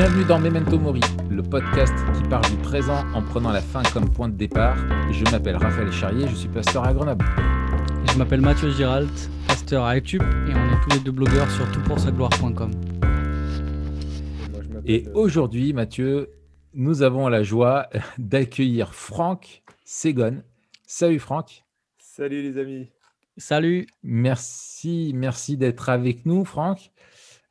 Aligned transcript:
Bienvenue 0.00 0.24
dans 0.26 0.38
Memento 0.38 0.78
Mori, 0.78 1.00
le 1.28 1.42
podcast 1.42 1.92
qui 2.14 2.22
parle 2.28 2.48
du 2.48 2.56
présent 2.58 3.04
en 3.14 3.20
prenant 3.20 3.50
la 3.50 3.60
fin 3.60 3.82
comme 3.92 4.08
point 4.08 4.28
de 4.28 4.36
départ. 4.36 4.76
Je 5.10 5.24
m'appelle 5.32 5.56
Raphaël 5.56 5.90
Charrier, 5.90 6.28
je 6.28 6.36
suis 6.36 6.48
pasteur 6.48 6.84
à 6.84 6.94
Grenoble. 6.94 7.24
Je 8.06 8.16
m'appelle 8.16 8.40
Mathieu 8.40 8.70
Giralt, 8.70 9.28
pasteur 9.48 9.82
à 9.82 9.96
YouTube 9.96 10.22
et 10.22 10.52
on 10.54 10.68
est 10.68 10.80
tous 10.84 10.90
les 10.96 11.00
deux 11.00 11.10
blogueurs 11.10 11.50
sur 11.50 11.68
toutpoursagloire.com. 11.72 12.70
Et 14.86 15.04
aujourd'hui, 15.14 15.72
Mathieu, 15.72 16.30
nous 16.74 17.02
avons 17.02 17.26
la 17.26 17.42
joie 17.42 17.88
d'accueillir 18.18 18.94
Franck 18.94 19.64
Ségon. 19.84 20.44
Salut 20.86 21.18
Franck. 21.18 21.64
Salut 21.98 22.40
les 22.40 22.56
amis. 22.56 22.88
Salut. 23.36 23.88
Merci, 24.04 25.10
merci 25.12 25.56
d'être 25.56 25.88
avec 25.88 26.24
nous, 26.24 26.44
Franck. 26.44 26.92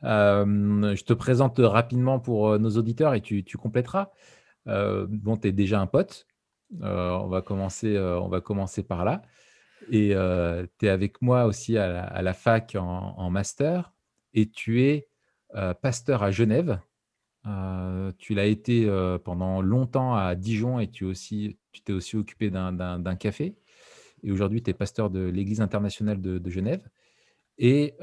Euh, 0.04 0.96
je 0.96 1.04
te 1.04 1.14
présente 1.14 1.60
rapidement 1.60 2.20
pour 2.20 2.50
euh, 2.50 2.58
nos 2.58 2.70
auditeurs 2.72 3.14
et 3.14 3.22
tu, 3.22 3.44
tu 3.44 3.58
compléteras. 3.58 4.12
Euh, 4.68 5.08
bon, 5.10 5.38
tu 5.38 5.48
es 5.48 5.52
déjà 5.52 5.80
un 5.80 5.88
pote. 5.88 6.28
on, 6.82 7.28
va 7.28 7.42
commencer, 7.42 7.98
on 7.98 8.28
va 8.28 8.42
commencer 8.42 8.84
par 8.84 9.06
là. 9.06 9.22
Et 9.92 10.10
tu 10.80 10.86
es 10.86 10.90
avec 10.90 11.22
moi 11.22 11.46
aussi 11.46 11.78
à 11.78 12.22
la, 12.22 12.34
fac 12.34 12.76
en, 12.80 13.30
master. 13.30 13.94
Et 14.34 14.50
tu 14.50 14.84
es 14.84 15.08
pasteur 15.82 16.24
à 16.24 16.32
Genève. 16.32 16.80
tu 18.18 18.34
l'as 18.34 18.46
été 18.46 18.88
pendant 19.24 19.62
longtemps 19.62 20.16
à 20.16 20.36
Dijon 20.36 20.80
et 20.80 20.90
tu, 20.90 21.14
t'es 21.86 21.94
aussi 21.94 22.18
occupé 22.18 22.50
d'un 22.50 23.16
café. 23.16 23.56
Et 24.24 24.32
aujourd'hui, 24.32 24.62
tu 24.62 24.72
es 24.72 24.74
pasteur 24.74 25.10
de 25.10 25.22
l'Église 25.22 25.62
internationale 25.62 26.20
de 26.20 26.50
Genève. 26.50 26.82
Et 27.58 27.96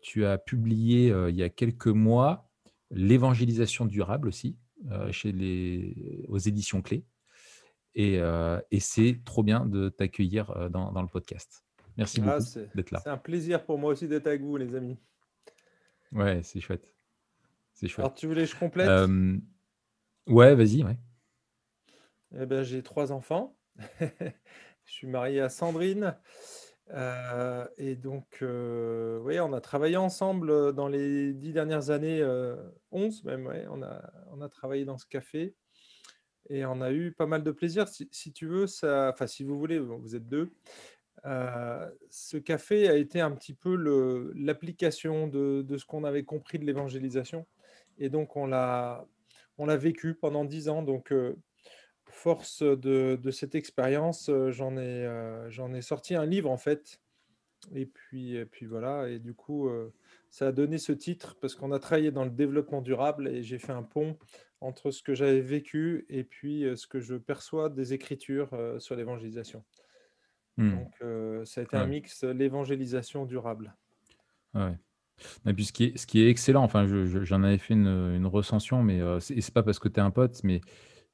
tu 0.00 0.24
as 0.24 0.38
publié 0.38 1.14
il 1.28 1.34
y 1.36 1.42
a 1.42 1.48
quelques 1.48 1.88
mois 1.88 2.48
l'évangélisation 2.90 3.86
durable 3.86 4.28
aussi 4.28 4.56
chez 5.10 5.32
les, 5.32 6.24
aux 6.28 6.38
éditions 6.38 6.82
clés. 6.82 7.04
Et, 7.94 8.20
et 8.70 8.80
c'est 8.80 9.20
trop 9.24 9.42
bien 9.42 9.66
de 9.66 9.88
t'accueillir 9.88 10.70
dans, 10.70 10.92
dans, 10.92 11.02
le 11.02 11.08
podcast. 11.08 11.64
Merci 11.96 12.20
ah, 12.24 12.38
beaucoup 12.38 12.76
d'être 12.76 12.90
là. 12.90 13.00
C'est 13.02 13.10
un 13.10 13.18
plaisir 13.18 13.64
pour 13.64 13.78
moi 13.78 13.92
aussi 13.92 14.08
d'être 14.08 14.26
avec 14.26 14.42
vous, 14.42 14.56
les 14.56 14.74
amis. 14.74 14.98
Ouais, 16.12 16.42
c'est 16.42 16.60
chouette. 16.60 16.94
C'est 17.72 17.88
chouette. 17.88 18.04
Alors, 18.04 18.14
tu 18.14 18.26
voulais 18.26 18.44
que 18.44 18.50
je 18.50 18.56
complète? 18.56 18.88
Ouais, 20.26 20.54
vas-y. 20.54 20.84
Ouais. 20.84 20.96
Eh 22.38 22.46
ben, 22.46 22.62
j'ai 22.62 22.82
trois 22.82 23.12
enfants. 23.12 23.56
je 24.00 24.92
suis 24.92 25.06
marié 25.06 25.40
à 25.40 25.48
Sandrine. 25.48 26.16
Euh, 26.92 27.66
et 27.78 27.96
donc, 27.96 28.38
euh, 28.42 29.18
oui, 29.20 29.40
on 29.40 29.52
a 29.52 29.60
travaillé 29.60 29.96
ensemble 29.96 30.50
euh, 30.50 30.72
dans 30.72 30.88
les 30.88 31.32
dix 31.32 31.52
dernières 31.52 31.90
années, 31.90 32.22
11 32.90 33.24
même, 33.24 33.46
ouais, 33.46 33.66
on 33.70 33.82
a, 33.82 34.48
travaillé 34.48 34.84
dans 34.84 34.98
ce 34.98 35.06
café 35.06 35.54
et 36.50 36.66
on 36.66 36.80
a 36.80 36.92
eu 36.92 37.12
pas 37.12 37.26
mal 37.26 37.42
de 37.42 37.50
plaisir. 37.50 37.86
Si, 37.88 38.32
tu 38.32 38.46
veux, 38.46 38.66
enfin, 38.82 39.26
si 39.26 39.44
vous 39.44 39.58
voulez, 39.58 39.78
vous 39.78 40.16
êtes 40.16 40.28
deux. 40.28 40.52
ce 41.24 42.36
café 42.36 42.88
a 42.88 42.96
été 42.96 43.20
un 43.20 43.30
petit 43.30 43.54
peu 43.54 43.74
l'application 44.34 45.28
de, 45.28 45.76
ce 45.76 45.86
qu'on 45.86 46.04
avait 46.04 46.24
compris 46.24 46.58
de 46.58 46.64
l'évangélisation. 46.64 47.46
Et 47.98 48.10
donc, 48.10 48.36
on 48.36 48.46
l'a 48.46 49.06
vécu 49.58 50.14
pendant 50.14 50.44
dix 50.44 50.68
ans. 50.68 50.82
Force 52.12 52.62
de, 52.62 53.18
cette 53.30 53.54
expérience, 53.54 54.28
euh, 54.28 54.52
j'en 54.52 54.76
ai, 54.76 55.04
euh, 55.06 55.50
j'en 55.50 55.72
ai 55.72 55.80
sorti 55.80 56.14
un 56.14 56.26
livre 56.26 56.50
en 56.50 56.58
fait. 56.58 57.00
Et 57.74 57.86
puis, 57.86 58.34
et 58.34 58.44
puis 58.44 58.66
voilà, 58.66 59.08
et 59.08 59.18
du 59.18 59.34
coup, 59.34 59.68
euh, 59.68 59.92
ça 60.30 60.48
a 60.48 60.52
donné 60.52 60.78
ce 60.78 60.92
titre 60.92 61.36
parce 61.40 61.54
qu'on 61.54 61.72
a 61.72 61.78
travaillé 61.78 62.10
dans 62.10 62.24
le 62.24 62.30
développement 62.30 62.82
durable 62.82 63.28
et 63.28 63.42
j'ai 63.42 63.58
fait 63.58 63.72
un 63.72 63.84
pont 63.84 64.18
entre 64.60 64.90
ce 64.90 65.02
que 65.02 65.14
j'avais 65.14 65.40
vécu 65.40 66.04
et 66.08 66.24
puis 66.24 66.64
ce 66.76 66.86
que 66.86 67.00
je 67.00 67.14
perçois 67.14 67.68
des 67.68 67.92
écritures 67.92 68.50
sur 68.78 68.96
l'évangélisation. 68.96 69.64
Mmh. 70.56 70.70
Donc, 70.70 71.46
ça 71.46 71.60
a 71.60 71.64
été 71.64 71.76
un 71.76 71.86
mix, 71.86 72.24
l'évangélisation 72.24 73.26
durable. 73.26 73.74
Ouais. 74.54 74.76
Et 75.46 75.52
puis 75.52 75.64
ce 75.64 75.72
qui 75.72 75.84
est, 75.84 75.96
ce 75.96 76.06
qui 76.06 76.20
est 76.22 76.28
excellent, 76.28 76.64
enfin, 76.64 76.86
j'en 76.86 77.42
avais 77.44 77.58
fait 77.58 77.74
une, 77.74 77.86
une 77.86 78.26
recension, 78.26 78.82
mais 78.82 78.98
ce 79.20 79.40
c'est 79.40 79.54
pas 79.54 79.62
parce 79.62 79.78
que 79.78 79.88
tu 79.88 80.00
es 80.00 80.02
un 80.02 80.10
pote, 80.10 80.40
mais 80.42 80.60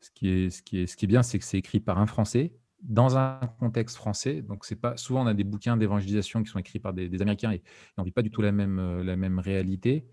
ce 0.00 0.10
qui 0.10 0.28
est, 0.28 1.06
bien, 1.06 1.22
c'est 1.22 1.38
que 1.38 1.44
c'est 1.44 1.58
écrit 1.58 1.80
par 1.80 1.98
un 1.98 2.06
Français 2.06 2.52
dans 2.82 3.16
un 3.16 3.40
contexte 3.58 3.96
français. 3.96 4.42
Donc, 4.42 4.64
c'est 4.64 4.76
pas 4.76 4.96
souvent 4.96 5.24
on 5.24 5.26
a 5.26 5.34
des 5.34 5.44
bouquins 5.44 5.76
d'évangélisation 5.76 6.42
qui 6.42 6.50
sont 6.50 6.58
écrits 6.58 6.78
par 6.78 6.92
des, 6.92 7.20
Américains 7.20 7.52
et, 7.52 7.62
on 7.96 8.02
vit 8.04 8.12
pas 8.12 8.22
du 8.22 8.30
tout 8.30 8.42
la 8.42 8.52
même, 8.52 8.78
euh, 8.78 9.40
réalité. 9.40 10.06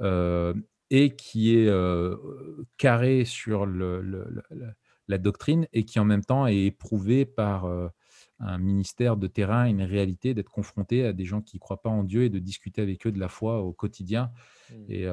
Euh, 0.00 0.54
et 0.92 1.14
qui 1.14 1.54
est 1.56 1.68
euh, 1.68 2.16
carré 2.76 3.24
sur 3.24 3.66
la 3.66 5.18
doctrine 5.18 5.68
et 5.72 5.84
qui 5.84 6.00
en 6.00 6.04
même 6.04 6.24
temps 6.24 6.46
est 6.46 6.64
éprouvé 6.64 7.26
par 7.26 7.70
un 8.40 8.58
ministère 8.58 9.16
de 9.16 9.26
terrain, 9.26 9.66
une 9.66 9.82
réalité, 9.82 10.32
d'être 10.34 10.50
confronté 10.50 11.04
à 11.04 11.12
des 11.12 11.24
gens 11.24 11.42
qui 11.42 11.56
ne 11.56 11.60
croient 11.60 11.82
pas 11.82 11.90
en 11.90 12.04
Dieu 12.04 12.24
et 12.24 12.30
de 12.30 12.38
discuter 12.38 12.80
avec 12.80 13.06
eux 13.06 13.12
de 13.12 13.18
la 13.18 13.28
foi 13.28 13.60
au 13.60 13.72
quotidien. 13.72 14.32
Mmh. 14.70 14.74
Et 14.88 15.06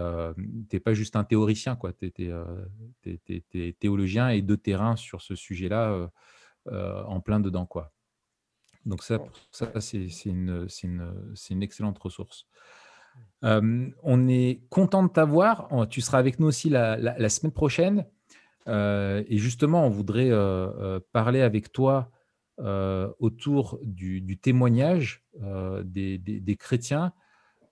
tu 0.69 0.75
n'es 0.75 0.79
pas 0.79 0.93
juste 0.93 1.15
un 1.15 1.23
théoricien, 1.23 1.77
tu 1.99 2.11
es, 3.05 3.71
théologien 3.79 4.29
et 4.29 4.41
de 4.41 4.55
terrain 4.55 4.95
sur 4.95 5.21
ce 5.21 5.35
sujet-là, 5.35 6.09
en 6.71 7.19
plein 7.19 7.39
dedans. 7.39 7.66
Quoi. 7.66 7.91
Donc 8.85 9.03
ça, 9.03 9.19
ça 9.51 9.69
c'est 9.81 10.07
une, 10.25 10.67
une, 10.83 11.35
une, 11.49 11.63
excellente 11.63 11.97
ressource. 11.99 12.47
on 13.41 14.27
est 14.29 14.61
content 14.69 15.03
de 15.03 15.09
t'avoir. 15.09 15.67
Tu 15.89 15.99
seras 15.99 16.17
avec 16.17 16.39
nous 16.39 16.47
aussi 16.47 16.69
la, 16.69 16.95
la, 16.95 17.29
semaine 17.29 17.51
prochaine. 17.51 18.05
et 18.67 19.37
justement, 19.37 19.85
on 19.85 19.89
voudrait 19.89 20.31
parler 21.11 21.41
avec 21.41 21.73
toi 21.73 22.09
euh, 22.59 23.13
autour 23.19 23.78
du, 23.84 24.40
témoignage 24.40 25.23
euh, 25.44 25.84
des, 25.85 26.57
chrétiens 26.57 27.13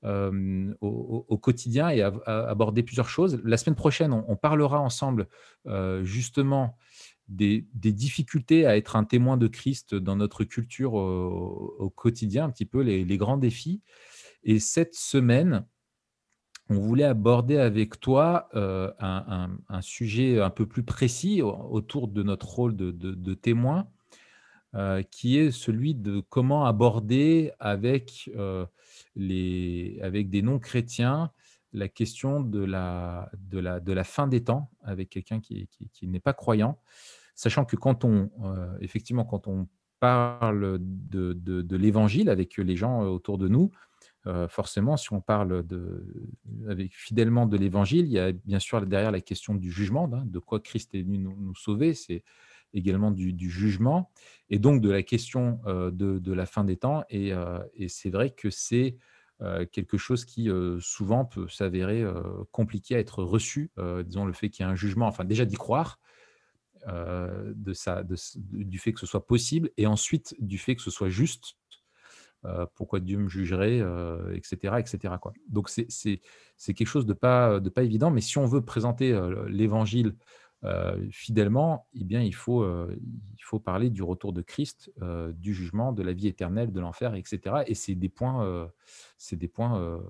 euh, 0.04 0.76
au, 0.80 1.38
quotidien 1.40 1.90
et 1.90 2.04
aborder 2.04 2.84
plusieurs 2.84 3.10
choses. 3.10 3.42
La 3.44 3.58
semaine 3.58 3.76
prochaine, 3.76 4.14
on, 4.14 4.36
parlera 4.36 4.80
ensemble 4.80 5.28
justement 6.04 6.78
des, 7.28 7.66
difficultés 7.74 8.68
à 8.68 8.78
être 8.78 8.96
un 8.96 9.06
témoin 9.06 9.38
de 9.38 9.48
Christ 9.48 9.96
dans 9.96 10.16
notre 10.16 10.44
culture 10.44 10.94
au, 10.94 11.92
quotidien, 11.96 12.46
un 12.46 12.52
petit 12.52 12.66
peu 12.66 12.82
les, 12.82 13.18
grands 13.18 13.38
défis. 13.38 13.82
Et 14.44 14.60
cette 14.60 14.94
semaine, 14.94 15.66
on 16.70 16.78
voulait 16.78 17.06
aborder 17.06 17.58
avec 17.58 18.00
toi 18.00 18.50
un, 18.54 19.82
sujet 19.82 20.40
un 20.40 20.52
peu 20.52 20.68
plus 20.68 20.84
précis 20.84 21.42
autour 21.42 22.08
de 22.08 22.22
notre 22.22 22.48
rôle 22.48 22.76
de 22.76 23.34
témoin 23.34 23.88
euh, 24.76 25.04
qui 25.04 25.38
est 25.38 25.52
celui 25.52 25.96
de 25.96 26.20
comment 26.20 26.66
aborder 26.66 27.54
avec, 27.60 28.30
euh, 28.36 28.66
les, 29.16 29.98
avec 30.02 30.30
des 30.30 30.42
non-chrétiens 30.42 31.32
la 31.72 31.88
question 31.88 32.42
de 32.42 32.62
la, 32.62 33.32
de, 33.38 33.60
la, 33.60 33.80
de 33.80 33.94
la 33.94 34.04
fin 34.04 34.28
des 34.28 34.44
temps 34.44 34.70
avec 34.84 35.10
quelqu'un 35.10 35.40
qui, 35.40 35.70
qui, 35.94 36.08
n'est 36.10 36.20
pas 36.20 36.34
croyant, 36.34 36.78
sachant 37.36 37.64
que 37.64 37.78
quand 37.78 38.04
on, 38.04 38.30
euh, 38.44 38.78
effectivement, 38.82 39.24
quand 39.24 39.48
on 39.48 39.70
parle 40.02 40.78
de, 40.82 41.32
de, 41.32 41.76
l'évangile 41.78 42.30
avec 42.30 42.58
les 42.58 42.76
gens 42.76 43.02
autour 43.04 43.38
de 43.38 43.48
nous, 43.48 43.72
forcément, 44.50 44.98
si 44.98 45.14
on 45.14 45.22
parle 45.22 45.66
de, 45.66 46.06
avec, 46.68 46.94
fidèlement 46.94 47.46
de 47.46 47.56
l'évangile, 47.56 48.08
il 48.08 48.12
y 48.12 48.20
a 48.20 48.34
bien 48.34 48.60
sûr 48.60 48.86
derrière 48.86 49.12
la 49.12 49.22
question 49.22 49.56
du 49.56 49.72
jugement, 49.72 50.10
hein, 50.14 50.24
de 50.26 50.40
quoi 50.40 50.60
Christ 50.60 50.94
est 50.96 51.04
venu 51.04 51.20
nous, 51.20 51.36
nous 51.40 51.56
sauver, 51.56 51.94
c'est 51.94 52.24
également 52.76 53.10
du, 53.10 53.50
jugement 53.50 54.12
et 54.50 54.60
donc 54.60 54.82
de 54.82 54.92
la 54.92 55.02
question 55.02 55.60
euh, 55.66 55.90
de, 55.92 56.34
la 56.34 56.46
fin 56.46 56.64
des 56.64 56.78
temps. 56.78 57.04
Et, 57.10 57.34
euh, 57.34 57.60
c'est 57.88 58.10
vrai 58.10 58.30
que 58.30 58.50
c'est 58.50 58.98
euh, 59.42 59.66
quelque 59.66 59.98
chose 59.98 60.26
qui 60.26 60.50
souvent 60.80 61.26
peut 61.26 61.48
s'avérer 61.48 62.04
compliqué 62.52 62.96
à 62.96 63.00
être 63.00 63.24
reçu, 63.24 63.72
disons 64.04 64.26
le 64.26 64.34
fait 64.34 64.50
qu'il 64.50 64.66
y 64.66 64.70
ait 64.70 64.72
un 64.72 64.76
jugement, 64.76 65.08
enfin 65.08 65.26
déjà 65.26 65.46
d'y 65.46 65.56
croire, 65.56 66.00
de 66.88 67.74
ça, 67.74 68.04
du 68.44 68.78
fait 68.78 68.94
que 68.94 69.00
ce 69.00 69.08
soit 69.08 69.26
possible, 69.26 69.72
et 69.78 69.88
ensuite 69.88 70.36
du 70.40 70.60
fait 70.60 70.76
que 70.76 70.84
ce 70.84 70.92
soit 70.92 71.10
juste. 71.10 71.56
pourquoi 72.76 73.00
Dieu 73.00 73.18
me 73.18 73.28
jugerait, 73.28 73.82
etc., 74.34 74.76
etc. 74.78 75.16
Quoi. 75.20 75.34
Donc 75.50 75.70
c'est 75.70 76.20
quelque 76.68 76.86
chose 76.86 77.06
de 77.06 77.14
pas, 77.14 77.60
de 77.60 77.70
pas 77.70 77.84
évident, 77.84 78.12
mais 78.12 78.22
si 78.22 78.38
on 78.38 78.46
veut 78.46 78.64
présenter 78.64 79.20
l'évangile 79.48 80.16
fidèlement, 81.12 81.88
eh 81.94 82.04
bien, 82.04 82.22
il 82.22 82.34
faut, 82.34 82.62
euh, 82.64 82.96
il 83.38 83.44
faut 83.44 83.60
parler 83.60 83.90
du 83.90 84.04
retour 84.04 84.34
de 84.34 84.42
Christ, 84.42 84.92
euh, 85.02 85.32
du 85.34 85.54
jugement, 85.54 85.92
de 85.92 86.04
la 86.04 86.14
vie 86.14 86.28
éternelle, 86.28 86.72
de 86.72 86.80
l'enfer, 86.80 87.16
etc. 87.16 87.64
Et 87.68 87.76
c'est 87.76 87.96
des 87.96 88.10
points, 88.10 88.70
c'est 89.18 89.36
des 89.36 89.48
points 89.48 90.02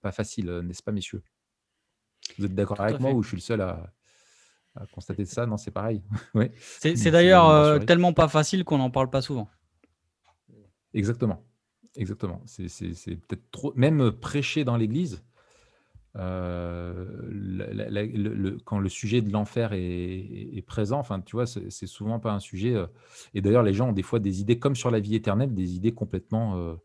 pas 0.00 0.12
faciles, 0.12 0.50
n'est-ce 0.64 0.82
pas, 0.82 0.92
messieurs? 0.92 1.22
Vous 2.38 2.46
êtes 2.46 2.54
d'accord 2.54 2.80
avec 2.80 3.00
moi 3.00 3.12
ou 3.12 3.22
je 3.22 3.28
suis 3.28 3.36
le 3.36 3.42
seul 3.42 3.60
à, 3.60 3.92
constater 4.92 5.24
ça? 5.24 5.46
Non, 5.46 5.56
c'est 5.56 5.70
pareil. 5.70 6.02
oui. 6.34 6.50
C'est 6.58 7.10
d'ailleurs 7.10 7.84
tellement 7.84 8.12
pas 8.12 8.28
facile 8.28 8.64
qu'on 8.64 8.78
n'en 8.78 8.90
parle 8.90 9.10
pas 9.10 9.22
souvent. 9.22 9.48
Exactement. 10.94 11.44
Exactement. 11.96 12.42
C'est 12.46 12.66
peut-être 13.26 13.50
trop. 13.50 13.72
Même 13.76 14.12
prêcher 14.12 14.64
dans 14.64 14.76
l'Église, 14.76 15.22
quand 16.14 16.28
le 18.78 18.88
sujet 18.88 19.22
de 19.22 19.32
l'enfer 19.32 19.70
est, 19.72 20.64
présent, 20.66 20.98
enfin, 20.98 21.20
tu 21.20 21.36
vois, 21.36 21.46
c'est 21.46 21.86
souvent 21.86 22.20
pas 22.20 22.32
un 22.32 22.40
sujet. 22.40 22.74
et 23.34 23.40
d'ailleurs, 23.40 23.62
les 23.62 23.72
gens 23.72 23.88
ont 23.90 23.92
des 23.92 24.02
fois 24.02 24.18
des 24.18 24.40
idées, 24.40 24.58
comme 24.58 24.76
sur 24.76 24.90
la 24.90 25.00
vie 25.00 25.14
éternelle, 25.14 25.54
des 25.54 25.74
idées 25.74 25.92
complètement 25.92 26.76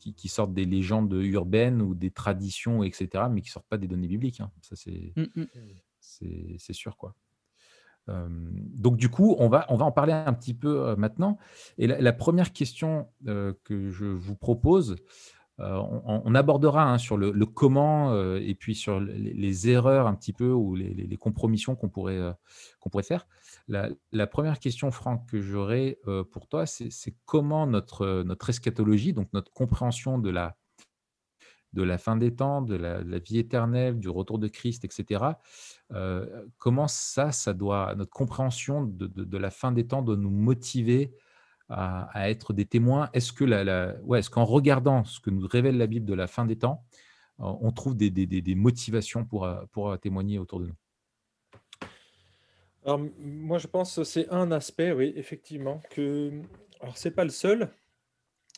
qui, 0.00 0.28
sortent 0.28 0.54
des 0.54 0.64
légendes 0.64 1.12
urbaines 1.12 1.82
ou 1.82 1.94
des 1.94 2.10
traditions, 2.10 2.82
etc., 2.82 3.24
mais 3.30 3.42
qui 3.42 3.50
sortent 3.50 3.68
pas 3.68 3.78
des 3.78 3.88
données 3.88 4.08
bibliques. 4.08 4.40
Hein. 4.40 4.50
Ça, 4.62 4.74
mmh, 5.16 5.22
mmh. 5.34 5.44
c'est 6.00 6.56
c'est 6.58 6.72
sûr, 6.72 6.96
quoi. 6.96 7.14
donc 8.08 8.96
du 8.96 9.10
coup, 9.10 9.36
on 9.38 9.48
va, 9.48 9.66
on 9.68 9.76
va 9.76 9.84
en 9.84 9.92
parler 9.92 10.14
un 10.14 10.32
petit 10.32 10.54
peu 10.54 10.94
maintenant. 10.96 11.36
Et 11.76 11.86
la, 11.86 12.12
première 12.14 12.54
question 12.54 13.08
que 13.26 13.90
je 13.90 14.06
vous 14.06 14.36
propose, 14.36 14.96
euh, 15.58 15.82
on, 16.04 16.34
abordera 16.34 16.84
hein, 16.84 16.98
sur 16.98 17.16
le, 17.16 17.32
comment 17.46 18.12
euh, 18.12 18.38
et 18.42 18.54
puis 18.54 18.74
sur 18.74 19.00
les, 19.00 19.70
erreurs 19.70 20.06
un 20.06 20.14
petit 20.14 20.34
peu 20.34 20.50
ou 20.50 20.74
les, 20.74 21.16
compromissions 21.16 21.74
qu'on 21.74 21.88
pourrait, 21.88 22.18
euh, 22.18 22.32
qu'on 22.78 22.90
pourrait 22.90 23.02
faire. 23.02 23.26
La, 23.68 24.26
première 24.26 24.58
question, 24.58 24.90
Franck, 24.90 25.26
que 25.30 25.40
j'aurais 25.40 25.98
pour 26.30 26.46
toi, 26.46 26.66
c'est 26.66 27.16
comment 27.24 27.66
notre, 27.66 28.22
notre 28.22 28.50
eschatologie, 28.50 29.12
donc 29.12 29.28
notre 29.32 29.50
compréhension 29.50 30.18
de 30.18 30.28
la, 30.28 30.56
de 31.72 31.82
la 31.82 31.96
fin 31.96 32.16
des 32.16 32.34
temps, 32.34 32.60
de 32.60 32.76
la, 32.76 33.18
vie 33.18 33.38
éternelle, 33.38 33.98
du 33.98 34.10
retour 34.10 34.38
de 34.38 34.48
Christ, 34.48 34.84
etc. 34.84 35.24
comment 36.58 36.86
ça, 36.86 37.32
ça 37.32 37.54
doit, 37.54 37.94
notre 37.96 38.12
compréhension 38.12 38.84
de, 38.84 39.06
de, 39.06 39.38
la 39.38 39.50
fin 39.50 39.72
des 39.72 39.86
temps 39.86 40.02
doit 40.02 40.16
nous 40.16 40.30
motiver 40.30 41.14
à, 41.68 42.30
être 42.30 42.52
des 42.52 42.64
témoins 42.64 43.10
Est-ce 43.12 43.32
que 43.32 43.44
la, 43.44 43.96
ouais, 44.02 44.20
est 44.20 44.28
qu'en 44.28 44.44
regardant 44.44 45.04
ce 45.04 45.20
que 45.20 45.30
nous 45.30 45.46
révèle 45.46 45.78
la 45.78 45.86
Bible 45.86 46.06
de 46.06 46.14
la 46.14 46.26
fin 46.26 46.44
des 46.44 46.56
temps, 46.56 46.84
euh, 47.40 47.52
on 47.60 47.70
trouve 47.72 47.96
des, 47.96 48.10
des, 48.10 48.26
des, 48.26 48.54
motivations 48.54 49.24
pour, 49.24 49.44
euh, 49.44 49.64
pour 49.72 49.90
euh, 49.90 49.96
témoigner 49.96 50.38
autour 50.38 50.60
de 50.60 50.66
nous? 50.66 51.88
Alors, 52.84 53.00
moi, 53.18 53.58
je 53.58 53.66
pense 53.66 53.96
que 53.96 54.04
c'est 54.04 54.28
un 54.30 54.52
aspect, 54.52 54.92
oui, 54.92 55.12
effectivement, 55.16 55.82
que. 55.90 56.30
Alors, 56.80 56.96
c'est 56.96 57.10
pas 57.10 57.24
le 57.24 57.30
seul, 57.30 57.68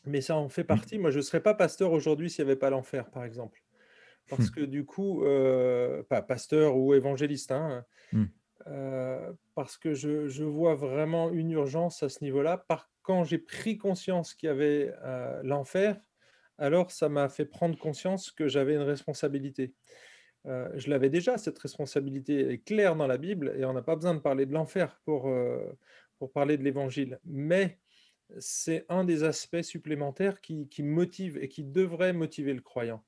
mais 0.04 0.20
ça 0.20 0.36
en 0.36 0.48
fait 0.48 0.64
mmh. 0.64 0.66
partie. 0.66 0.98
Moi, 0.98 1.10
je 1.10 1.18
ne 1.18 1.22
serais 1.22 1.42
pas 1.42 1.54
pasteur 1.54 1.92
aujourd'hui 1.92 2.28
s'il 2.28 2.44
n'y 2.44 2.50
avait 2.50 2.58
pas 2.58 2.70
l'enfer, 2.70 3.10
par 3.10 3.24
exemple. 3.24 3.62
Parce 4.28 4.50
mmh. 4.50 4.54
que 4.54 4.60
du 4.60 4.84
coup, 4.84 5.24
pas 6.10 6.20
pasteur 6.20 6.76
ou 6.76 6.92
évangéliste, 6.92 7.50
hein, 7.52 7.84
mmh. 8.66 9.34
parce 9.54 9.76
que 9.76 9.94
je, 9.94 10.44
vois 10.44 10.74
vraiment 10.74 11.30
une 11.30 11.50
urgence 11.50 12.02
à 12.02 12.08
ce 12.08 12.22
niveau-là. 12.24 12.64
Quand 13.02 13.24
j'ai 13.24 13.38
pris 13.38 13.78
conscience 13.78 14.34
qu'il 14.34 14.48
y 14.48 14.50
avait 14.50 14.92
l'enfer, 15.42 15.96
alors 16.58 16.90
ça 16.90 17.08
m'a 17.08 17.28
fait 17.28 17.46
prendre 17.46 17.78
conscience 17.78 18.30
que 18.30 18.48
j'avais 18.48 18.74
une 18.74 18.82
responsabilité. 18.82 19.74
je 20.44 20.90
l'avais 20.90 21.10
déjà, 21.10 21.38
cette 21.38 21.58
responsabilité 21.58 22.52
est 22.52 22.58
claire 22.58 22.96
dans 22.96 23.06
la 23.06 23.18
Bible 23.18 23.54
et 23.56 23.64
on 23.64 23.72
n'a 23.72 23.82
pas 23.82 23.96
besoin 23.96 24.14
de 24.14 24.20
parler 24.20 24.44
de 24.44 24.52
l'enfer 24.52 25.00
pour, 25.04 25.32
pour 26.18 26.32
parler 26.32 26.58
de 26.58 26.64
l'Évangile. 26.64 27.18
Mais 27.24 27.78
c'est 28.38 28.84
un 28.88 29.04
des 29.04 29.24
aspects 29.24 29.62
supplémentaires 29.62 30.40
qui, 30.40 30.68
qui 30.68 30.82
motive 30.82 31.38
et 31.38 31.48
qui 31.48 31.64
devrait 31.64 32.12
motiver 32.12 32.52
le 32.52 32.60
croyant. 32.60 33.02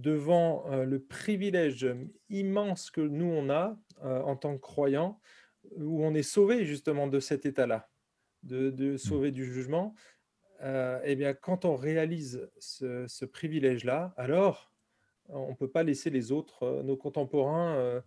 Devant 0.00 0.64
le 0.84 0.98
privilège 0.98 1.86
immense 2.28 2.90
que 2.90 3.00
nous, 3.00 3.26
on 3.26 3.50
a 3.50 3.78
en 4.02 4.34
tant 4.36 4.54
que 4.54 4.60
croyants, 4.60 5.20
où 5.76 6.04
on 6.04 6.14
est 6.14 6.22
sauvé 6.22 6.64
justement 6.64 7.06
de 7.06 7.20
cet 7.20 7.44
état-là 7.44 7.90
de, 8.42 8.92
mmh. 8.92 8.98
sauver 8.98 9.30
du 9.30 9.44
jugement, 9.44 9.94
euh, 10.62 11.00
eh 11.04 11.16
bien, 11.16 11.34
quand 11.34 11.64
on 11.64 11.76
réalise 11.76 12.48
ce, 12.58 13.24
privilège-là, 13.24 14.12
alors 14.16 14.72
on 15.28 15.50
ne 15.50 15.54
peut 15.54 15.70
pas 15.70 15.82
laisser 15.82 16.10
les 16.10 16.32
autres, 16.32 16.64
euh, 16.64 16.82
nos 16.82 16.96
contemporains, 16.96 17.76
euh, 17.76 18.00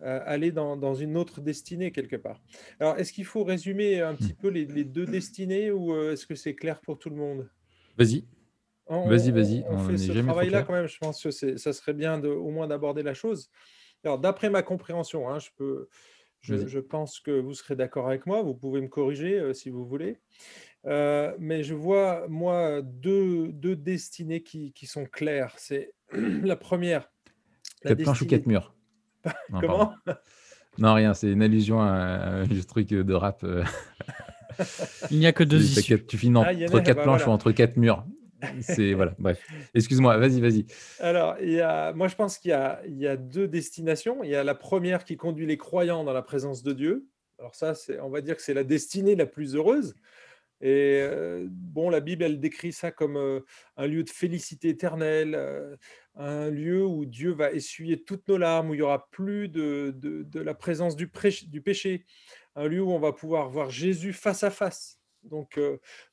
aller 0.00 0.52
dans, 0.52 0.94
une 0.94 1.16
autre 1.16 1.40
destinée 1.40 1.90
quelque 1.90 2.16
part. 2.16 2.42
Alors, 2.80 2.98
est-ce 2.98 3.12
qu'il 3.14 3.24
faut 3.24 3.44
résumer 3.44 4.00
un 4.02 4.14
petit 4.14 4.34
mmh. 4.34 4.42
peu 4.42 4.48
les, 4.48 4.84
deux 4.84 5.06
destinées 5.06 5.70
ou 5.70 5.96
est-ce 6.10 6.26
que 6.26 6.34
c'est 6.34 6.54
clair 6.54 6.80
pour 6.82 6.98
tout 6.98 7.08
le 7.08 7.16
monde? 7.16 7.48
Vas-y. 7.96 8.24
Vas-y, 8.88 9.30
vas-y. 9.30 9.64
On, 9.68 9.78
fait 9.78 9.98
ce 9.98 10.12
travail-là 10.12 10.62
quand 10.62 10.72
même. 10.72 10.86
Je 10.86 10.98
pense 10.98 11.22
que 11.22 11.30
ça 11.30 11.72
serait 11.72 11.94
bien 11.94 12.18
de, 12.18 12.28
au 12.28 12.50
moins 12.50 12.68
d'aborder 12.68 13.02
la 13.02 13.14
chose. 13.14 13.50
Alors, 14.04 14.18
d'après 14.18 14.50
ma 14.50 14.62
compréhension, 14.62 15.28
hein, 15.28 15.38
je 15.38 15.48
peux 15.56 15.88
je, 16.40 16.78
pense 16.78 17.20
que 17.20 17.30
vous 17.30 17.54
serez 17.54 17.76
d'accord 17.76 18.06
avec 18.06 18.26
moi. 18.26 18.42
Vous 18.42 18.54
pouvez 18.54 18.80
me 18.80 18.88
corriger 18.88 19.38
euh, 19.38 19.52
si 19.52 19.70
vous 19.70 19.84
voulez. 19.84 20.18
Euh, 20.86 21.34
mais 21.38 21.64
je 21.64 21.74
vois, 21.74 22.26
moi, 22.28 22.82
deux, 22.82 23.48
deux 23.48 23.74
destinées 23.74 24.42
qui, 24.42 24.72
qui, 24.72 24.86
sont 24.86 25.06
claires. 25.06 25.54
C'est 25.56 25.92
la 26.12 26.56
première. 26.56 27.10
Quatre 27.82 28.02
planches 28.02 28.22
ou 28.22 28.26
quatre 28.26 28.46
murs? 28.46 28.74
Comment? 29.60 29.94
Non, 30.78 30.94
rien. 30.94 31.14
C'est 31.14 31.32
une 31.32 31.42
allusion 31.42 31.80
à 31.80 32.42
un 32.42 32.46
truc 32.68 32.88
de 32.88 33.14
rap. 33.14 33.42
Euh. 33.42 33.64
Il 35.10 35.18
n'y 35.18 35.26
a 35.26 35.32
que 35.32 35.44
deux 35.44 35.62
issues. 35.62 36.06
Tu 36.06 36.16
finis 36.16 36.40
ah, 36.44 36.50
entre 36.50 36.80
quatre 36.80 36.96
bah 36.96 37.02
planches 37.02 37.26
ou 37.26 37.30
entre 37.30 37.50
quatre 37.52 37.76
murs. 37.76 38.06
Bref. 39.18 39.40
Excuse-moi, 39.74 40.16
vas-y, 40.18 40.40
vas-y. 40.40 40.66
Alors, 41.00 41.36
moi, 41.94 42.08
je 42.08 42.14
pense 42.14 42.38
qu'il 42.38 42.50
y 42.50 43.06
a, 43.06 43.16
deux 43.16 43.48
destinations. 43.48 44.22
Il 44.24 44.30
y 44.30 44.36
a 44.36 44.44
la 44.44 44.54
première 44.54 45.04
qui 45.04 45.16
conduit 45.16 45.46
les 45.46 45.58
croyants 45.58 46.04
dans 46.04 46.12
la 46.12 46.22
présence 46.22 46.62
de 46.62 46.72
Dieu. 46.72 47.06
Alors 47.38 47.54
ça, 47.54 47.74
on 48.00 48.08
va 48.08 48.22
dire 48.22 48.36
que 48.36 48.42
c'est 48.42 48.54
la 48.54 48.64
destinée 48.64 49.14
la 49.14 49.26
plus 49.26 49.54
heureuse. 49.54 49.94
Et 50.60 51.00
euh, 51.02 51.46
bon, 51.50 51.90
la 51.90 52.00
Bible, 52.00 52.24
elle 52.24 52.40
décrit 52.40 52.72
ça 52.72 52.90
comme 52.90 53.16
euh, 53.16 53.40
un 53.76 53.86
lieu 53.86 54.02
de 54.02 54.10
félicité 54.10 54.70
éternelle, 54.70 55.34
euh, 55.34 55.76
un 56.14 56.48
lieu 56.48 56.84
où 56.84 57.04
Dieu 57.04 57.32
va 57.32 57.52
essuyer 57.52 58.02
toutes 58.02 58.26
nos 58.28 58.38
larmes, 58.38 58.70
où 58.70 58.74
il 58.74 58.78
y 58.78 58.82
aura 58.82 59.08
plus 59.10 59.48
de, 59.48 59.94
la 60.34 60.54
présence 60.54 60.96
du 60.96 61.08
péché, 61.08 62.06
un 62.54 62.68
lieu 62.68 62.80
où 62.80 62.90
on 62.90 62.98
va 62.98 63.12
pouvoir 63.12 63.50
voir 63.50 63.68
Jésus 63.68 64.14
face 64.14 64.44
à 64.44 64.50
face. 64.50 64.95
Donc, 65.26 65.60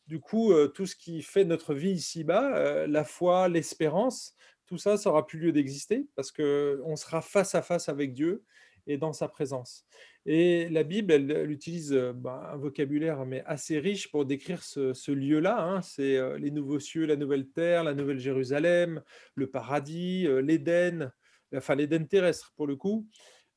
du 0.08 0.20
coup, 0.20 0.54
tout 0.74 0.86
ce 0.86 0.96
qui 0.96 1.22
fait 1.22 1.46
notre 1.46 1.74
vie 1.74 1.92
ici-bas, 1.92 2.88
la 2.88 3.04
foi, 3.04 3.48
l'espérance, 3.48 4.36
tout 4.66 4.78
ça, 4.78 4.98
ça 4.98 5.10
n'aura 5.10 5.26
plus 5.26 5.40
lieu 5.40 5.52
d'exister 5.52 6.08
parce 6.16 6.32
qu'on 6.32 6.96
sera 6.96 7.22
face 7.22 7.56
à 7.56 7.62
face 7.62 7.90
avec 7.90 8.14
Dieu 8.14 8.44
et 8.88 8.98
dans 8.98 9.14
sa 9.14 9.28
présence. 9.28 9.86
Et 10.26 10.70
la 10.70 10.84
Bible, 10.84 11.12
elle, 11.12 11.52
utilise 11.52 11.94
bah, 12.16 12.52
un 12.54 12.58
vocabulaire 12.58 13.26
mais 13.26 13.44
assez 13.46 13.80
riche 13.80 14.10
pour 14.10 14.26
décrire 14.26 14.64
ce, 14.64 15.12
lieu-là. 15.12 15.62
Hein. 15.62 15.82
C'est 15.82 16.20
les 16.40 16.52
nouveaux 16.52 16.80
cieux, 16.80 17.06
la 17.06 17.16
nouvelle 17.16 17.50
terre, 17.50 17.84
la 17.84 17.94
nouvelle 17.94 18.20
Jérusalem, 18.20 19.02
le 19.36 19.48
paradis, 19.48 20.28
l'Éden, 20.42 21.12
enfin 21.56 21.76
l'Éden 21.76 22.08
terrestre 22.08 22.54
pour 22.56 22.68
le 22.68 22.76
coup. 22.76 23.08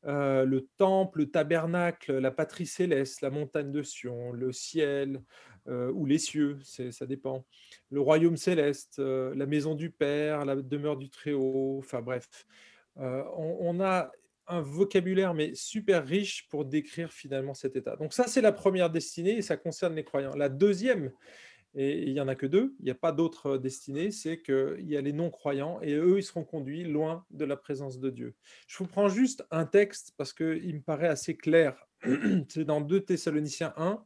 Le 0.05 0.61
temple, 0.77 1.21
le 1.21 1.31
tabernacle, 1.31 2.19
la 2.19 2.31
patrie 2.31 2.67
céleste, 2.67 3.21
la 3.21 3.31
montagne 3.31 3.73
de 3.73 3.83
Sion, 3.83 4.33
le 4.33 4.53
ciel, 4.53 5.23
ou 5.67 6.07
les 6.07 6.19
cieux, 6.19 6.59
ça 6.63 7.07
dépend. 7.07 7.45
Le 7.91 8.01
royaume 8.01 8.37
céleste, 8.37 8.99
la 8.99 9.47
maison 9.47 9.75
du 9.75 9.91
Père, 9.91 10.45
la 10.45 10.55
demeure 10.57 10.97
du 10.97 11.11
Très-Haut, 11.11 11.79
enfin 11.79 12.03
bref. 12.03 12.29
On, 12.97 13.81
a 13.81 14.11
un 14.49 14.61
vocabulaire 14.61 15.35
mais 15.35 15.55
super 15.55 16.07
riche 16.07 16.49
pour 16.49 16.65
décrire 16.65 17.13
finalement 17.13 17.55
cet 17.55 17.77
état. 17.77 17.97
Donc 17.97 18.13
ça, 18.13 18.27
c'est 18.27 18.41
la 18.41 18.53
première 18.53 18.91
destinée 18.91 19.39
et 19.39 19.43
ça 19.43 19.57
concerne 19.57 19.95
les 19.95 20.05
croyants. 20.05 20.35
La 20.37 20.49
deuxième, 20.49 21.11
et 21.79 22.05
il 22.05 22.15
n'y 22.15 22.21
en 22.21 22.29
a 22.29 22.35
que 22.35 22.47
deux, 22.47 22.75
il 22.81 22.87
n'y 22.87 22.91
a 22.91 22.95
pas 22.95 23.13
d'autre 23.13 23.59
destinée, 23.59 24.11
c'est 24.11 24.41
qu'il 24.41 24.87
y 24.87 24.97
a 24.97 25.03
les 25.03 25.13
non-croyants 25.13 25.79
et 25.83 25.93
eux, 25.93 26.19
ils 26.19 26.23
seront 26.23 26.45
conduits 26.45 26.85
loin 26.85 27.27
de 27.31 27.45
la 27.45 27.57
présence 27.57 28.01
de 28.01 28.09
Dieu. 28.09 28.35
Je 28.67 28.79
vous 28.79 28.87
prends 28.87 29.09
juste 29.09 29.45
un 29.51 29.67
texte 29.67 30.15
parce 30.17 30.33
qu'il 30.33 30.75
me 30.75 30.81
paraît 30.81 31.09
assez 31.09 31.37
clair. 31.37 31.77
c'est 32.49 32.65
dans 32.65 32.81
2 32.81 33.01
Thessaloniciens 33.01 33.75
1, 33.77 34.03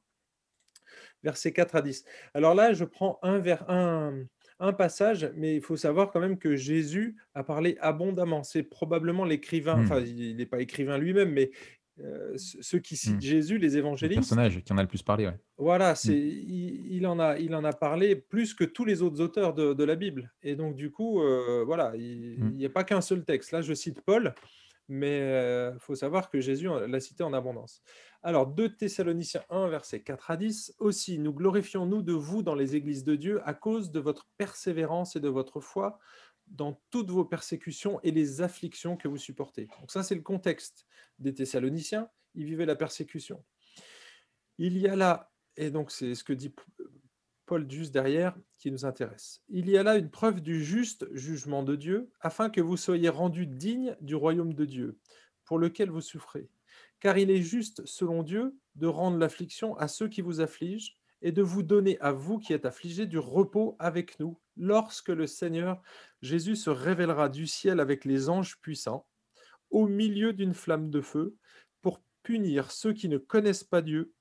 versets 1.22 1.52
4 1.52 1.76
à 1.76 1.82
10. 1.82 2.04
Alors 2.34 2.56
là, 2.56 2.72
je 2.72 2.84
prends 2.84 3.20
un, 3.22 3.38
vers, 3.38 3.70
un, 3.70 4.24
un 4.58 4.72
passage, 4.72 5.30
mais 5.36 5.54
il 5.54 5.62
faut 5.62 5.76
savoir 5.76 6.10
quand 6.10 6.20
même 6.20 6.38
que 6.38 6.56
Jésus 6.56 7.16
a 7.34 7.44
parlé 7.44 7.76
abondamment. 7.80 8.42
C'est 8.42 8.64
probablement 8.64 9.24
l'écrivain, 9.24 9.76
mmh. 9.76 9.84
enfin, 9.84 10.00
il 10.00 10.36
n'est 10.36 10.46
pas 10.46 10.60
écrivain 10.60 10.98
lui-même, 10.98 11.30
mais 11.30 11.52
euh, 12.02 12.35
ceux 12.37 12.78
qui 12.78 12.97
citent 12.97 13.16
mmh. 13.16 13.21
Jésus, 13.21 13.59
les 13.59 13.76
évangélistes. 13.76 14.16
Le 14.16 14.21
personnage 14.21 14.62
qui 14.64 14.73
en 14.73 14.78
a 14.78 14.83
le 14.83 14.88
plus 14.88 15.02
parlé, 15.02 15.26
ouais. 15.26 15.38
Voilà, 15.59 15.92
mmh. 15.92 15.97
c'est, 15.97 16.19
il, 16.19 17.07
en 17.07 17.19
a, 17.19 17.38
il 17.38 17.54
en 17.54 17.64
a 17.64 17.73
parlé 17.73 18.16
plus 18.16 18.54
que 18.54 18.64
tous 18.64 18.85
les 18.85 19.02
autres 19.02 19.21
auteurs 19.21 19.54
de, 19.54 19.85
la 19.85 19.97
Bible. 19.97 20.33
Et 20.42 20.57
donc, 20.57 20.76
du 20.76 20.90
coup, 20.90 21.23
euh, 21.23 21.62
voilà, 21.66 21.92
il 21.97 22.54
n'y 22.57 22.66
a 22.66 22.71
pas 22.71 22.85
qu'un 22.85 23.00
seul 23.00 23.25
texte. 23.25 23.52
Là, 23.52 23.62
je 23.62 23.75
cite 23.75 24.00
Paul, 24.00 24.35
mais 24.90 25.19
il 25.19 25.23
euh, 25.23 25.78
faut 25.78 25.95
savoir 25.95 26.30
que 26.30 26.40
Jésus 26.40 26.69
l'a 26.88 27.00
cité 27.00 27.23
en 27.23 27.33
abondance. 27.33 27.80
Alors, 28.23 28.49
2 28.49 28.76
Thessaloniciens 28.76 29.45
1, 29.49 29.69
versets 29.69 30.00
4 30.00 30.33
à 30.33 30.37
10. 30.37 30.75
Aussi, 30.80 31.19
nous 31.19 31.33
glorifions-nous 31.33 32.02
de 32.02 32.12
vous 32.12 32.42
dans 32.42 32.57
les 32.57 32.75
églises 32.75 33.04
de 33.04 33.14
Dieu 33.14 33.40
à 33.45 33.54
cause 33.54 33.92
de 33.92 34.00
votre 34.00 34.26
persévérance 34.37 35.14
et 35.14 35.21
de 35.21 35.28
votre 35.28 35.61
foi 35.61 36.00
dans 36.50 36.80
toutes 36.90 37.11
vos 37.11 37.25
persécutions 37.25 38.00
et 38.02 38.11
les 38.11 38.42
afflictions 38.42 38.97
que 38.97 39.09
vous 39.09 39.16
supportez. 39.16 39.69
Donc 39.80 39.90
ça, 39.90 40.02
c'est 40.02 40.14
le 40.14 40.23
contexte 40.23 40.87
des 41.19 41.33
Thessaloniciens. 41.33 42.09
Ils 42.35 42.45
vivaient 42.45 42.66
la 42.66 42.76
persécution. 42.76 43.45
Il 44.59 44.76
y 44.76 44.88
a 44.88 44.97
là, 44.97 45.33
et 45.57 45.71
donc 45.71 45.90
c'est 45.90 46.14
ce 46.14 46.25
que 46.25 46.33
dit 46.33 46.54
Paul 47.47 47.69
juste 47.71 47.92
derrière 47.92 48.37
qui 48.59 48.71
nous 48.71 48.85
intéresse. 48.85 49.42
Il 49.49 49.69
y 49.69 49.76
a 49.76 49.83
là 49.83 49.97
une 49.97 50.11
preuve 50.11 50.40
du 50.40 50.62
juste 50.62 51.07
jugement 51.14 51.62
de 51.62 51.76
Dieu, 51.76 52.11
afin 52.21 52.50
que 52.50 52.61
vous 52.61 52.76
soyez 52.76 53.09
rendus 53.09 53.47
dignes 53.47 53.97
du 54.00 54.14
royaume 54.14 54.54
de 54.54 54.64
Dieu, 54.64 54.99
pour 55.45 55.59
lequel 55.59 55.90
vous 55.90 56.00
souffrez. 56.00 56.49
Car 57.00 57.16
il 57.16 57.30
est 57.30 57.42
juste, 57.42 57.85
selon 57.87 58.23
Dieu, 58.23 58.57
de 58.75 58.87
rendre 58.87 59.16
l'affliction 59.16 59.75
à 59.78 59.88
ceux 59.88 60.09
qui 60.09 60.21
vous 60.21 60.40
affligent 60.40 61.00
et 61.22 61.32
de 61.32 61.42
vous 61.42 61.62
donner 61.62 61.98
à 62.00 62.12
vous 62.12 62.38
qui 62.38 62.52
êtes 62.52 62.64
affligés 62.66 63.06
du 63.06 63.18
repos 63.18 63.76
avec 63.78 64.18
nous, 64.20 64.38
lorsque 64.56 65.08
le 65.08 65.26
Seigneur 65.26 65.82
Jésus 66.22 66.56
se 66.56 66.70
révélera 66.70 67.28
du 67.28 67.46
ciel 67.46 67.80
avec 67.80 68.04
les 68.04 68.28
anges 68.28 68.58
puissants, 68.60 69.06
au 69.70 69.86
milieu 69.86 70.32
d'une 70.32 70.54
flamme 70.54 70.90
de 70.90 71.00
feu, 71.00 71.36
pour 71.82 72.02
punir 72.22 72.70
ceux 72.70 72.92
qui 72.92 73.08
ne 73.08 73.18
connaissent 73.18 73.64
pas 73.64 73.82
Dieu 73.82 74.12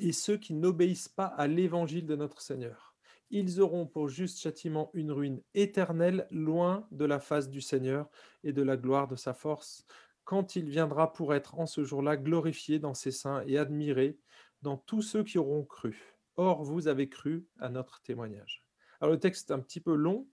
et 0.00 0.12
ceux 0.12 0.36
qui 0.36 0.54
n'obéissent 0.54 1.08
pas 1.08 1.26
à 1.26 1.46
l'évangile 1.46 2.06
de 2.06 2.16
notre 2.16 2.40
Seigneur. 2.40 2.94
Ils 3.30 3.60
auront 3.60 3.86
pour 3.86 4.08
juste 4.08 4.40
châtiment 4.40 4.90
une 4.94 5.10
ruine 5.10 5.42
éternelle, 5.54 6.28
loin 6.30 6.86
de 6.92 7.04
la 7.04 7.18
face 7.18 7.50
du 7.50 7.60
Seigneur 7.60 8.08
et 8.44 8.52
de 8.52 8.62
la 8.62 8.76
gloire 8.76 9.08
de 9.08 9.16
sa 9.16 9.34
force, 9.34 9.84
quand 10.24 10.56
il 10.56 10.68
viendra 10.68 11.12
pour 11.12 11.34
être 11.34 11.58
en 11.58 11.66
ce 11.66 11.82
jour-là 11.82 12.16
glorifié 12.16 12.78
dans 12.78 12.94
ses 12.94 13.10
saints 13.10 13.42
et 13.46 13.58
admiré 13.58 14.18
dans 14.62 14.76
tous 14.76 15.02
ceux 15.02 15.24
qui 15.24 15.38
auront 15.38 15.64
cru. 15.64 16.15
Or, 16.36 16.64
vous 16.64 16.88
avez 16.88 17.08
cru 17.08 17.46
à 17.58 17.68
notre 17.68 18.02
témoignage. 18.02 18.62
Alors, 19.00 19.12
le 19.12 19.20
texte 19.20 19.50
est 19.50 19.54
un 19.54 19.58
petit 19.58 19.80
peu 19.80 19.94
long, 19.94 20.26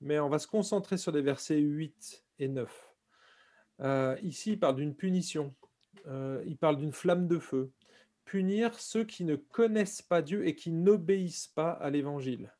mais 0.00 0.18
on 0.18 0.28
va 0.28 0.38
se 0.38 0.46
concentrer 0.46 0.96
sur 0.96 1.12
les 1.12 1.22
versets 1.22 1.58
8 1.58 2.24
et 2.40 2.48
9. 2.48 2.94
Euh, 3.80 4.16
ici, 4.22 4.52
il 4.52 4.58
parle 4.58 4.76
d'une 4.76 4.94
punition, 4.94 5.54
euh, 6.06 6.42
il 6.46 6.56
parle 6.56 6.76
d'une 6.76 6.92
flamme 6.92 7.26
de 7.26 7.38
feu. 7.38 7.72
Punir 8.24 8.78
ceux 8.78 9.04
qui 9.04 9.24
ne 9.24 9.36
connaissent 9.36 10.02
pas 10.02 10.22
Dieu 10.22 10.46
et 10.46 10.54
qui 10.54 10.70
n'obéissent 10.72 11.48
pas 11.48 11.70
à 11.70 11.90
l'évangile. 11.90 12.52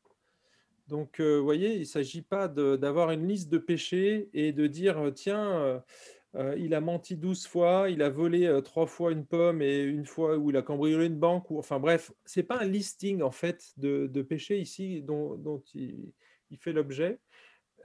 Donc, 0.87 1.19
euh, 1.19 1.37
vous 1.37 1.43
voyez, 1.43 1.73
il 1.73 1.79
ne 1.79 1.85
s'agit 1.85 2.21
pas 2.21 2.47
d'avoir 2.47 3.11
une 3.11 3.27
liste 3.27 3.49
de 3.49 3.57
péchés 3.57 4.29
et 4.33 4.51
de 4.53 4.67
dire, 4.67 5.11
tiens, 5.15 5.83
euh, 6.35 6.55
il 6.57 6.73
a 6.73 6.81
menti 6.81 7.15
12 7.15 7.47
fois, 7.47 7.89
il 7.89 8.01
a 8.01 8.09
volé 8.09 8.45
euh, 8.45 8.59
trois 8.59 8.87
fois 8.87 9.11
une 9.13 9.25
pomme 9.25 9.61
et 9.61 9.83
une 9.83 10.05
fois 10.05 10.37
où 10.37 10.49
il 10.49 10.57
a 10.57 10.61
cambriolé 10.61 11.05
une 11.05 11.17
banque. 11.17 11.49
Ou, 11.49 11.57
enfin 11.57 11.79
bref, 11.79 12.11
c'est 12.25 12.43
pas 12.43 12.59
un 12.59 12.65
listing 12.65 13.21
en 13.21 13.31
fait 13.31 13.71
de, 13.77 14.21
péchés 14.21 14.59
ici 14.59 15.01
dont, 15.01 15.63
il, 15.73 16.11
fait 16.59 16.73
l'objet. 16.73 17.19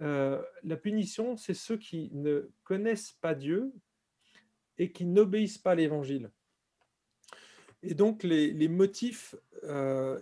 Euh, 0.00 0.42
la 0.64 0.76
punition, 0.76 1.37
c'est 1.37 1.54
ceux 1.54 1.76
qui 1.76 2.11
ne 2.12 2.50
connaissent 2.64 3.12
pas 3.21 3.35
Dieu 3.35 3.73
et 4.78 4.90
qui 4.90 5.04
n'obéissent 5.04 5.59
pas 5.59 5.73
à 5.73 5.75
l'Évangile. 5.76 6.30
Et 7.83 7.95
donc 7.95 8.25
les, 8.25 8.69
motifs 8.69 9.37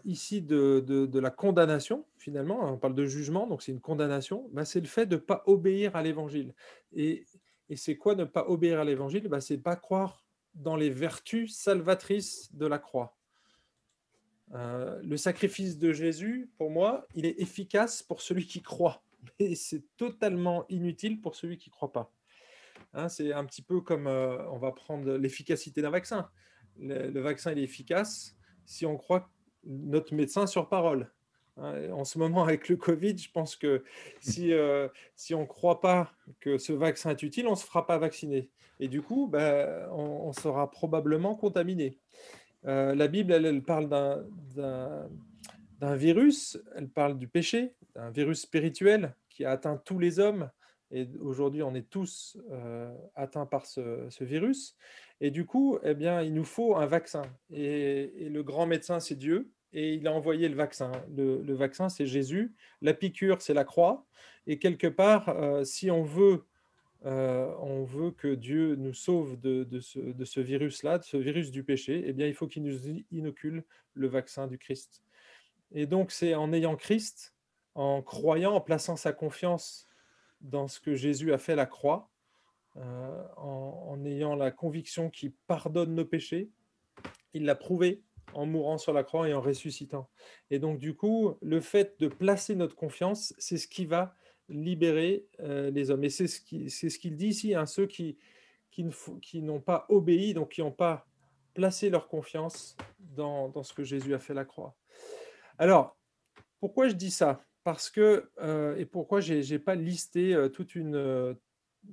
ici 0.04 0.42
de, 0.42 1.18
la 1.18 1.30
condamnation, 1.30 2.04
finalement, 2.18 2.73
on 2.73 2.76
parle 2.76 2.94
de 2.94 3.06
jugement, 3.06 3.47
donc 3.47 3.62
c'est 3.62 3.73
une 3.73 3.80
condamnation, 3.80 4.49
bah, 4.52 4.64
c'est 4.64 4.80
le 4.80 4.87
fait 4.87 5.06
de 5.06 5.16
ne 5.16 5.20
pas 5.20 5.42
obéir 5.47 5.97
à 5.97 6.02
l'Évangile. 6.02 6.54
Et 6.92 7.25
et 7.69 7.77
c'est 7.77 7.97
quoi 7.97 8.15
ne 8.15 8.25
pas 8.25 8.47
obéir 8.49 8.81
à 8.81 8.85
l'évangile? 8.85 9.29
Bah, 9.29 9.41
C'est 9.41 9.59
pas 9.59 9.77
croire 9.77 10.25
dans 10.55 10.77
les 10.77 10.91
vertus 10.91 11.57
salvatrices 11.57 12.55
de 12.55 12.67
la 12.67 12.79
croix. 12.79 13.17
Euh, 14.55 15.01
le 15.03 15.17
sacrifice 15.17 15.79
de 15.79 15.93
Jésus, 15.93 16.51
pour 16.57 16.71
moi, 16.71 17.07
il 17.15 17.27
est 17.27 17.39
efficace 17.41 18.03
pour 18.03 18.23
celui 18.23 18.47
qui 18.47 18.63
croit, 18.63 19.03
mais 19.41 19.55
c'est 19.55 19.85
totalement 19.97 20.67
inutile 20.69 21.21
pour 21.21 21.35
celui 21.35 21.59
qui 21.59 21.69
ne 21.69 21.73
croit 21.73 21.93
pas. 21.93 22.13
Hein, 22.95 23.09
c'est 23.09 23.33
un 23.33 23.45
petit 23.45 23.63
peu 23.63 23.81
comme 23.81 24.07
euh, 24.07 24.43
on 24.51 24.59
va 24.59 24.73
prendre 24.73 25.17
l'efficacité 25.17 25.83
d'un 25.83 25.91
vaccin. 25.91 26.31
Le, 26.79 27.21
vaccin 27.21 27.53
il 27.53 27.59
est 27.59 27.65
efficace 27.65 28.37
si 28.65 28.87
on 28.87 28.97
croit 28.97 29.31
notre 29.65 30.15
médecin 30.15 30.47
sur 30.47 30.69
parole. 30.69 31.11
Hein, 31.61 31.91
en 31.93 32.05
ce 32.05 32.19
moment, 32.19 32.43
avec 32.43 32.69
le 32.69 32.77
Covid, 32.77 33.17
je 33.19 33.31
pense 33.31 33.57
que 33.57 33.85
si, 34.21 34.53
euh, 34.53 34.88
on 35.33 35.41
ne 35.41 35.47
croit 35.47 35.81
pas 35.81 36.12
que 36.41 36.59
ce 36.59 36.73
vaccin 36.73 37.11
est 37.11 37.23
utile, 37.23 37.47
on 37.47 37.53
ne 37.53 37.57
se 37.57 37.65
fera 37.65 37.87
pas 37.87 37.99
vacciner. 37.99 38.50
Et 38.81 38.88
du 38.88 39.03
coup, 39.03 39.27
ben, 39.27 39.88
on, 39.91 40.33
sera 40.33 40.71
probablement 40.71 41.35
contaminé. 41.35 41.99
Euh, 42.67 42.95
la 42.95 43.09
Bible, 43.09 43.33
elle, 43.33 43.62
parle 43.62 43.88
d'un 43.88 45.97
virus, 45.97 46.59
elle 46.77 46.88
parle 46.88 47.19
du 47.19 47.27
péché, 47.27 47.75
d'un 47.95 48.11
virus 48.11 48.43
spirituel 48.43 49.15
qui 49.29 49.45
a 49.45 49.50
atteint 49.50 49.81
tous 49.85 49.99
les 49.99 50.21
hommes. 50.21 50.50
Et 50.91 51.07
aujourd'hui, 51.21 51.62
on 51.62 51.75
est 51.75 51.91
tous 51.91 52.38
euh, 52.50 52.95
atteints 53.17 53.47
par 53.47 53.67
ce, 53.67 54.09
virus. 54.23 54.77
Et 55.21 55.33
du 55.33 55.45
coup, 55.45 55.79
eh 55.83 55.95
bien, 55.95 56.23
il 56.23 56.33
nous 56.33 56.45
faut 56.45 56.77
un 56.77 56.87
vaccin. 56.87 57.23
et 57.50 58.29
le 58.31 58.43
grand 58.45 58.67
médecin, 58.67 59.00
c'est 59.00 59.17
Dieu 59.17 59.50
et 59.73 59.95
il 59.95 60.07
a 60.07 60.13
envoyé 60.13 60.49
le 60.49 60.55
vaccin. 60.55 60.93
Le, 61.15 61.55
vaccin, 61.55 61.89
c'est 61.89 62.07
Jésus. 62.07 62.55
La 62.81 62.95
piqûre, 62.95 63.43
c'est 63.43 63.55
la 63.55 63.65
croix. 63.65 64.07
Et 64.47 64.59
quelque 64.59 64.87
part, 64.87 65.29
euh, 65.29 65.65
si 65.65 65.91
on 65.91 66.03
veut, 66.03 66.47
euh, 67.05 67.53
on 67.61 67.85
veut 67.85 68.11
que 68.11 68.35
Dieu 68.35 68.77
nous 68.77 68.95
sauve 68.95 69.39
de, 69.39 69.67
ce, 69.81 70.41
virus-là, 70.41 70.99
de 70.99 71.05
ce 71.05 71.17
virus 71.17 71.51
du 71.51 71.65
péché, 71.65 72.03
eh 72.07 72.13
bien, 72.13 72.27
il 72.27 72.35
faut 72.35 72.47
qu'il 72.47 72.63
nous 72.63 72.79
inocule 73.11 73.65
le 73.95 74.09
vaccin 74.09 74.47
du 74.47 74.59
Christ. 74.59 75.03
Et 75.73 75.87
donc, 75.87 76.13
c'est 76.13 76.35
en 76.35 76.53
ayant 76.53 76.77
Christ, 76.77 77.35
en 77.75 78.03
croyant, 78.03 78.55
en 78.55 78.61
plaçant 78.61 78.97
sa 78.97 79.13
confiance 79.13 79.87
dans 80.41 80.67
ce 80.67 80.81
que 80.81 80.95
Jésus 80.95 81.33
a 81.33 81.39
fait 81.39 81.57
la 81.57 81.67
croix, 81.67 82.11
euh, 82.77 83.25
en, 83.37 83.87
en 83.91 84.05
ayant 84.05 84.35
la 84.35 84.51
conviction 84.51 85.11
qu'il 85.11 85.33
pardonne 85.47 85.95
nos 85.95 86.05
péchés, 86.05 86.49
il 87.35 87.45
l'a 87.45 87.55
prouvé 87.55 88.03
en 88.35 88.47
mourant 88.47 88.78
sur 88.78 88.92
la 88.92 89.04
croix 89.04 89.28
et 89.28 89.35
en 89.35 89.40
ressuscitant. 89.40 90.08
Et 90.50 90.58
donc, 90.58 90.78
du 90.78 90.94
coup, 90.94 91.37
le 91.40 91.61
fait 91.61 91.99
de 92.00 92.08
placer 92.08 92.54
notre 92.54 92.76
confiance, 92.76 93.35
c'est 93.38 93.58
ce 93.58 93.68
qui 93.68 93.87
va 93.87 94.14
libérer 94.49 95.26
euh, 95.40 95.70
les 95.70 95.90
hommes. 95.90 96.04
Et 96.04 96.11
c'est 96.11 96.26
ce 96.26 96.40
qu'il 96.99 97.16
dit 97.16 97.28
ici, 97.28 97.54
hein, 97.54 97.66
ceux 97.66 97.87
qui, 97.87 98.16
n'ont 99.35 99.61
pas 99.61 99.87
obéi, 99.88 100.35
donc 100.35 100.52
qui 100.52 100.61
n'ont 100.61 100.73
pas 100.73 101.06
placé 101.54 101.90
leur 101.90 102.08
confiance 102.08 102.76
dans, 103.00 103.62
ce 103.62 103.73
que 103.73 103.82
Jésus 103.82 104.14
a 104.14 104.18
fait 104.18 104.35
la 104.35 104.44
croix. 104.44 104.76
Alors, 105.58 105.97
pourquoi 106.61 106.88
je 106.88 106.94
dis 106.94 107.11
ça? 107.11 107.44
Parce 107.64 107.90
que, 107.90 108.30
euh, 108.40 108.76
et 108.76 108.87
pourquoi 108.87 109.20
je 109.20 109.35
n'ai 109.35 109.58
pas 109.58 109.75
listé 109.75 110.35
euh, 110.35 110.49
toute 110.49 110.75
une, 110.75 111.37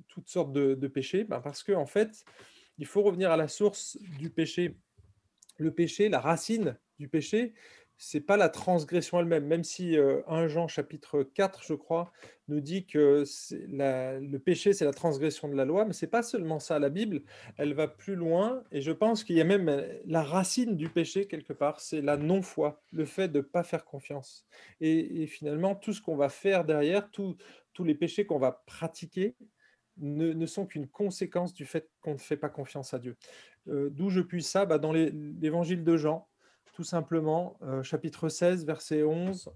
toutes 0.08 0.28
sortes 0.28 0.52
de, 0.52 0.86
péchés? 0.86 1.24
Ben 1.24 1.40
Parce 1.40 1.62
qu'en 1.62 1.82
en 1.82 1.86
fait, 1.86 2.24
il 2.78 2.86
faut 2.86 3.02
revenir 3.02 3.30
à 3.30 3.36
la 3.36 3.48
source 3.48 3.98
du 4.18 4.30
péché 4.30 4.76
le 5.56 5.72
péché, 5.72 6.08
la 6.08 6.20
racine 6.20 6.76
du 6.98 7.08
péché, 7.08 7.54
c'est 7.98 8.20
pas 8.20 8.36
la 8.36 8.48
transgression 8.48 9.20
elle-même, 9.20 9.46
même 9.46 9.64
si 9.64 9.96
1 9.96 9.98
euh, 9.98 10.48
Jean 10.48 10.68
chapitre 10.68 11.22
4, 11.22 11.62
je 11.64 11.74
crois, 11.74 12.12
nous 12.48 12.60
dit 12.60 12.86
que 12.86 13.24
le 13.50 14.36
péché, 14.38 14.72
c'est 14.72 14.84
la 14.84 14.92
transgression 14.92 15.48
de 15.48 15.54
la 15.54 15.64
loi, 15.64 15.84
mais 15.84 15.94
c'est 15.94 16.06
pas 16.06 16.22
seulement 16.22 16.58
ça. 16.58 16.78
La 16.78 16.90
Bible, 16.90 17.22
elle 17.56 17.72
va 17.72 17.88
plus 17.88 18.14
loin, 18.14 18.62
et 18.70 18.82
je 18.82 18.92
pense 18.92 19.24
qu'il 19.24 19.36
y 19.36 19.40
a 19.40 19.44
même 19.44 19.68
euh, 19.68 19.98
la 20.04 20.22
racine 20.22 20.76
du 20.76 20.88
péché 20.88 21.26
quelque 21.26 21.52
part, 21.52 21.80
c'est 21.80 22.02
la 22.02 22.16
non-foi, 22.16 22.82
le 22.92 23.06
fait 23.06 23.28
de 23.28 23.38
ne 23.38 23.42
pas 23.42 23.62
faire 23.62 23.84
confiance. 23.84 24.46
Et, 24.80 25.26
finalement, 25.26 25.74
tout 25.74 25.92
ce 25.92 26.02
qu'on 26.02 26.16
va 26.16 26.28
faire 26.28 26.64
derrière, 26.64 27.10
tous 27.10 27.36
les 27.84 27.94
péchés 27.94 28.26
qu'on 28.26 28.38
va 28.38 28.62
pratiquer, 28.66 29.34
ne, 29.98 30.46
sont 30.46 30.66
qu'une 30.66 30.88
conséquence 30.88 31.52
du 31.52 31.64
fait 31.64 31.90
qu'on 32.00 32.14
ne 32.14 32.18
fait 32.18 32.36
pas 32.36 32.48
confiance 32.48 32.94
à 32.94 32.98
Dieu. 32.98 33.16
Euh, 33.68 33.90
d'où 33.90 34.10
je 34.10 34.20
puis 34.20 34.42
ça? 34.42 34.66
Bah, 34.66 34.78
Dans 34.78 34.92
l'évangile 34.92 35.84
de 35.84 35.96
Jean, 35.96 36.28
tout 36.72 36.84
simplement, 36.84 37.58
euh, 37.62 37.82
chapitre 37.82 38.28
16, 38.28 38.66
verset 38.66 39.02
11, 39.02 39.50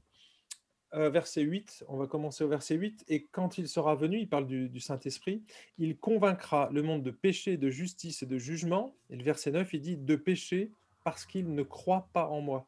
euh, 0.95 1.11
verset 1.11 1.43
8, 1.43 1.85
on 1.89 1.97
va 1.97 2.07
commencer 2.07 2.43
au 2.43 2.49
verset 2.49 2.75
8, 2.75 3.05
et 3.09 3.27
quand 3.27 3.59
il 3.59 3.69
sera 3.69 3.95
venu, 3.95 4.19
il 4.19 4.29
parle 4.29 4.47
du, 4.47 4.81
Saint-Esprit, 4.81 5.45
il 5.79 5.99
convaincra 5.99 6.69
le 6.73 6.83
monde 6.83 7.03
de 7.03 7.11
péché, 7.11 7.57
de 7.57 7.71
justice 7.71 8.23
et 8.23 8.27
de 8.27 8.39
jugement, 8.39 8.97
et 9.09 9.17
le 9.17 9.23
verset 9.23 9.53
9, 9.53 9.73
il 9.75 9.81
dit 9.81 9.97
de 9.97 10.17
péché 10.17 10.73
parce 11.05 11.27
qu'il 11.27 11.55
ne 11.55 11.63
croit 11.63 12.09
pas 12.13 12.27
en 12.27 12.41
moi. 12.41 12.67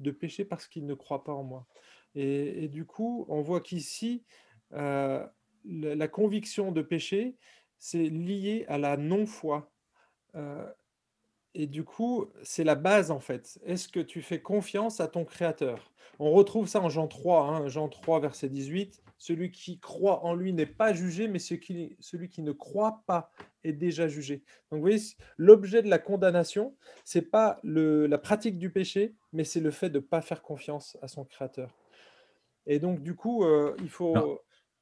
De 0.00 0.10
péché 0.10 0.44
parce 0.44 0.66
qu'il 0.66 0.84
ne 0.84 0.94
croit 0.94 1.24
pas 1.24 1.32
en 1.32 1.44
moi. 1.44 1.66
Et, 2.14 2.68
du 2.68 2.84
coup, 2.84 3.24
on 3.28 3.40
voit 3.40 3.60
qu'ici, 3.60 4.24
la 5.64 6.08
conviction 6.08 6.72
de 6.72 6.82
péché, 6.82 7.36
c'est 7.78 8.04
lié 8.04 8.64
à 8.68 8.78
la 8.78 8.96
non-foi. 8.96 9.72
Euh, 10.36 10.70
et 11.54 11.66
du 11.66 11.82
coup, 11.82 12.26
c'est 12.42 12.62
la 12.62 12.76
base 12.76 13.10
en 13.10 13.18
fait. 13.18 13.58
Est-ce 13.64 13.88
que 13.88 14.00
tu 14.00 14.22
fais 14.22 14.40
confiance 14.40 15.00
à 15.00 15.08
ton 15.08 15.24
Créateur? 15.24 15.90
On 16.18 16.30
retrouve 16.30 16.68
ça 16.68 16.80
en 16.80 16.88
Jean 16.88 17.08
3, 17.08 17.42
hein, 17.44 17.68
Jean 17.68 17.88
3, 17.88 18.20
verset 18.20 18.48
18. 18.48 19.02
Celui 19.16 19.50
qui 19.50 19.80
croit 19.80 20.24
en 20.24 20.34
lui 20.34 20.52
n'est 20.52 20.66
pas 20.66 20.92
jugé, 20.92 21.28
mais 21.28 21.38
celui 21.38 22.28
qui 22.28 22.42
ne 22.42 22.52
croit 22.52 23.02
pas 23.06 23.32
est 23.64 23.72
déjà 23.72 24.06
jugé. 24.06 24.42
Donc 24.70 24.78
vous 24.78 24.80
voyez, 24.80 25.00
l'objet 25.36 25.82
de 25.82 25.88
la 25.88 25.98
condamnation, 25.98 26.74
c'est 27.04 27.30
pas 27.30 27.58
la 27.64 28.18
pratique 28.18 28.58
du 28.58 28.70
péché, 28.70 29.14
mais 29.32 29.44
c'est 29.44 29.60
le 29.60 29.70
fait 29.70 29.90
de 29.90 29.98
ne 29.98 30.04
pas 30.04 30.20
faire 30.20 30.42
confiance 30.42 30.96
à 31.02 31.08
son 31.08 31.24
Créateur. 31.24 31.74
Et 32.66 32.78
donc 32.78 33.02
du 33.02 33.14
coup, 33.14 33.44
euh, 33.44 33.74
il 33.80 33.90
faut 33.90 34.40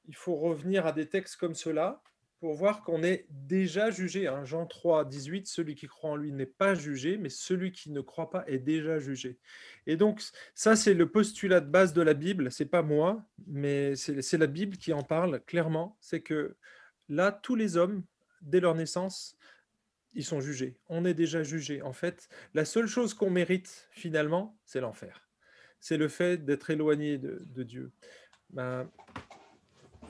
il 0.09 0.17
faut 0.17 0.37
revenir 0.37 0.87
à 0.87 0.93
des 0.93 1.09
textes 1.09 1.37
comme 1.37 1.55
cela 1.55 2.03
pour 2.41 2.55
voir 2.55 2.83
qu'on 2.83 3.03
est 3.03 3.27
déjà 3.31 3.91
jugé. 3.91 4.29
Hein. 4.29 4.45
Jean 4.45 4.67
3, 4.67 5.05
18, 5.05 5.49
celui 5.49 5.75
qui 5.75 5.87
croit 5.87 6.11
en 6.11 6.17
lui 6.17 6.33
n'est 6.33 6.47
pas 6.47 6.75
jugé, 6.75 7.17
mais 7.17 7.29
celui 7.29 7.73
qui 7.73 7.91
ne 7.91 8.01
croit 8.01 8.31
pas 8.31 8.45
est 8.47 8.59
déjà 8.59 8.99
jugé. 8.99 9.39
Et 9.87 9.97
donc, 9.97 10.23
ça, 10.55 10.77
c'est 10.77 10.95
le 10.95 11.11
postulat 11.11 11.61
de 11.61 11.69
base 11.69 11.93
de 11.93 12.03
la 12.03 12.15
Bible. 12.15 12.53
C'est 12.53 12.67
pas 12.67 12.83
moi, 12.83 13.25
mais 13.47 13.97
c'est 13.97 14.39
la 14.39 14.47
Bible 14.47 14.77
qui 14.77 14.93
en 14.93 15.03
parle 15.03 15.41
clairement. 15.47 15.97
C'est 16.01 16.21
que 16.21 16.57
là, 17.09 17.33
tous 17.33 17.57
les 17.57 17.77
hommes, 17.77 18.05
dès 18.41 18.61
leur 18.61 18.77
naissance, 18.77 19.37
ils 20.15 20.25
sont 20.25 20.41
jugés. 20.41 20.77
On 20.89 21.05
est 21.05 21.15
déjà 21.15 21.43
jugé. 21.43 21.83
En 21.83 21.93
fait, 21.93 22.29
la 22.55 22.65
seule 22.65 22.87
chose 22.87 23.15
qu'on 23.15 23.31
mérite 23.31 23.89
finalement, 23.91 24.57
c'est 24.65 24.81
l'enfer. 24.81 25.29
C'est 25.81 25.97
le 25.97 26.09
fait 26.09 26.45
d'être 26.45 26.71
éloigné 26.71 27.19
de, 27.19 27.63
Dieu. 27.63 27.93
Ben, 28.51 28.91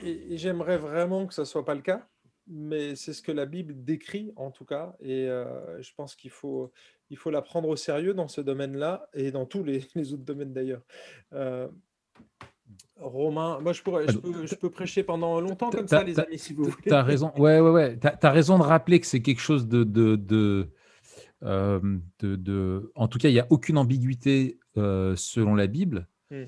et, 0.02 0.35
et 0.35 0.38
j'aimerais 0.38 0.78
vraiment 0.78 1.26
que 1.26 1.35
ce 1.35 1.43
ne 1.43 1.47
soit 1.47 1.64
pas 1.64 1.75
le 1.75 1.83
cas 1.83 2.07
mais 2.49 2.97
c'est 2.97 3.12
ce 3.12 3.23
que 3.23 3.33
la 3.33 3.47
Bible 3.47 3.85
décrit 3.85 4.33
en 4.37 4.50
tout 4.50 4.64
cas, 4.64 4.97
et 5.00 5.28
euh, 5.28 5.81
je 5.83 5.90
pense 5.97 6.14
qu'il 6.14 6.31
faut, 6.31 6.73
il 7.11 7.17
faut 7.17 7.31
la 7.31 7.43
prendre 7.43 7.69
au 7.69 7.76
sérieux 7.76 8.14
dans 8.14 8.28
ce 8.28 8.40
domaine-là 8.40 9.09
et 9.12 9.31
dans 9.31 9.47
tous 9.47 9.62
les, 9.62 9.87
autres 9.97 10.25
domaines 10.25 10.52
d'ailleurs. 10.52 10.83
Euh, 11.35 11.69
Romain, 12.97 13.61
moi 13.61 13.73
je, 13.73 13.83
pourrais, 13.83 14.07
je, 14.09 14.55
peux, 14.57 14.71
prêcher 14.71 15.02
pendant 15.02 15.40
longtemps 15.40 15.71
comme 15.71 15.88
ça, 15.88 16.02
les 16.02 16.19
amis, 16.19 16.38
si 16.38 16.52
vous 16.52 16.64
voulez. 16.64 16.76
Tu 16.83 16.93
as 16.93 17.02
raison, 17.02 17.33
ouais, 17.37 17.61
ouais, 17.61 17.71
ouais. 17.71 17.99
Tu 17.99 18.07
as, 18.07 18.31
raison 18.31 18.59
de 18.59 18.64
rappeler 18.64 19.00
que 19.00 19.07
c'est 19.07 19.23
quelque 19.23 19.40
chose 19.40 19.69
de. 19.69 19.85
de, 19.85 20.17
de, 20.17 20.69
euh, 21.45 21.81
de, 22.21 22.93
en 22.95 23.09
tout 23.09 23.19
cas, 23.19 23.28
il 23.28 23.35
n'y 23.35 23.40
a 23.40 23.47
aucune 23.50 23.78
ambiguïté 23.78 24.59
selon 24.75 25.55
la 25.55 25.67
Bible. 25.67 26.09
Mmh. 26.31 26.45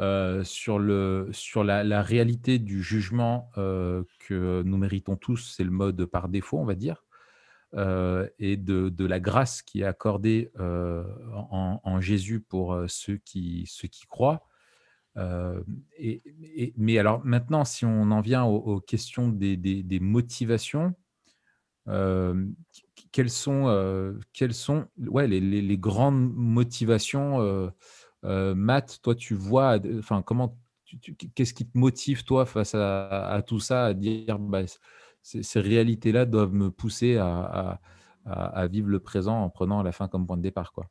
Euh, 0.00 0.42
sur, 0.42 0.80
le, 0.80 1.28
sur 1.30 1.62
la, 1.62 2.02
réalité 2.02 2.58
du 2.58 2.82
jugement 2.82 3.50
euh, 3.58 4.02
que 4.18 4.62
nous 4.64 4.76
méritons 4.76 5.14
tous, 5.14 5.54
c'est 5.56 5.62
le 5.62 5.70
mode 5.70 6.04
par 6.06 6.28
défaut, 6.28 6.58
on 6.58 6.64
va 6.64 6.74
dire, 6.74 7.04
euh, 7.74 8.28
et 8.40 8.56
de, 8.56 8.88
de, 8.88 9.06
la 9.06 9.20
grâce 9.20 9.62
qui 9.62 9.82
est 9.82 9.84
accordée 9.84 10.50
en, 10.58 12.00
Jésus 12.00 12.40
pour 12.40 12.76
ceux 12.88 13.18
qui, 13.18 13.64
ceux 13.68 13.86
qui 13.86 14.06
croient. 14.06 14.42
Et, 15.96 16.74
mais 16.76 16.98
alors 16.98 17.24
maintenant, 17.24 17.64
si 17.64 17.84
on 17.84 18.10
en 18.10 18.20
vient 18.20 18.42
aux, 18.44 18.80
questions 18.80 19.28
des, 19.28 19.56
des, 19.56 20.00
motivations, 20.00 20.92
quelles 21.86 23.30
sont, 23.30 24.16
quelles 24.32 24.54
sont 24.54 24.88
ouais, 24.98 25.28
les, 25.28 25.40
les, 25.40 25.62
les 25.62 25.78
grandes 25.78 26.34
motivations 26.34 27.70
euh, 28.24 28.54
Matt, 28.54 29.00
toi, 29.02 29.14
tu 29.14 29.34
vois, 29.34 29.78
enfin, 29.98 30.22
comment, 30.22 30.56
qu'est-ce 31.34 31.54
qui 31.54 31.66
te 31.66 31.76
motive, 31.76 32.24
toi, 32.24 32.46
face 32.46 32.74
à, 32.74 33.42
tout 33.46 33.60
ça, 33.60 33.86
à 33.86 33.94
dire, 33.94 34.38
bah, 34.38 34.62
ces, 35.22 35.60
réalités-là 35.60 36.24
doivent 36.24 36.52
me 36.52 36.70
pousser 36.70 37.16
à, 37.16 37.80
vivre 38.70 38.88
le 38.88 39.00
présent 39.00 39.42
en 39.42 39.50
prenant 39.50 39.82
la 39.82 39.92
fin 39.92 40.08
comme 40.08 40.26
point 40.26 40.36
de 40.36 40.42
départ, 40.42 40.72
quoi? 40.72 40.88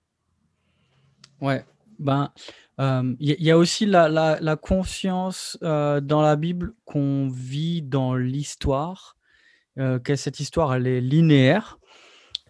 Ouais, 1.42 1.66
ben, 2.00 2.32
il 2.78 3.16
y, 3.20 3.52
a 3.52 3.58
aussi 3.58 3.86
la, 3.86 4.58
conscience 4.62 5.58
dans 5.62 6.22
la 6.22 6.36
Bible 6.36 6.74
qu'on 6.86 7.28
vit 7.30 7.82
dans 7.82 8.16
l'histoire, 8.16 9.18
que 9.76 10.16
cette 10.16 10.40
histoire, 10.40 10.76
elle 10.76 10.88
est 10.88 11.02
linéaire 11.02 11.80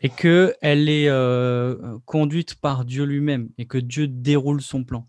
et 0.04 0.10
qu'elle 0.10 0.90
est 0.90 1.08
euh, 1.08 1.98
conduite 2.06 2.56
par 2.56 2.84
Dieu 2.84 3.06
lui-même 3.06 3.50
et 3.58 3.66
que 3.66 3.78
Dieu 3.78 4.08
déroule 4.08 4.62
son 4.62 4.84
plan. 4.84 5.08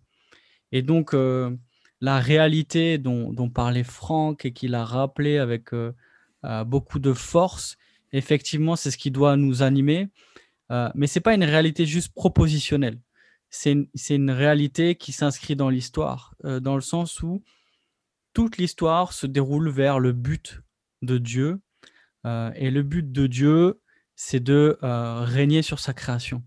Et 0.70 0.82
donc, 0.82 1.14
euh, 1.14 1.54
la 2.00 2.20
réalité 2.20 2.98
dont, 2.98 3.50
parlait 3.50 3.82
Franck 3.82 4.44
et 4.44 4.52
qu'il 4.52 4.74
a 4.74 4.84
rappelé 4.84 5.38
avec 5.38 5.74
euh, 5.74 5.92
beaucoup 6.64 7.00
de 7.00 7.12
force, 7.12 7.76
effectivement, 8.12 8.76
c'est 8.76 8.92
ce 8.92 8.96
qui 8.96 9.10
doit 9.10 9.36
nous 9.36 9.62
animer. 9.62 10.08
mais 10.70 11.06
ce 11.08 11.18
n'est 11.18 11.22
pas 11.22 11.34
une 11.34 11.44
réalité 11.44 11.86
juste 11.86 12.14
propositionnelle. 12.14 13.00
C'est 13.50 13.72
une, 13.72 13.88
une, 14.10 14.30
réalité 14.30 14.94
qui 14.94 15.12
s'inscrit 15.12 15.56
dans 15.56 15.70
l'histoire, 15.70 16.34
dans 16.42 16.74
le 16.74 16.80
sens 16.80 17.22
où 17.22 17.42
toute 18.32 18.58
l'histoire 18.58 19.12
se 19.12 19.26
déroule 19.26 19.70
vers 19.70 19.98
le 19.98 20.12
but 20.12 20.60
de 21.02 21.18
Dieu. 21.18 21.60
et 22.24 22.70
le 22.70 22.82
but 22.82 23.10
de 23.10 23.26
Dieu, 23.26 23.80
c'est 24.16 24.40
de 24.40 24.78
euh, 24.82 25.20
régner 25.20 25.62
sur 25.62 25.78
sa 25.78 25.92
création. 25.92 26.42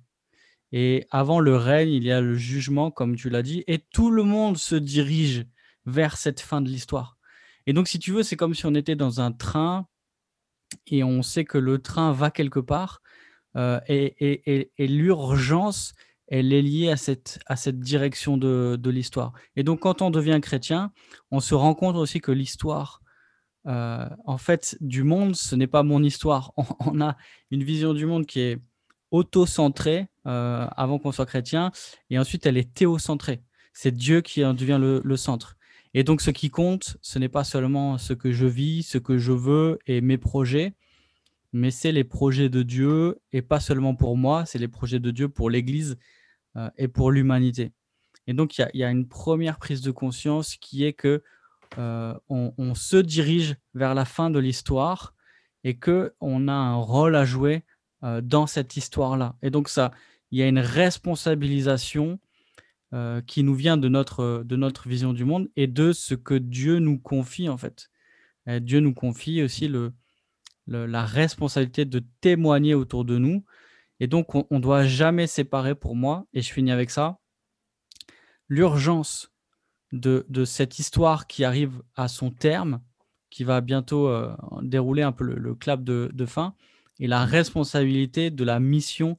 Et 0.72 1.06
avant 1.12 1.40
le 1.40 1.56
règne, 1.56 1.90
il 1.90 2.04
y 2.04 2.12
a 2.12 2.22
le 2.22 2.36
jugement, 2.36 2.92
comme 2.92 3.16
tu 3.16 3.30
l'as 3.30 3.44
dit, 3.44 3.64
et 3.68 3.80
tout 3.80 4.12
le 4.12 4.24
monde 4.24 4.58
se 4.58 4.76
dirige 4.76 5.46
vers 5.86 6.18
cette 6.18 6.42
fin 6.42 6.62
de 6.62 6.70
l'histoire. 6.70 7.18
Et 7.66 7.74
donc, 7.74 7.88
si 7.88 8.00
tu 8.00 8.12
veux, 8.12 8.24
c'est 8.24 8.36
comme 8.36 8.54
si 8.54 8.66
on 8.66 8.76
était 8.76 8.96
dans 8.96 9.22
un 9.22 9.32
train 9.32 9.88
et 10.88 11.04
on 11.04 11.22
sait 11.22 11.46
que 11.46 11.58
le 11.58 11.80
train 11.80 12.12
va 12.12 12.32
quelque 12.32 12.60
part, 12.60 13.02
euh, 13.56 13.80
et, 13.88 14.70
l'urgence, 14.78 15.94
elle 16.28 16.52
est 16.52 16.62
liée 16.62 16.90
à 16.90 16.98
cette, 16.98 17.40
direction 17.80 18.38
de, 18.38 18.78
de 18.80 18.90
l'histoire. 18.90 19.34
Et 19.56 19.64
donc, 19.64 19.80
quand 19.80 20.02
on 20.02 20.12
devient 20.12 20.40
chrétien, 20.42 20.92
on 21.32 21.40
se 21.40 21.56
rend 21.56 21.74
compte 21.74 21.96
aussi 21.96 22.20
que 22.20 22.32
l'histoire 22.32 23.02
euh, 23.66 24.08
en 24.26 24.38
fait, 24.38 24.78
du 24.82 25.04
monde, 25.04 25.36
ce 25.36 25.56
n'est 25.56 25.68
pas 25.68 25.84
mon 25.84 26.04
histoire. 26.04 26.54
On, 26.80 27.02
a 27.02 27.18
une 27.52 27.64
vision 27.64 27.94
du 27.94 28.06
monde 28.06 28.26
qui 28.26 28.40
est 28.40 28.60
auto-centrée 29.12 30.08
euh, 30.26 30.68
avant 30.76 31.00
qu'on 31.00 31.12
soit 31.12 31.26
chrétien, 31.26 31.72
et 32.10 32.20
ensuite 32.20 32.46
elle 32.46 32.58
est 32.58 32.74
théocentrée. 32.74 33.42
C'est 33.74 33.92
Dieu 33.92 34.22
qui 34.22 34.44
en 34.44 34.54
devient 34.54 34.80
le, 34.82 35.18
centre. 35.18 35.56
Et 35.94 36.04
donc, 36.04 36.22
ce 36.22 36.32
qui 36.32 36.50
compte, 36.50 36.98
ce 37.02 37.20
n'est 37.20 37.30
pas 37.30 37.44
seulement 37.44 37.98
ce 37.98 38.14
que 38.14 38.32
je 38.32 38.46
vis, 38.46 38.84
ce 38.84 38.98
que 38.98 39.18
je 39.18 39.32
veux 39.32 39.80
et 39.86 40.02
mes 40.02 40.18
projets, 40.18 40.74
mais 41.54 41.72
c'est 41.72 41.92
les 41.92 42.04
projets 42.04 42.50
de 42.50 42.64
Dieu, 42.64 43.20
et 43.32 43.42
pas 43.42 43.60
seulement 43.60 43.96
pour 43.96 44.18
moi, 44.18 44.46
c'est 44.46 44.60
les 44.60 44.68
projets 44.68 45.00
de 45.00 45.12
Dieu 45.12 45.30
pour 45.30 45.50
l'Église 45.50 45.98
euh, 46.56 46.70
et 46.78 46.88
pour 46.88 47.12
l'humanité. 47.12 47.72
Et 48.28 48.34
donc, 48.34 48.58
il 48.58 48.68
y, 48.74 48.84
a 48.84 48.90
une 48.90 49.08
première 49.08 49.58
prise 49.58 49.82
de 49.82 49.92
conscience 49.92 50.58
qui 50.58 50.84
est 50.84 50.94
que 50.94 51.24
euh, 51.78 52.14
on, 52.30 52.76
se 52.76 52.98
dirige 52.98 53.56
vers 53.74 53.94
la 53.94 54.06
fin 54.06 54.30
de 54.30 54.40
l'histoire 54.40 55.14
et 55.64 55.78
que 55.78 56.14
on 56.22 56.48
a 56.48 56.54
un 56.54 56.76
rôle 56.76 57.16
à 57.16 57.26
jouer 57.26 57.64
euh, 58.04 58.22
dans 58.22 58.48
cette 58.48 58.78
histoire-là. 58.78 59.36
Et 59.42 59.50
donc 59.50 59.70
ça, 59.70 59.92
il 60.32 60.40
y 60.40 60.44
a 60.44 60.48
une 60.48 60.60
responsabilisation 60.60 62.20
euh, 62.94 63.22
qui 63.22 63.44
nous 63.44 63.56
vient 63.56 63.78
de 63.78 63.90
notre, 63.90 64.44
de 64.46 64.56
notre 64.56 64.88
vision 64.88 65.14
du 65.14 65.26
monde 65.26 65.50
et 65.56 65.68
de 65.68 65.92
ce 65.92 66.16
que 66.16 66.36
Dieu 66.36 66.80
nous 66.80 67.00
confie 67.00 67.50
en 67.50 67.58
fait. 67.58 67.90
Dieu 68.62 68.80
nous 68.80 68.94
confie 68.94 69.44
aussi 69.44 69.68
le, 69.68 69.92
la 70.68 71.06
responsabilité 71.06 71.84
de 71.84 72.02
témoigner 72.22 72.76
autour 72.76 73.04
de 73.04 73.18
nous. 73.18 73.44
Et 74.00 74.08
donc, 74.08 74.36
on 74.36 74.46
ne 74.50 74.60
doit 74.60 74.86
jamais 74.86 75.28
séparer 75.28 75.76
pour 75.76 75.96
moi, 75.96 76.28
et 76.34 76.42
je 76.42 76.54
finis 76.54 76.72
avec 76.72 76.90
ça, 76.90 77.20
l'urgence 78.48 79.34
de, 79.92 80.46
cette 80.46 80.80
histoire 80.80 81.28
qui 81.28 81.44
arrive 81.44 81.82
à 81.96 82.08
son 82.08 82.32
terme, 82.32 82.82
qui 83.30 83.44
va 83.44 83.62
bientôt 83.62 84.08
euh, 84.08 84.36
dérouler 84.62 85.04
un 85.04 85.12
peu 85.12 85.24
le, 85.24 85.56
clap 85.56 85.84
de, 85.84 86.26
fin, 86.26 86.54
et 87.00 87.08
la 87.08 87.26
responsabilité 87.26 88.32
de 88.32 88.44
la 88.44 88.60
mission 88.60 89.18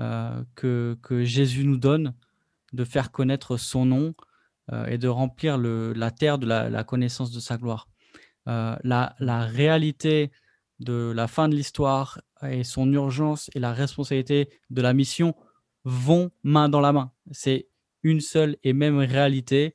euh, 0.00 0.42
que, 0.54 0.96
Jésus 1.22 1.64
nous 1.64 1.76
donne 1.76 2.14
de 2.72 2.84
faire 2.84 3.12
connaître 3.12 3.56
son 3.56 3.86
nom 3.86 4.14
euh, 4.72 4.86
et 4.86 4.98
de 4.98 5.08
remplir 5.08 5.58
la 5.58 6.10
terre 6.10 6.38
de 6.38 6.46
la, 6.46 6.84
connaissance 6.84 7.30
de 7.30 7.40
sa 7.40 7.56
gloire. 7.56 7.88
La, 8.46 9.14
la, 9.18 9.44
réalité 9.46 10.30
de 10.80 11.12
la 11.14 11.28
fin 11.28 11.48
de 11.48 11.54
l'histoire 11.54 12.20
et 12.42 12.64
son 12.64 12.92
urgence 12.92 13.48
et 13.54 13.60
la 13.60 13.72
responsabilité 13.72 14.50
de 14.68 14.82
la 14.82 14.92
mission 14.92 15.34
vont 15.84 16.30
main 16.42 16.68
dans 16.68 16.80
la 16.80 16.92
main. 16.92 17.12
C'est 17.30 17.68
une 18.02 18.20
seule 18.20 18.56
et 18.64 18.74
même 18.74 18.98
réalité 18.98 19.74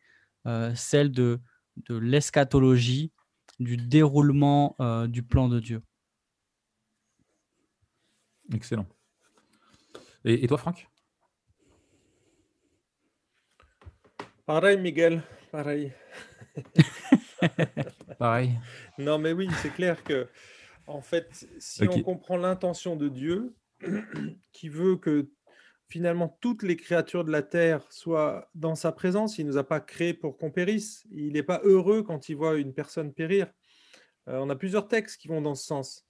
euh, 0.50 0.74
celle 0.74 1.12
de, 1.12 1.40
de 1.88 1.96
l'eschatologie, 1.96 3.12
du 3.60 3.78
déroulement 3.78 4.76
euh, 4.80 5.06
du 5.06 5.22
plan 5.22 5.48
de 5.48 5.60
Dieu. 5.60 5.84
Excellent. 8.54 8.88
Et, 10.26 10.48
toi, 10.48 10.58
Franck? 10.58 10.90
Pareil, 14.46 14.80
Miguel, 14.80 15.22
pareil. 15.52 15.94
pareil. 18.18 18.60
Non, 18.98 19.20
mais 19.20 19.34
oui, 19.34 19.48
c'est 19.62 19.70
clair 19.70 20.04
que, 20.04 20.28
en 20.88 21.02
fait, 21.02 21.48
si 21.60 21.88
on 21.88 22.02
comprend 22.02 22.38
l'intention 22.38 22.96
de 22.96 23.08
Dieu, 23.08 23.56
qui 24.52 24.68
veut 24.68 24.98
que 24.98 25.30
finalement 25.90 26.38
toutes 26.40 26.64
les 26.64 26.78
créatures 26.78 27.26
de 27.26 27.32
la 27.32 27.42
terre 27.42 27.84
soient 27.92 28.50
dans 28.56 28.76
sa 28.76 28.92
présence. 28.92 29.38
Il 29.40 29.46
ne 29.46 29.52
nous 29.52 29.58
a 29.58 29.68
pas 29.68 29.80
créés 29.80 30.14
pour 30.14 30.38
qu'on 30.38 30.52
périsse. 30.52 31.06
Il 31.12 31.34
n'est 31.34 31.44
pas 31.44 31.62
heureux 31.64 32.04
quand 32.04 32.30
il 32.30 32.36
voit 32.36 32.58
une 32.58 32.74
personne 32.74 33.12
périr. 33.12 33.48
Euh, 34.28 34.38
on 34.38 34.50
a 34.50 34.56
plusieurs 34.56 34.88
textes 34.88 35.20
qui 35.20 35.28
vont 35.28 35.42
dans 35.42 35.56
ce 35.56 35.66
sens. 35.66 36.06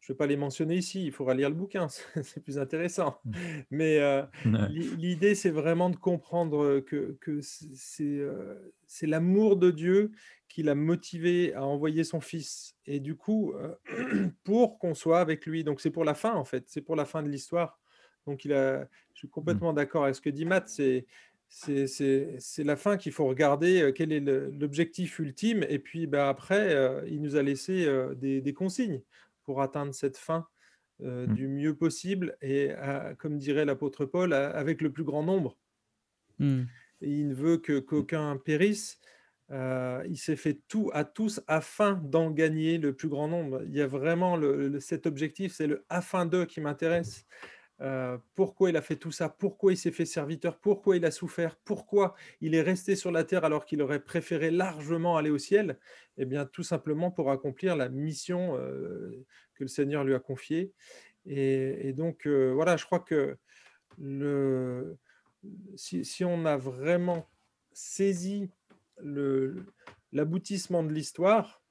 je 0.00 0.12
ne 0.12 0.14
vais 0.14 0.18
pas 0.18 0.26
les 0.26 0.36
mentionner 0.36 0.76
ici, 0.76 1.04
il 1.04 1.12
faudra 1.12 1.34
lire 1.34 1.48
le 1.48 1.56
bouquin, 1.56 1.88
c'est 2.22 2.42
plus 2.44 2.58
intéressant. 2.58 3.18
Mmh. 3.24 3.32
Mais 3.72 3.98
euh, 3.98 4.22
l'idée, 4.70 5.34
c'est 5.34 5.50
vraiment 5.50 5.90
de 5.90 5.96
comprendre 5.96 6.78
que, 6.80 7.16
que 7.20 7.40
c'est 7.42 9.06
l'amour 9.06 9.56
de 9.56 9.72
Dieu 9.72 10.12
qui 10.48 10.62
l'a 10.62 10.76
motivé 10.76 11.52
à 11.54 11.64
envoyer 11.64 12.04
son 12.04 12.20
Fils. 12.20 12.76
Et 12.86 13.00
du 13.00 13.16
coup, 13.16 13.52
pour 14.44 14.78
qu'on 14.78 14.94
soit 14.94 15.18
avec 15.18 15.44
lui, 15.44 15.64
donc 15.64 15.80
c'est 15.80 15.90
pour 15.90 16.04
la 16.04 16.14
fin 16.14 16.34
en 16.34 16.44
fait, 16.44 16.64
c'est 16.68 16.82
pour 16.82 16.94
la 16.94 17.04
fin 17.04 17.24
de 17.24 17.28
l'histoire. 17.28 17.80
Donc 18.26 18.44
il 18.44 18.52
a, 18.52 18.88
je 19.12 19.18
suis 19.18 19.28
mmh. 19.28 19.30
complètement 19.30 19.72
d'accord 19.72 20.04
avec 20.04 20.14
ce 20.14 20.20
que 20.20 20.30
dit 20.30 20.44
Matt, 20.44 20.68
c'est 20.68 21.06
c'est 21.48 22.64
la 22.64 22.76
fin 22.76 22.96
qu'il 22.96 23.12
faut 23.12 23.26
regarder, 23.26 23.82
euh, 23.82 23.92
quel 23.92 24.12
est 24.12 24.20
l'objectif 24.20 25.18
ultime. 25.18 25.64
Et 25.68 25.78
puis 25.78 26.06
bah, 26.06 26.28
après, 26.28 26.74
euh, 26.74 27.02
il 27.08 27.22
nous 27.22 27.36
a 27.36 27.42
laissé 27.42 27.86
euh, 27.86 28.14
des, 28.14 28.54
consignes 28.54 29.02
pour 29.44 29.62
atteindre 29.62 29.94
cette 29.94 30.16
fin 30.16 30.46
mmh. 31.00 31.26
du 31.34 31.48
mieux 31.48 31.74
possible 31.74 32.36
et, 32.40 32.70
comme 33.18 33.38
dirait 33.38 33.64
l'apôtre 33.64 34.04
Paul, 34.04 34.32
avec 34.32 34.80
le 34.80 34.90
plus 34.90 35.04
grand 35.04 35.22
nombre. 35.22 35.56
Mmh. 36.40 36.62
il 37.00 37.28
ne 37.28 37.34
veut 37.34 37.58
que 37.58 37.78
qu'aucun 37.78 38.36
périsse. 38.38 39.00
il 39.50 40.16
s'est 40.16 40.36
fait 40.36 40.60
tout 40.66 40.90
à 40.94 41.04
tous 41.04 41.42
afin 41.46 42.00
d'en 42.04 42.30
gagner 42.30 42.78
le 42.78 42.94
plus 42.94 43.08
grand 43.08 43.28
nombre. 43.28 43.62
Il 43.66 43.74
y 43.74 43.82
a 43.82 43.86
vraiment 43.86 44.40
cet 44.80 45.06
objectif, 45.06 45.52
c'est 45.54 45.66
le 45.66 45.84
afin 45.90 46.26
d'eux 46.26 46.46
qui 46.46 46.60
m'intéresse. 46.60 47.26
Euh, 47.84 48.16
pourquoi 48.34 48.70
il 48.70 48.76
a 48.78 48.82
fait 48.82 48.96
tout 48.96 49.10
ça, 49.10 49.28
pourquoi 49.28 49.72
il 49.72 49.76
s'est 49.76 49.90
fait 49.90 50.06
serviteur, 50.06 50.58
pourquoi 50.58 50.96
il 50.96 51.04
a 51.04 51.10
souffert, 51.10 51.56
pourquoi 51.64 52.14
il 52.40 52.54
est 52.54 52.62
resté 52.62 52.96
sur 52.96 53.10
la 53.10 53.24
terre 53.24 53.44
alors 53.44 53.66
qu'il 53.66 53.82
aurait 53.82 54.00
préféré 54.00 54.50
largement 54.50 55.18
aller 55.18 55.28
au 55.28 55.36
ciel? 55.36 55.78
Eh 56.16 56.24
bien, 56.24 56.46
tout 56.46 56.62
simplement 56.62 57.10
pour 57.10 57.30
accomplir 57.30 57.76
la 57.76 57.90
mission 57.90 58.56
euh, 58.56 59.26
que 59.54 59.64
le 59.64 59.68
Seigneur 59.68 60.02
lui 60.02 60.14
a 60.14 60.18
confiée. 60.18 60.72
Et, 61.26 61.92
donc, 61.92 62.26
euh, 62.26 62.52
voilà, 62.54 62.76
je 62.78 62.86
crois 62.86 63.00
que 63.00 63.36
le, 63.98 64.96
si, 65.76 66.24
on 66.24 66.46
a 66.46 66.56
vraiment 66.56 67.26
saisi 67.72 68.50
l'aboutissement 70.12 70.82
de 70.82 70.92
l'histoire, 70.92 71.62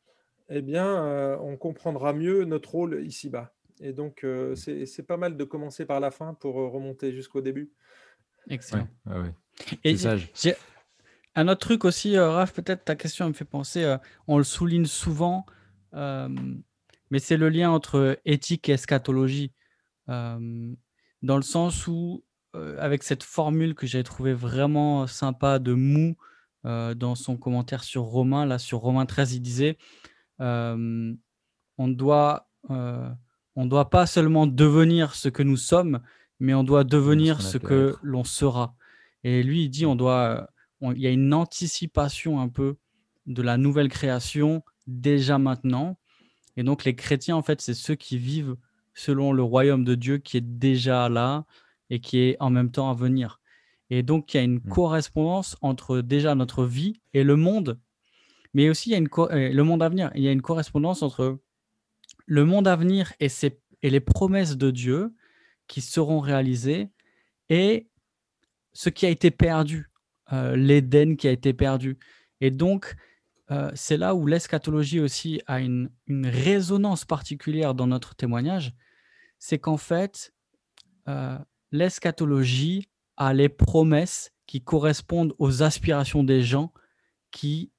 eh 0.49 0.61
bien, 0.61 1.37
on 1.39 1.55
comprendra 1.57 2.13
mieux 2.13 2.45
notre 2.45 2.71
rôle 2.71 3.03
ici-bas. 3.05 3.53
Et 3.83 3.91
donc, 3.91 4.23
euh, 4.23 4.55
c'est 4.55 5.05
pas 5.05 5.17
mal 5.17 5.35
de 5.35 5.43
commencer 5.43 5.85
par 5.85 5.99
la 5.99 6.09
fin 6.09 6.33
pour 6.33 6.57
euh, 6.57 6.69
remonter 6.69 7.11
jusqu'au 7.11 7.41
début. 7.41 7.73
Excellent. 8.49 8.87
Et 9.83 9.97
un 11.35 11.47
autre 11.49 11.59
truc 11.59 11.83
aussi, 11.83 12.15
euh, 12.15 12.31
Raph, 12.31 12.53
peut-être 12.53 12.85
ta 12.85 12.95
question 12.95 13.27
me 13.27 13.33
fait 13.33 13.43
penser, 13.43 13.97
on 14.27 14.37
le 14.37 14.45
souligne 14.45 14.85
souvent, 14.85 15.45
mais 15.91 17.19
c'est 17.19 17.35
le 17.35 17.49
lien 17.49 17.71
entre 17.71 18.19
éthique 18.23 18.69
et 18.69 18.73
eschatologie. 18.73 19.51
dans 20.07 20.77
le 21.21 21.41
sens 21.41 21.85
où, 21.87 22.23
avec 22.53 23.03
cette 23.03 23.23
formule 23.23 23.75
que 23.75 23.85
j'ai 23.85 24.03
trouvé 24.03 24.33
vraiment 24.33 25.07
sympa 25.07 25.59
de 25.59 25.73
Mou, 25.73 26.15
dans 26.63 27.15
son 27.15 27.35
commentaire 27.35 27.83
sur 27.83 28.03
Romain, 28.03 28.45
là 28.45 28.59
sur 28.59 28.79
Romain 28.79 29.05
13, 29.05 29.33
il 29.33 29.41
disait, 29.41 29.77
on 30.39 31.17
doit 31.79 32.49
on 33.55 33.65
ne 33.65 33.69
doit 33.69 33.89
pas 33.89 34.05
seulement 34.05 34.47
devenir 34.47 35.15
ce 35.15 35.29
que 35.29 35.43
nous 35.43 35.57
sommes, 35.57 36.01
mais 36.39 36.53
on 36.53 36.63
doit 36.63 36.83
devenir 36.83 37.41
ce, 37.41 37.57
que 37.57 37.95
l'on 38.01 38.23
sera. 38.23 38.75
Et 39.23 39.43
lui, 39.43 39.63
il 39.63 39.69
dit, 39.69 39.85
on 39.85 39.95
doit, 39.95 40.49
il 40.81 40.99
y 40.99 41.07
a 41.07 41.11
une 41.11 41.33
anticipation 41.33 42.39
un 42.39 42.49
peu 42.49 42.77
de 43.25 43.41
la 43.41 43.57
nouvelle 43.57 43.89
création 43.89 44.63
déjà 44.87 45.37
maintenant. 45.37 45.97
Et 46.57 46.63
donc, 46.63 46.83
les 46.83 46.95
chrétiens, 46.95 47.35
en 47.35 47.43
fait, 47.43 47.61
c'est 47.61 47.73
ceux 47.73 47.95
qui 47.95 48.17
vivent 48.17 48.55
selon 48.93 49.31
le 49.31 49.43
royaume 49.43 49.83
de 49.83 49.95
Dieu 49.95 50.17
qui 50.17 50.37
est 50.37 50.41
déjà 50.41 51.09
là 51.09 51.45
et 51.89 51.99
qui 51.99 52.19
est 52.19 52.37
en 52.39 52.49
même 52.49 52.71
temps 52.71 52.89
à 52.89 52.93
venir. 52.93 53.39
Et 53.89 54.03
donc, 54.03 54.33
il 54.33 54.37
y 54.37 54.39
a 54.39 54.43
une 54.43 54.55
mmh. 54.55 54.69
correspondance 54.69 55.57
entre 55.61 56.01
déjà 56.01 56.35
notre 56.35 56.65
vie 56.65 57.01
et 57.13 57.23
le 57.23 57.35
monde, 57.35 57.79
mais 58.53 58.69
aussi 58.69 58.89
il 58.89 58.91
y 58.93 58.95
a 58.95 58.97
une 58.97 59.09
le 59.55 59.63
monde 59.63 59.83
à 59.83 59.89
venir. 59.89 60.11
Il 60.15 60.21
y 60.21 60.27
a 60.27 60.31
une 60.31 60.41
correspondance 60.41 61.01
entre 61.01 61.39
le 62.25 62.45
monde 62.45 62.67
à 62.67 62.75
venir 62.75 63.13
et, 63.19 63.27
les 63.81 63.99
promesses 63.99 64.57
de 64.57 64.71
Dieu 64.71 65.13
qui 65.67 65.81
seront 65.81 66.19
réalisées 66.19 66.89
et 67.49 67.87
ce 68.71 68.89
qui 68.89 69.05
a 69.05 69.09
été 69.09 69.29
perdu, 69.29 69.89
euh, 70.31 70.55
l'Éden 70.55 71.15
qui 71.15 71.27
a 71.27 71.31
été 71.31 71.53
perdu. 71.53 71.97
Et 72.41 72.49
donc, 72.49 72.95
euh, 73.51 73.71
c'est 73.75 73.97
là 73.97 74.15
où 74.15 74.25
l'eschatologie 74.25 74.99
aussi 74.99 75.41
a 75.47 75.59
une, 75.59 75.89
résonance 76.07 77.05
particulière 77.05 77.75
dans 77.75 77.87
notre 77.87 78.15
témoignage, 78.15 78.73
c'est 79.37 79.59
qu'en 79.59 79.77
fait, 79.77 80.33
euh, 81.07 81.37
l'eschatologie 81.71 82.87
a 83.17 83.33
les 83.33 83.49
promesses 83.49 84.31
qui 84.47 84.61
correspondent 84.61 85.35
aux 85.39 85.61
aspirations 85.61 86.23
des 86.23 86.41
gens 86.41 86.73
qui 87.31 87.71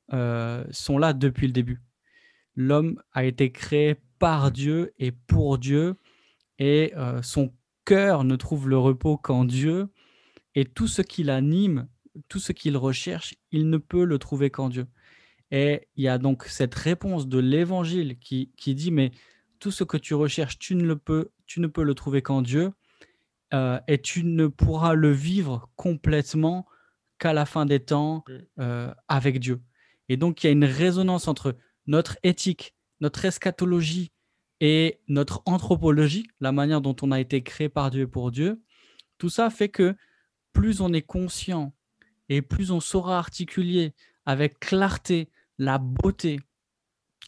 sont 0.71 0.99
là 0.99 1.13
depuis 1.13 1.47
le 1.47 1.53
début. 1.53 1.81
L'homme 2.55 3.03
a 3.13 3.25
été 3.25 3.51
créé 3.51 3.97
par 4.25 4.51
Dieu 4.51 4.95
et 4.99 5.13
pour 5.13 5.59
Dieu, 5.59 5.97
et 6.59 6.95
euh, 6.97 7.21
son 7.21 7.53
cœur 7.85 8.25
ne 8.25 8.37
trouve 8.37 8.71
le 8.71 8.79
repos 8.79 9.19
qu'en 9.19 9.45
Dieu, 9.45 9.89
et 10.55 10.65
tout 10.65 10.89
ce 10.89 11.03
qu'il 11.03 11.29
anime, 11.29 11.89
tout 12.29 12.39
ce 12.39 12.53
qu'il 12.53 12.79
recherche, 12.79 13.35
il 13.51 13.69
ne 13.69 13.77
peut 13.77 14.07
le 14.07 14.19
trouver 14.19 14.49
qu'en 14.49 14.71
Dieu. 14.71 14.87
Et 15.51 15.89
il 15.97 16.05
y 16.05 16.09
a 16.09 16.17
donc 16.17 16.45
cette 16.45 16.75
réponse 16.75 17.29
de 17.29 17.39
l'Évangile 17.39 18.19
qui, 18.19 18.51
qui 18.57 18.75
dit, 18.75 18.91
mais 18.91 19.11
tout 19.59 19.71
ce 19.71 19.85
que 19.85 19.99
tu 19.99 20.15
recherches, 20.15 20.59
tu 20.59 20.75
ne, 20.75 20.85
le 20.85 20.97
peux, 20.97 21.31
tu 21.45 21.61
ne 21.61 21.67
peux 21.67 21.83
le 21.83 21.95
trouver 21.95 22.23
qu'en 22.23 22.41
Dieu, 22.41 22.73
euh, 23.53 23.79
et 23.89 24.01
tu 24.01 24.25
ne 24.25 24.47
pourras 24.47 24.95
le 24.95 25.13
vivre 25.13 25.69
complètement 25.77 26.65
qu'à 27.19 27.35
la 27.35 27.45
fin 27.45 27.67
des 27.67 27.81
temps 27.81 28.25
mmh. 28.27 28.33
euh, 28.61 28.95
avec 29.07 29.39
Dieu. 29.39 29.61
Et 30.09 30.17
donc 30.17 30.43
il 30.43 30.47
y 30.47 30.49
a 30.49 30.53
une 30.53 30.65
résonance 30.65 31.29
entre 31.29 31.59
notre 31.87 32.17
éthique, 32.23 32.75
notre 33.01 33.23
eschatologie 33.27 34.14
et 34.67 34.99
notre 35.09 35.43
anthropologie, 35.45 36.27
la 36.41 36.51
manière 36.51 36.81
dont 36.81 36.97
on 37.03 37.13
a 37.13 37.21
été 37.21 37.43
créé 37.43 37.69
par 37.69 37.91
Dieu 37.91 38.05
et 38.05 38.07
pour 38.07 38.31
Dieu, 38.31 38.63
tout 39.19 39.29
ça 39.29 39.51
fait 39.51 39.69
que 39.69 39.95
plus 40.55 40.81
on 40.81 40.95
est 40.95 41.03
conscient 41.03 41.75
et 42.31 42.41
plus 42.41 42.71
on 42.71 42.81
saura 42.81 43.19
articuler 43.19 43.93
avec 44.25 44.59
clarté 44.61 45.29
la 45.59 45.77
beauté 45.77 46.41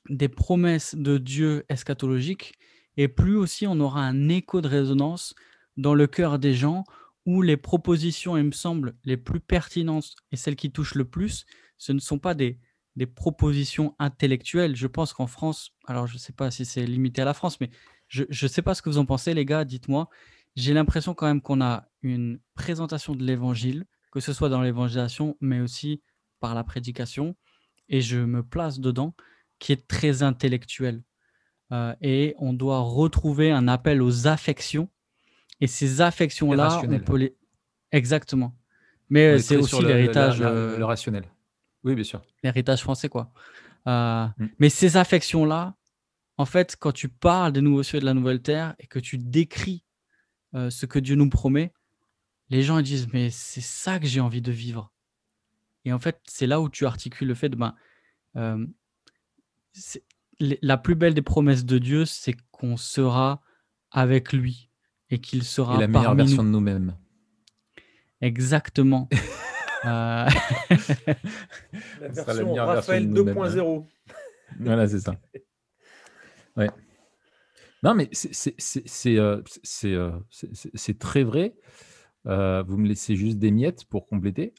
des 0.08 0.30
promesses 0.30 0.94
de 0.94 1.18
Dieu 1.18 1.66
eschatologiques, 1.68 2.54
et 2.96 3.06
plus 3.06 3.36
aussi 3.36 3.66
on 3.66 3.80
aura 3.80 4.00
un 4.00 4.30
écho 4.30 4.62
de 4.62 4.68
résonance 4.68 5.34
dans 5.76 5.92
le 5.92 6.06
cœur 6.06 6.38
des 6.38 6.54
gens 6.54 6.84
où 7.26 7.42
les 7.42 7.58
propositions, 7.58 8.38
il 8.38 8.44
me 8.44 8.52
semble, 8.52 8.96
les 9.04 9.18
plus 9.18 9.40
pertinentes 9.40 10.14
et 10.32 10.36
celles 10.36 10.56
qui 10.56 10.72
touchent 10.72 10.94
le 10.94 11.04
plus, 11.04 11.44
ce 11.76 11.92
ne 11.92 11.98
sont 11.98 12.18
pas 12.18 12.32
des, 12.32 12.58
des 12.96 13.06
propositions 13.06 13.94
intellectuelles. 13.98 14.74
Je 14.74 14.86
pense 14.86 15.12
qu'en 15.12 15.26
France, 15.26 15.72
alors 15.86 16.06
je 16.06 16.14
ne 16.14 16.18
sais 16.18 16.32
pas 16.32 16.50
si 16.50 16.64
c'est 16.64 16.84
limité 16.86 17.22
à 17.22 17.24
la 17.24 17.34
France, 17.34 17.60
mais 17.60 17.70
je 18.08 18.24
ne 18.28 18.48
sais 18.48 18.62
pas 18.62 18.74
ce 18.74 18.82
que 18.82 18.88
vous 18.88 18.98
en 18.98 19.04
pensez, 19.06 19.34
les 19.34 19.44
gars, 19.44 19.64
dites-moi. 19.64 20.08
J'ai 20.54 20.72
l'impression 20.72 21.12
quand 21.14 21.26
même 21.26 21.42
qu'on 21.42 21.60
a 21.60 21.88
une 22.02 22.40
présentation 22.54 23.14
de 23.14 23.22
l'évangile, 23.22 23.84
que 24.10 24.20
ce 24.20 24.32
soit 24.32 24.48
dans 24.48 24.62
l'évangélisation, 24.62 25.36
mais 25.40 25.60
aussi 25.60 26.00
par 26.40 26.54
la 26.54 26.64
prédication, 26.64 27.36
et 27.88 28.00
je 28.00 28.18
me 28.18 28.42
place 28.42 28.80
dedans, 28.80 29.14
qui 29.58 29.72
est 29.72 29.86
très 29.86 30.22
intellectuelle. 30.22 31.02
Euh, 31.72 31.94
et 32.00 32.34
on 32.38 32.52
doit 32.52 32.80
retrouver 32.80 33.50
un 33.50 33.68
appel 33.68 34.00
aux 34.00 34.26
affections. 34.26 34.88
Et 35.60 35.66
ces 35.66 36.00
affections-là, 36.00 36.82
on 36.84 36.98
peut 37.00 37.16
les. 37.16 37.36
Exactement. 37.92 38.54
Mais 39.08 39.38
c'est 39.38 39.56
aussi 39.56 39.82
l'héritage. 39.82 40.40
le, 40.40 40.84
rationnel. 40.84 41.24
Oui, 41.86 41.94
bien 41.94 42.04
sûr. 42.04 42.20
L'héritage 42.42 42.82
français, 42.82 43.08
quoi. 43.08 43.32
Euh, 43.86 44.26
mm. 44.38 44.48
Mais 44.58 44.68
ces 44.68 44.96
affections-là, 44.96 45.76
en 46.36 46.44
fait, 46.44 46.76
quand 46.78 46.92
tu 46.92 47.08
parles 47.08 47.52
des 47.52 47.60
nouveaux 47.62 47.84
cieux 47.84 47.98
et 47.98 48.00
de 48.00 48.04
la 48.04 48.12
nouvelle 48.12 48.42
terre 48.42 48.74
et 48.80 48.88
que 48.88 48.98
tu 48.98 49.18
décris 49.18 49.84
euh, 50.54 50.68
ce 50.68 50.84
que 50.84 50.98
Dieu 50.98 51.14
nous 51.14 51.30
promet, 51.30 51.72
les 52.50 52.62
gens 52.62 52.80
disent 52.82 53.08
mais 53.12 53.30
c'est 53.30 53.62
ça 53.62 54.00
que 54.00 54.06
j'ai 54.06 54.20
envie 54.20 54.42
de 54.42 54.50
vivre. 54.50 54.92
Et 55.84 55.92
en 55.92 56.00
fait, 56.00 56.20
c'est 56.26 56.48
là 56.48 56.60
où 56.60 56.68
tu 56.68 56.84
articules 56.86 57.28
le 57.28 57.34
fait 57.34 57.48
de 57.48 57.56
ben, 57.56 57.76
euh, 58.34 58.66
la 60.40 60.76
plus 60.76 60.96
belle 60.96 61.14
des 61.14 61.22
promesses 61.22 61.64
de 61.64 61.78
Dieu, 61.78 62.04
c'est 62.04 62.34
qu'on 62.50 62.76
sera 62.76 63.40
avec 63.92 64.32
lui 64.32 64.70
et 65.10 65.20
qu'il 65.20 65.44
sera 65.44 65.76
et 65.76 65.80
la 65.80 65.86
meilleure 65.86 66.16
version 66.16 66.42
de 66.42 66.48
nous-mêmes. 66.48 66.96
Exactement. 68.20 69.08
Euh, 69.86 70.26
la 72.00 72.08
version 72.08 72.54
Raphaël 72.54 73.12
2.0. 73.12 73.84
voilà, 74.60 74.88
c'est 74.88 75.00
ça. 75.00 75.14
Ouais. 76.56 76.70
Non, 77.82 77.94
mais 77.94 78.08
c'est 78.12 79.18
euh, 79.18 79.42
euh, 79.84 80.92
très 80.98 81.22
vrai. 81.22 81.54
vous 82.24 82.76
me 82.76 82.86
laissez 82.88 83.16
juste 83.16 83.38
des 83.38 83.50
miettes 83.50 83.84
pour 83.84 84.06
compléter. 84.06 84.54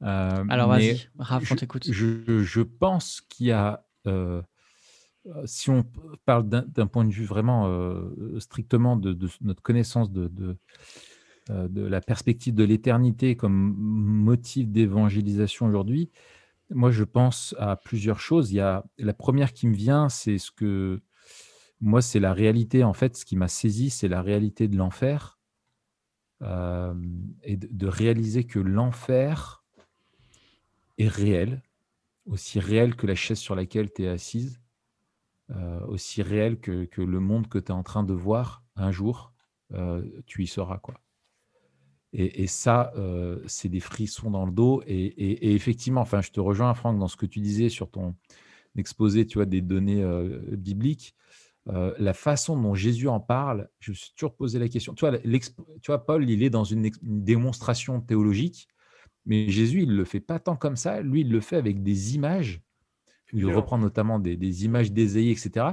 Alors 0.00 0.68
vas-y, 0.68 1.08
Raph, 1.18 1.50
on 1.52 1.56
t'écoute. 1.56 1.90
Je, 1.90 2.42
je, 2.42 2.60
pense 2.60 3.20
qu'il 3.20 3.46
y 3.46 3.52
a 3.52 3.84
si 5.44 5.70
on 5.70 5.84
parle 6.24 6.48
d'un 6.48 6.86
point 6.86 7.04
de 7.04 7.12
vue 7.12 7.24
vraiment 7.24 7.70
strictement 8.38 8.96
de, 8.96 9.16
notre 9.42 9.62
connaissance 9.62 10.10
de, 10.10 10.28
de, 10.28 10.56
la 11.48 12.00
perspective 12.00 12.54
de 12.54 12.64
l'éternité 12.64 13.36
comme 13.36 13.74
motif 13.76 14.68
d'évangélisation 14.68 15.66
aujourd'hui, 15.66 16.10
moi 16.70 16.90
je 16.90 17.04
pense 17.04 17.54
à 17.58 17.76
plusieurs 17.76 18.20
choses. 18.20 18.50
Il 18.50 18.56
y 18.56 18.60
a 18.60 18.84
la 18.98 19.14
première 19.14 19.52
qui 19.52 19.66
me 19.66 19.74
vient, 19.74 20.08
c'est 20.08 20.38
ce 20.38 20.50
que 20.50 21.00
moi 21.80 22.02
c'est 22.02 22.20
la 22.20 22.32
réalité 22.32 22.82
en 22.82 22.92
fait. 22.92 23.16
Ce 23.16 23.24
qui 23.24 23.36
m'a 23.36 23.48
saisi, 23.48 23.90
c'est 23.90 24.08
la 24.08 24.22
réalité 24.22 24.68
de 24.68 24.76
l'enfer 24.76 25.38
et 26.42 27.56
de, 27.56 27.86
réaliser 27.86 28.44
que 28.44 28.58
l'enfer 28.58 29.64
est 30.98 31.08
réel, 31.08 31.62
aussi 32.26 32.60
réel 32.60 32.94
que 32.94 33.06
la 33.06 33.14
chaise 33.14 33.38
sur 33.38 33.54
laquelle 33.54 33.90
tu 33.92 34.04
es 34.04 34.08
assise 34.08 34.60
euh, 35.50 35.80
aussi 35.86 36.22
réel 36.22 36.58
que, 36.58 36.88
le 36.96 37.20
monde 37.20 37.48
que 37.48 37.58
tu 37.58 37.66
es 37.66 37.74
en 37.74 37.84
train 37.84 38.02
de 38.02 38.12
voir 38.12 38.64
un 38.74 38.90
jour, 38.90 39.32
euh, 39.72 40.04
tu 40.26 40.42
y 40.42 40.46
seras. 40.48 40.78
Quoi. 40.78 41.00
Et, 42.18 42.46
ça, 42.46 42.92
euh, 42.96 43.42
c'est 43.46 43.68
des 43.68 43.80
frissons 43.80 44.30
dans 44.30 44.46
le 44.46 44.52
dos. 44.52 44.82
Et, 44.86 45.54
effectivement, 45.54 46.00
enfin, 46.00 46.22
je 46.22 46.30
te 46.30 46.40
rejoins, 46.40 46.72
Franck, 46.72 46.98
dans 46.98 47.08
ce 47.08 47.16
que 47.16 47.26
tu 47.26 47.40
disais 47.40 47.68
sur 47.68 47.90
ton 47.90 48.14
exposé 48.78 49.26
tu 49.26 49.36
vois, 49.36 49.44
des 49.44 49.60
données 49.60 50.02
bibliques. 50.52 51.14
la 51.66 52.14
façon 52.14 52.58
dont 52.58 52.74
Jésus 52.74 53.08
en 53.08 53.20
parle, 53.20 53.68
je 53.80 53.90
me 53.90 53.94
suis 53.94 54.14
toujours 54.16 54.34
posé 54.34 54.58
la 54.58 54.68
question. 54.68 54.94
Tu 54.94 55.06
vois, 55.06 55.18
tu 55.18 55.86
vois 55.88 56.06
Paul, 56.06 56.28
il 56.28 56.42
est 56.42 56.48
dans 56.48 56.64
une, 56.64 56.86
une, 57.02 57.22
démonstration 57.22 58.00
théologique, 58.00 58.68
mais 59.26 59.50
Jésus, 59.50 59.82
il 59.82 59.90
ne 59.90 59.96
le 59.96 60.06
fait 60.06 60.20
pas 60.20 60.38
tant 60.38 60.56
comme 60.56 60.76
ça. 60.76 61.02
Lui, 61.02 61.20
il 61.20 61.30
le 61.30 61.40
fait 61.40 61.56
avec 61.56 61.82
des 61.82 62.14
images 62.14 62.62
il 63.32 63.46
reprend 63.46 63.78
notamment 63.78 64.18
des, 64.18 64.64
images 64.64 64.92
d'Ésaïe, 64.92 65.30
etc. 65.30 65.66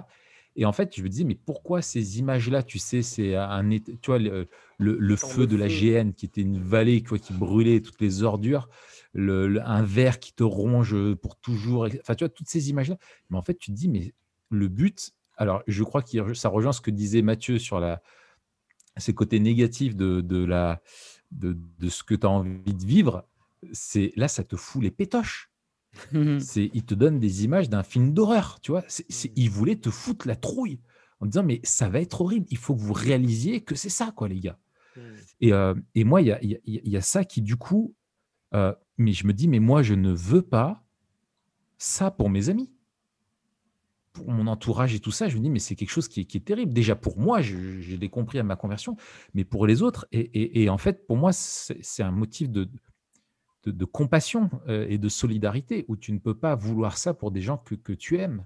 Et 0.55 0.65
en 0.65 0.71
fait, 0.71 0.95
je 0.95 1.01
me 1.01 1.09
disais, 1.09 1.23
mais 1.23 1.35
pourquoi 1.35 1.81
ces 1.81 2.19
images-là 2.19 2.61
Tu 2.61 2.77
sais, 2.77 3.01
c'est 3.01 3.35
un, 3.35 3.67
tu 3.69 3.97
vois, 4.05 4.19
le, 4.19 5.15
feu 5.15 5.47
de 5.47 5.55
la 5.55 5.67
GN, 5.67 6.11
qui 6.11 6.25
était 6.25 6.41
une 6.41 6.59
vallée 6.59 7.01
qui 7.01 7.33
brûlait 7.33 7.81
toutes 7.81 7.99
les 8.01 8.23
ordures, 8.23 8.69
un 9.15 9.83
verre 9.83 10.19
qui 10.19 10.33
te 10.33 10.43
ronge 10.43 10.95
pour 11.15 11.37
toujours. 11.37 11.87
Enfin, 12.01 12.15
tu 12.15 12.23
vois, 12.23 12.29
toutes 12.29 12.49
ces 12.49 12.69
images-là. 12.69 12.97
Mais 13.29 13.37
en 13.37 13.41
fait, 13.41 13.55
tu 13.55 13.71
te 13.71 13.75
dis, 13.75 13.89
mais 13.89 14.13
le 14.49 14.67
but, 14.67 15.13
alors 15.37 15.63
je 15.67 15.83
crois 15.83 16.03
que 16.03 16.33
ça 16.33 16.49
rejoint 16.49 16.73
ce 16.73 16.81
que 16.81 16.91
disait 16.91 17.23
Mathieu 17.23 17.57
sur 17.57 17.79
la, 17.79 18.03
ces 18.97 19.13
côtés 19.13 19.39
négatifs 19.39 19.95
de, 19.95 20.45
la, 20.45 20.81
de, 21.31 21.57
de 21.79 21.89
ce 21.89 22.03
que 22.03 22.15
tu 22.15 22.27
as 22.27 22.29
envie 22.29 22.73
de 22.73 22.85
vivre. 22.85 23.25
C'est 23.71 24.11
là, 24.15 24.27
ça 24.27 24.43
te 24.43 24.55
fout 24.55 24.83
les 24.83 24.91
pétoches. 24.91 25.52
Mmh 26.12 26.39
c'est, 26.39 26.71
il 26.73 26.84
te 26.84 26.93
donne 26.93 27.19
des 27.19 27.43
images 27.43 27.69
d'un 27.69 27.84
film 27.84 28.13
d'horreur, 28.13 28.60
tu 28.62 28.71
vois. 28.71 28.84
C'est, 28.88 29.32
il 29.36 29.49
voulait 29.49 29.75
te 29.75 29.89
foutre 29.89 30.27
la 30.27 30.36
trouille 30.36 30.79
en 31.19 31.25
disant 31.25 31.43
mais 31.43 31.60
ça 31.63 31.89
va 31.89 31.99
être 31.99 32.21
horrible. 32.21 32.45
Il 32.49 32.58
faut 32.58 32.75
que 32.75 32.82
vous 32.82 32.93
réalisiez 32.93 33.62
que 33.62 33.75
c'est 33.75 33.89
ça, 33.89 34.12
quoi, 34.15 34.27
les 34.27 34.39
gars. 34.39 34.58
Mmh. 34.95 35.01
Et, 35.41 35.53
euh, 35.53 35.73
et, 35.95 36.03
moi, 36.03 36.21
il 36.21 36.27
y 36.27 36.32
a, 36.32 36.43
y, 36.43 36.60
y 36.65 36.97
a, 36.97 37.01
ça 37.01 37.23
qui 37.23 37.41
du 37.41 37.56
coup, 37.56 37.95
euh, 38.53 38.73
mais 38.97 39.13
je 39.13 39.25
me 39.25 39.34
dis 39.34 39.47
mais 39.47 39.60
moi 39.60 39.82
je 39.82 39.93
ne 39.93 40.12
veux 40.12 40.43
pas 40.43 40.84
ça 41.77 42.12
pour 42.12 42.29
mes 42.29 42.49
amis, 42.49 42.71
pour 44.13 44.29
mon 44.32 44.47
entourage 44.47 44.93
et 44.93 44.99
tout 44.99 45.12
ça. 45.12 45.27
Je 45.27 45.38
me 45.38 45.41
dis 45.41 45.49
mais 45.49 45.60
c'est 45.60 45.75
quelque 45.75 45.89
chose 45.89 46.08
qui 46.08 46.21
est, 46.21 46.25
qui 46.25 46.38
est 46.38 46.45
terrible. 46.45 46.73
Déjà 46.73 46.95
pour 46.95 47.19
moi, 47.19 47.41
je, 47.41 47.95
l'ai 47.95 48.10
compris 48.10 48.39
à 48.39 48.43
ma 48.43 48.56
conversion, 48.56 48.95
mais 49.34 49.43
pour 49.43 49.67
les 49.67 49.82
autres. 49.82 50.08
Et, 50.12 50.19
et, 50.19 50.63
et 50.63 50.69
en 50.69 50.77
fait, 50.77 51.06
pour 51.08 51.17
moi, 51.17 51.32
c'est 51.34 52.03
un 52.03 52.12
motif 52.12 52.49
de 52.49 52.69
de, 53.65 53.86
compassion 53.86 54.49
euh, 54.67 54.86
et 54.89 54.97
de 54.97 55.10
solidarité, 55.10 55.86
où 55.88 55.95
tu 55.95 56.12
ne 56.12 56.19
peux 56.19 56.36
pas 56.36 56.56
vouloir 56.56 56.97
ça 56.97 57.13
pour 57.13 57.32
des 57.32 57.41
gens 57.41 57.58
que, 57.58 57.93
tu 57.93 58.17
aimes. 58.17 58.45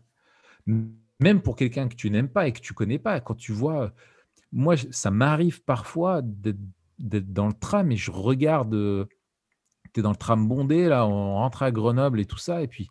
Même 0.65 1.41
pour 1.41 1.55
quelqu'un 1.55 1.87
que 1.87 1.95
tu 1.95 2.09
n'aimes 2.09 2.29
pas 2.29 2.47
et 2.47 2.51
que 2.53 2.59
tu 2.59 2.73
connais 2.73 2.99
pas. 2.99 3.19
Quand 3.19 3.35
tu 3.35 3.51
vois, 3.51 3.93
moi, 4.51 4.75
ça 4.91 5.11
m'arrive 5.11 5.63
parfois 5.63 6.21
d'être 6.21 7.33
dans 7.33 7.47
le 7.47 7.53
tram 7.53 7.91
et 7.91 7.97
je 7.97 8.11
regarde, 8.11 9.07
tu 9.93 9.99
es 9.99 10.03
dans 10.03 10.11
le 10.11 10.17
tram 10.17 10.47
bondé, 10.47 10.87
là, 10.87 11.07
on 11.07 11.35
rentre 11.35 11.63
à 11.63 11.71
Grenoble 11.71 12.19
et 12.19 12.25
tout 12.25 12.37
ça, 12.37 12.61
et 12.61 12.67
puis, 12.67 12.87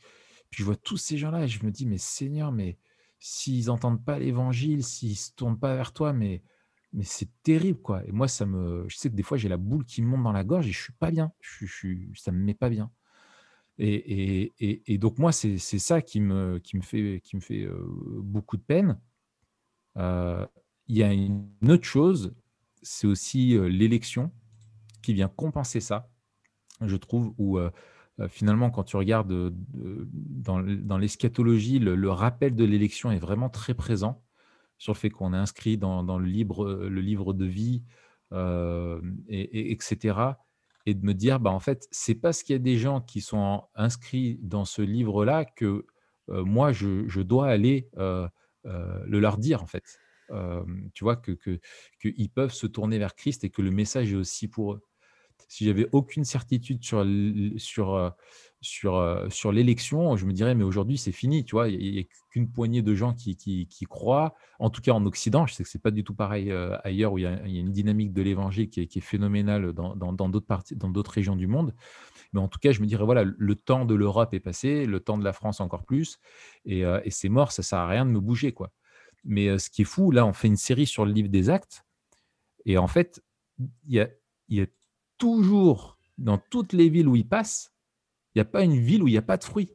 puis 0.51 0.63
je 0.63 0.65
vois 0.65 0.77
tous 0.77 0.97
ces 0.97 1.19
gens-là 1.19 1.45
et 1.45 1.49
je 1.49 1.65
me 1.65 1.71
dis, 1.71 1.87
mais 1.87 1.99
Seigneur, 1.99 2.53
mais 2.53 2.79
s'ils 3.19 3.67
n'entendent 3.67 4.05
pas 4.05 4.19
l'évangile, 4.19 4.85
s'ils 4.85 5.11
ne 5.11 5.15
se 5.15 5.33
tournent 5.33 5.59
pas 5.59 5.75
vers 5.75 5.93
toi, 5.93 6.13
mais 6.13 6.43
mais 6.93 7.05
c'est 7.05 7.29
terrible, 7.43 7.81
quoi. 7.81 8.05
Et 8.07 8.13
moi, 8.13 8.29
ça 8.29 8.47
me, 8.47 8.85
je 8.89 8.97
sais 8.97 9.11
que 9.11 9.15
des 9.15 9.23
fois, 9.23 9.37
j'ai 9.37 9.49
la 9.49 9.57
boule 9.57 9.85
qui 9.85 10.03
monte 10.03 10.23
dans 10.23 10.33
la 10.33 10.45
gorge 10.45 10.67
et 10.67 10.73
je 10.73 10.83
suis 10.83 10.93
pas 10.93 11.11
bien. 11.11 11.33
Je, 11.41 11.67
je, 11.67 11.89
ça 12.15 12.33
me 12.33 12.39
met 12.39 12.55
pas 12.55 12.71
bien. 12.71 12.91
Et, 13.79 14.53
et, 14.59 14.95
et, 14.95 14.99
donc 14.99 15.19
moi, 15.19 15.33
c'est 15.33 15.59
ça 15.59 16.01
qui 16.01 16.21
me, 16.21 16.59
qui 16.59 16.77
me 16.77 16.83
fait, 16.83 17.21
qui 17.23 17.37
me 17.37 17.43
fait 17.43 17.63
euh, 17.63 17.77
beaucoup 18.23 18.57
de 18.57 18.63
peine. 18.63 18.99
Euh, 19.99 20.47
il 20.89 20.97
y 20.97 21.03
a 21.03 21.13
une 21.13 21.51
autre 21.69 21.85
chose, 21.85 22.35
c'est 22.83 23.07
aussi 23.07 23.57
euh, 23.57 23.69
l'élection 23.69 24.33
qui 25.03 25.13
vient 25.13 25.29
compenser 25.29 25.81
ça, 25.81 26.09
je 26.81 26.97
trouve, 26.97 27.35
où 27.39 27.59
finalement, 28.29 28.71
quand 28.71 28.85
tu 28.85 28.97
regardes 28.97 29.53
dans, 29.73 30.61
dans 30.61 30.99
l'eschatologie, 30.99 31.79
le, 31.79 32.11
rappel 32.11 32.57
de 32.57 32.65
l'élection 32.65 33.13
est 33.13 33.19
vraiment 33.19 33.49
très 33.49 33.75
présent 33.75 34.23
sur 34.79 34.93
le 34.93 34.99
fait 34.99 35.11
qu'on 35.11 35.33
est 35.33 35.39
inscrit 35.39 35.79
dans, 35.79 36.03
le, 36.19 36.27
livre, 36.27 36.67
le 36.67 37.01
livre 37.01 37.33
de 37.33 37.47
vie, 37.47 37.83
euh, 38.33 39.01
et, 39.29 39.71
etc. 39.71 40.19
Et 40.85 40.95
de 40.95 41.05
me 41.05 41.15
dire, 41.15 41.39
bah, 41.39 41.51
en 41.51 41.61
fait, 41.61 41.87
c'est 41.93 42.17
parce 42.17 42.43
qu'il 42.43 42.55
y 42.55 42.57
a 42.57 42.61
des 42.61 42.77
gens 42.77 43.01
qui 43.01 43.21
sont 43.21 43.65
inscrits 43.75 44.39
dans 44.43 44.65
ce 44.65 44.83
livre-là 44.83 45.45
que 45.45 45.87
euh, 46.31 46.45
moi, 46.45 46.73
je, 46.73 47.21
dois 47.21 47.49
aller 47.49 47.89
euh, 47.99 48.29
le 48.65 49.21
leur 49.21 49.39
dire, 49.39 49.63
en 49.63 49.67
fait. 49.67 49.99
tu 50.93 51.05
vois, 51.05 51.17
qu'ils 51.17 51.37
que, 51.37 51.61
que 52.01 52.29
peuvent 52.35 52.53
se 52.53 52.67
tourner 52.67 52.99
vers 52.99 53.15
Christ 53.15 53.45
et 53.45 53.51
que 53.51 53.63
le 53.63 53.71
message 53.71 54.13
est 54.13 54.17
aussi 54.17 54.49
pour 54.49 54.75
eux. 54.75 54.86
Si 55.49 55.65
j'avais 55.65 55.89
aucune 55.93 56.25
certitude 56.25 56.83
sur, 56.83 57.07
sur, 57.57 58.13
sur, 58.61 58.97
euh, 58.97 59.29
sur 59.31 59.53
l'élection, 59.53 60.17
je 60.17 60.27
me 60.27 60.33
dirais, 60.33 60.55
mais 60.55 60.65
aujourd'hui, 60.65 60.99
c'est 60.99 61.13
fini. 61.13 61.45
Tu 61.45 61.55
vois, 61.55 61.69
il 61.69 61.93
n'y 61.93 62.01
a, 62.01 62.03
qu'une 62.31 62.51
poignée 62.51 62.83
de 62.83 62.95
gens 62.95 63.15
qui, 63.15 63.37
qui, 63.37 63.85
croient, 63.85 64.35
en 64.59 64.71
tout 64.71 64.81
cas 64.81 64.93
en 64.93 65.05
Occident. 65.07 65.47
Je 65.47 65.55
sais 65.55 65.63
que 65.63 65.69
ce 65.69 65.79
n'est 65.79 65.83
pas 65.83 65.91
du 65.91 66.05
tout 66.05 66.15
pareil 66.15 66.51
euh, 66.51 66.77
ailleurs, 66.85 67.13
où 67.13 67.19
il 67.19 67.23
y, 67.23 67.27
a, 67.27 67.47
une 67.47 67.71
dynamique 67.71 68.13
de 68.13 68.23
l'évangile 68.23 68.69
qui, 68.69 68.81
est 68.81 69.01
phénoménale 69.01 69.73
dans, 69.73 69.95
d'autres 69.95 70.63
dans 70.75 70.91
d'autres 70.91 71.13
régions 71.13 71.37
du 71.37 71.47
monde. 71.47 71.75
Mais 72.33 72.41
en 72.41 72.49
tout 72.49 72.59
cas, 72.59 72.73
je 72.73 72.81
me 72.81 72.87
dirais, 72.87 73.05
voilà, 73.05 73.25
le 73.25 73.55
temps 73.55 73.85
de 73.85 73.95
l'Europe 73.95 74.35
est 74.35 74.41
passé, 74.41 74.85
le 74.85 75.01
temps 75.01 75.19
de 75.19 75.25
la 75.25 75.33
France 75.33 75.61
encore 75.61 75.85
plus, 75.85 76.19
et, 76.65 76.85
euh, 76.85 77.01
et 77.05 77.11
c'est 77.11 77.29
mort, 77.29 77.53
ça 77.53 77.63
ne 77.63 77.65
sert 77.65 77.79
à 77.79 77.87
rien 77.87 78.05
de 78.05 78.11
me 78.11 78.21
bouger. 78.21 78.53
quoi. 78.53 78.73
Mais 79.25 79.59
ce 79.59 79.71
qui 79.71 79.83
est 79.83 79.87
fou, 79.87 80.11
là, 80.11 80.27
on 80.27 80.33
fait 80.33 80.49
une 80.49 80.57
série 80.57 80.87
sur 80.87 81.05
le 81.05 81.13
livre 81.13 81.29
des 81.29 81.51
actes, 81.51 81.85
et 82.65 82.79
en 82.79 82.89
fait, 82.89 83.23
il 83.87 84.09
y 84.49 84.61
a 84.61 84.67
toujours, 85.19 85.99
dans 86.19 86.39
toutes 86.39 86.73
les 86.73 86.89
villes 86.89 87.09
où 87.09 87.17
il 87.17 87.29
passe, 87.29 87.73
il 88.35 88.39
n'y 88.39 88.43
a 88.43 88.47
pas 88.47 88.65
une 88.65 88.79
ville 88.79 89.03
où 89.03 89.09
il 89.09 89.13
n'y 89.13 89.19
a 89.19 89.23
pas 89.23 89.37
de 89.37 89.45
fruits. 89.45 89.73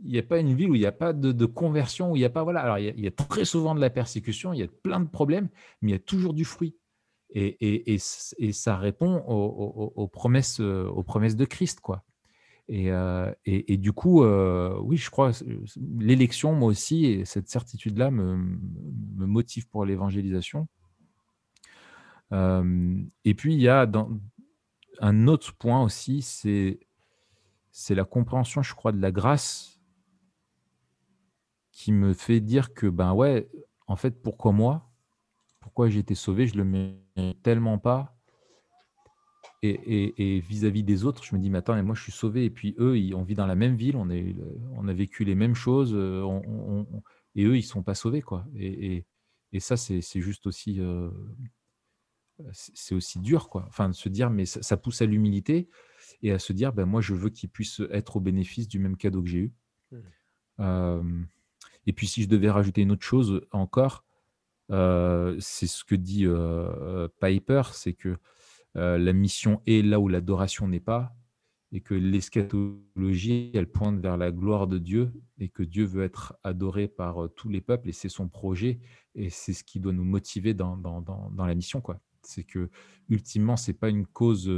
Il 0.00 0.10
n'y 0.10 0.18
a 0.18 0.22
pas 0.22 0.38
une 0.38 0.54
ville 0.54 0.70
où 0.70 0.74
il 0.74 0.80
n'y 0.80 0.86
a 0.86 0.92
pas 0.92 1.12
de, 1.12 1.46
conversion, 1.46 2.12
où 2.12 2.16
il 2.16 2.20
n'y 2.20 2.24
a 2.24 2.30
pas. 2.30 2.42
Voilà. 2.42 2.60
Alors, 2.60 2.78
il 2.78 3.00
y, 3.00 3.06
a, 3.06 3.10
très 3.10 3.44
souvent 3.44 3.74
de 3.74 3.80
la 3.80 3.90
persécution, 3.90 4.52
il 4.52 4.60
y 4.60 4.62
a 4.62 4.68
plein 4.82 5.00
de 5.00 5.08
problèmes, 5.08 5.48
mais 5.80 5.90
il 5.90 5.94
y 5.94 5.96
a 5.96 6.00
toujours 6.00 6.34
du 6.34 6.44
fruit. 6.44 6.76
Et, 7.36 7.98
ça 7.98 8.76
répond 8.76 9.16
aux, 9.26 10.08
promesses, 10.08 10.60
aux 10.60 11.02
promesses 11.02 11.36
de 11.36 11.44
Christ. 11.44 11.80
quoi. 11.80 12.04
Et, 12.68 12.90
euh, 12.90 13.32
du 13.46 13.92
coup, 13.92 14.24
euh, 14.24 14.78
oui, 14.80 14.96
je 14.96 15.10
crois, 15.10 15.32
l'élection, 15.98 16.54
moi 16.54 16.68
aussi, 16.68 17.22
cette 17.24 17.48
certitude-là 17.48 18.10
me, 18.10 18.36
motive 19.26 19.68
pour 19.68 19.84
l'évangélisation. 19.84 20.68
Euh, 22.32 23.02
et 23.24 23.34
puis, 23.34 23.54
il 23.54 23.60
y 23.60 23.68
a 23.68 23.86
un 25.00 25.26
autre 25.28 25.54
point 25.54 25.82
aussi, 25.82 26.22
c'est 26.22 26.80
c'est 27.72 27.96
la 27.96 28.04
compréhension, 28.04 28.62
je 28.62 28.72
crois, 28.74 28.92
de 28.92 29.00
la 29.00 29.10
grâce 29.10 29.80
qui 31.72 31.90
me 31.90 32.14
fait 32.14 32.40
dire 32.40 32.72
que, 32.72 32.86
ben 32.86 33.12
ouais, 33.14 33.50
en 33.88 33.96
fait, 33.96 34.22
pourquoi 34.22 34.52
moi? 34.52 34.92
Pourquoi 35.60 35.88
j'ai 35.88 35.98
été 35.98 36.14
sauvé? 36.14 36.46
Je 36.46 36.56
le 36.56 36.64
mets 36.64 36.96
tellement 37.42 37.78
pas. 37.78 38.16
Et 39.62 40.40
vis-à-vis 40.46 40.84
des 40.84 41.04
autres, 41.04 41.24
je 41.24 41.34
me 41.34 41.40
dis, 41.40 41.50
mais 41.50 41.58
attends, 41.58 41.74
mais 41.74 41.82
moi 41.82 41.94
je 41.94 42.02
suis 42.02 42.12
sauvé, 42.12 42.44
et 42.44 42.50
puis 42.50 42.76
eux, 42.78 42.98
ils, 42.98 43.14
on 43.14 43.22
vit 43.22 43.34
dans 43.34 43.46
la 43.46 43.54
même 43.54 43.76
ville, 43.76 43.96
on, 43.96 44.10
est, 44.10 44.36
on 44.74 44.86
a 44.86 44.92
vécu 44.92 45.24
les 45.24 45.34
mêmes 45.34 45.54
choses, 45.54 45.94
euh, 45.94 46.84
et 47.34 47.44
eux, 47.44 47.56
ils 47.56 47.62
sont 47.62 47.82
pas 47.82 47.94
sauvés, 47.94 48.22
quoi. 48.22 48.46
Et, 48.56 49.04
ça, 49.58 49.76
c'est 49.76 50.20
juste 50.20 50.46
aussi, 50.46 50.80
euh, 50.80 51.10
c'est 52.52 52.94
aussi 52.94 53.18
dur, 53.20 53.48
quoi. 53.48 53.64
Enfin, 53.68 53.88
de 53.88 53.94
se 53.94 54.08
dire, 54.08 54.30
mais 54.30 54.46
ça 54.46 54.76
pousse 54.76 55.02
à 55.02 55.06
l'humilité 55.06 55.68
et 56.22 56.32
à 56.32 56.38
se 56.38 56.52
dire, 56.52 56.72
ben, 56.72 56.84
moi, 56.84 57.00
je 57.00 57.14
veux 57.14 57.30
qu'ils 57.30 57.50
puissent 57.50 57.82
être 57.90 58.16
au 58.16 58.20
bénéfice 58.20 58.68
du 58.68 58.78
même 58.78 58.96
cadeau 58.96 59.22
que 59.22 59.28
j'ai 59.28 59.38
eu. 59.38 59.52
Mmh. 60.58 61.24
et 61.86 61.92
puis, 61.92 62.06
si 62.06 62.22
je 62.22 62.28
devais 62.28 62.50
rajouter 62.50 62.82
une 62.82 62.92
autre 62.92 63.04
chose 63.04 63.46
encore, 63.52 64.04
c'est 64.68 65.66
ce 65.66 65.84
que 65.84 65.94
dit 65.94 66.26
Piper, 67.20 67.62
c'est 67.72 67.94
que 67.94 68.16
la 68.74 69.12
mission 69.12 69.60
est 69.66 69.82
là 69.84 70.00
où 70.00 70.08
l'adoration 70.08 70.68
n'est 70.68 70.80
pas. 70.80 71.14
et 71.72 71.80
que 71.80 71.94
l'eschatologie, 71.94 73.50
elle 73.52 73.68
pointe 73.68 73.98
vers 74.00 74.16
la 74.16 74.30
gloire 74.30 74.68
de 74.68 74.78
Dieu 74.78 75.12
et 75.38 75.48
que 75.48 75.64
Dieu 75.64 75.84
veut 75.84 76.04
être 76.04 76.36
adoré 76.44 76.86
par 76.86 77.28
tous 77.34 77.48
les 77.48 77.60
peuples 77.60 77.88
et 77.88 77.92
c'est 77.92 78.08
son 78.08 78.28
projet 78.28 78.78
et 79.16 79.28
c'est 79.28 79.52
ce 79.52 79.64
qui 79.64 79.80
doit 79.80 79.92
nous 79.92 80.04
motiver 80.04 80.54
dans, 80.54 80.76
dans, 80.76 81.00
dans, 81.00 81.46
la 81.46 81.54
mission. 81.54 81.80
quoi. 81.80 82.00
C'est 82.26 82.44
que 82.44 82.70
ultimement, 83.08 83.56
c'est 83.56 83.72
pas 83.72 83.88
une 83.88 84.06
cause. 84.06 84.50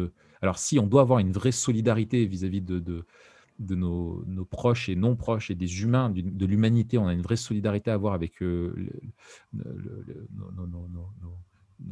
Alors 0.43 0.59
si 0.59 0.79
on 0.79 0.87
doit 0.87 1.03
avoir 1.03 1.19
une 1.19 1.33
vraie 1.33 1.53
solidarité 1.53 2.27
vis-à-vis 2.27 2.63
de, 2.63 2.79
de, 2.79 3.75
nos, 3.75 4.25
nos, 4.27 4.45
proches 4.45 4.89
et 4.89 4.97
non 4.97 5.17
proches 5.17 5.51
et 5.51 5.55
des 5.55 5.83
humains, 5.83 6.11
de 6.11 6.47
l'humanité, 6.47 6.99
on 6.99 7.07
a 7.07 7.13
une 7.13 7.23
vraie 7.23 7.37
solidarité 7.37 7.91
à 7.91 7.95
avoir 7.95 8.15
avec 8.15 8.41
nos, 8.41 8.73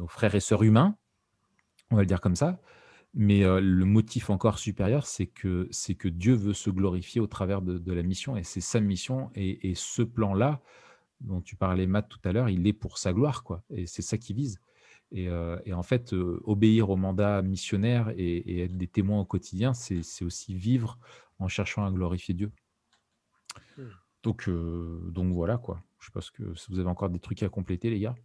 frères 0.07 0.35
et 0.35 0.39
sœurs 0.39 0.63
humains, 0.63 0.95
on 1.91 1.95
va 1.95 2.01
le 2.01 2.07
dire 2.07 2.21
comme 2.21 2.35
ça. 2.35 2.59
Mais 3.17 3.43
le 3.43 3.85
motif 3.85 4.29
encore 4.29 4.59
supérieur, 4.59 5.07
c'est 5.07 5.27
que, 5.27 5.69
c'est 5.71 5.95
que 5.95 6.09
Dieu 6.09 6.33
veut 6.33 6.53
se 6.53 6.69
glorifier 6.69 7.21
au 7.21 7.27
travers 7.27 7.61
de, 7.61 7.93
la 7.93 8.03
mission, 8.03 8.35
et 8.35 8.43
c'est 8.43 8.61
sa 8.61 8.81
mission, 8.81 9.31
et, 9.35 9.73
ce 9.73 10.01
plan-là, 10.01 10.61
dont 11.21 11.41
tu 11.41 11.55
parlais, 11.55 11.87
Matt, 11.87 12.09
tout 12.09 12.19
à 12.25 12.33
l'heure, 12.33 12.49
il 12.49 12.67
est 12.67 12.73
pour 12.73 12.97
sa 12.97 13.13
gloire, 13.13 13.43
quoi. 13.43 13.63
Et 13.69 13.87
c'est 13.87 14.01
ça 14.01 14.17
qui 14.17 14.33
vise. 14.33 14.59
Et, 15.17 15.73
en 15.73 15.83
fait, 15.83 16.13
obéir 16.43 16.89
au 16.89 16.97
mandat 16.97 17.41
missionnaire 17.41 18.13
et, 18.17 18.63
être 18.63 18.77
des 18.77 18.87
témoins 18.87 19.21
au 19.21 19.25
quotidien, 19.25 19.73
c'est, 19.73 20.01
aussi 20.23 20.55
vivre 20.55 20.99
en 21.39 21.47
cherchant 21.47 21.85
à 21.85 21.91
glorifier 21.91 22.33
Dieu. 22.33 22.51
Mmh. 23.77 23.83
Donc, 24.23 24.49
donc 24.49 25.33
voilà, 25.33 25.57
quoi. 25.57 25.81
Je 25.99 26.11
pense 26.11 26.29
que 26.29 26.53
si 26.55 26.71
vous 26.71 26.79
avez 26.79 26.89
encore 26.89 27.09
des 27.09 27.19
trucs 27.19 27.41
à 27.43 27.49
compléter, 27.49 27.89
les 27.89 27.99
gars? 27.99 28.15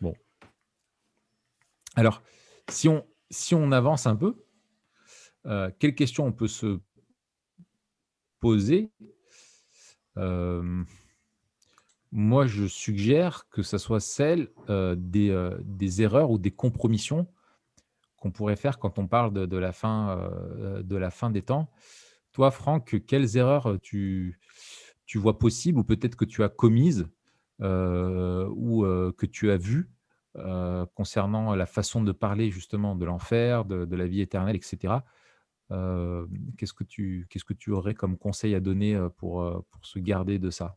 Bon. 0.00 0.14
Alors, 1.96 2.22
si 2.68 2.88
on, 2.88 3.06
si 3.30 3.54
on 3.54 3.72
avance 3.72 4.06
un 4.06 4.16
peu, 4.16 4.44
euh, 5.46 5.70
quelles 5.78 5.94
questions 5.94 6.26
on 6.26 6.32
peut 6.32 6.48
se 6.48 6.80
poser? 8.40 8.90
Euh, 10.16 10.84
Moi, 12.12 12.46
je 12.46 12.66
suggère 12.66 13.48
que 13.50 13.62
ce 13.62 13.78
soit 13.78 14.00
celle 14.00 14.48
euh, 14.68 14.96
des, 14.98 15.50
des, 15.62 16.02
erreurs 16.02 16.30
ou 16.30 16.38
des 16.38 16.50
compromissions 16.50 17.26
qu'on 18.16 18.30
pourrait 18.30 18.56
faire 18.56 18.78
quand 18.78 18.98
on 18.98 19.06
parle 19.06 19.32
de, 19.32 19.56
la, 19.56 19.72
fin, 19.72 20.30
de 20.82 20.96
la 20.96 21.10
fin 21.10 21.30
des 21.30 21.42
temps. 21.42 21.70
Toi, 22.32 22.50
Franck, 22.50 23.02
quelles 23.06 23.36
erreurs 23.36 23.78
tu, 23.80 24.36
vois 25.14 25.38
possibles 25.38 25.78
ou 25.78 25.84
peut-être 25.84 26.16
que 26.16 26.26
tu 26.26 26.42
as 26.42 26.50
commises 26.50 27.08
ou 27.60 28.84
que 29.16 29.26
tu 29.26 29.50
as 29.50 29.56
vues 29.56 29.88
euh, 30.36 30.86
concernant 30.94 31.56
la 31.56 31.66
façon 31.66 32.04
de 32.04 32.12
parler 32.12 32.52
justement 32.52 32.94
de 32.94 33.04
l'enfer, 33.04 33.64
de, 33.64 33.96
la 33.96 34.06
vie 34.06 34.20
éternelle, 34.20 34.54
etc. 34.54 34.94
Euh, 35.72 36.24
qu'est-ce, 36.56 36.72
que 36.72 36.84
tu, 36.84 37.26
qu'est-ce 37.28 37.44
que 37.44 37.52
tu 37.52 37.72
aurais 37.72 37.94
comme 37.94 38.16
conseil 38.16 38.54
à 38.54 38.60
donner 38.60 38.94
euh, 38.94 39.08
pour 39.08 39.64
se 39.82 39.98
garder 39.98 40.38
de 40.38 40.50
ça? 40.50 40.76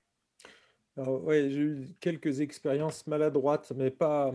Oui, 0.98 1.50
j'ai 1.50 1.60
eu 1.60 1.88
quelques 2.00 2.42
expériences 2.42 3.08
maladroites, 3.08 3.72
mais 3.76 3.90
pas, 3.90 4.32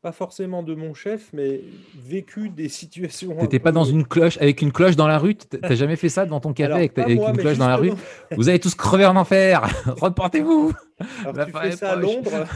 pas 0.00 0.12
forcément 0.12 0.62
de 0.62 0.74
mon 0.74 0.94
chef, 0.94 1.32
mais 1.32 1.60
vécu 1.94 2.48
des 2.48 2.68
situations. 2.70 3.34
Tu 3.36 3.42
n'étais 3.42 3.58
pas 3.58 3.72
dans 3.72 3.84
une 3.84 4.06
cloche 4.06 4.36
avec 4.38 4.62
une 4.62 4.72
cloche 4.72 4.96
dans 4.96 5.08
la 5.08 5.18
rue? 5.18 5.36
Tu 5.36 5.58
n'as 5.60 5.74
jamais 5.74 5.96
fait 5.96 6.08
ça 6.08 6.24
dans 6.26 6.40
ton 6.40 6.52
café 6.52 6.72
avec, 6.72 6.96
une 6.96 7.36
cloche 7.36 7.58
dans 7.58 7.68
la 7.68 7.76
rue? 7.76 7.92
Vous 8.36 8.48
allez 8.48 8.58
tous 8.58 8.74
crever 8.74 9.06
en 9.06 9.16
enfer 9.16 9.62
Reportez-vous 10.00 10.72
Alors, 11.24 11.46
tu 11.46 11.52
fais 11.52 11.72
ça 11.72 11.92
à 11.92 11.96
Londres 11.96 12.46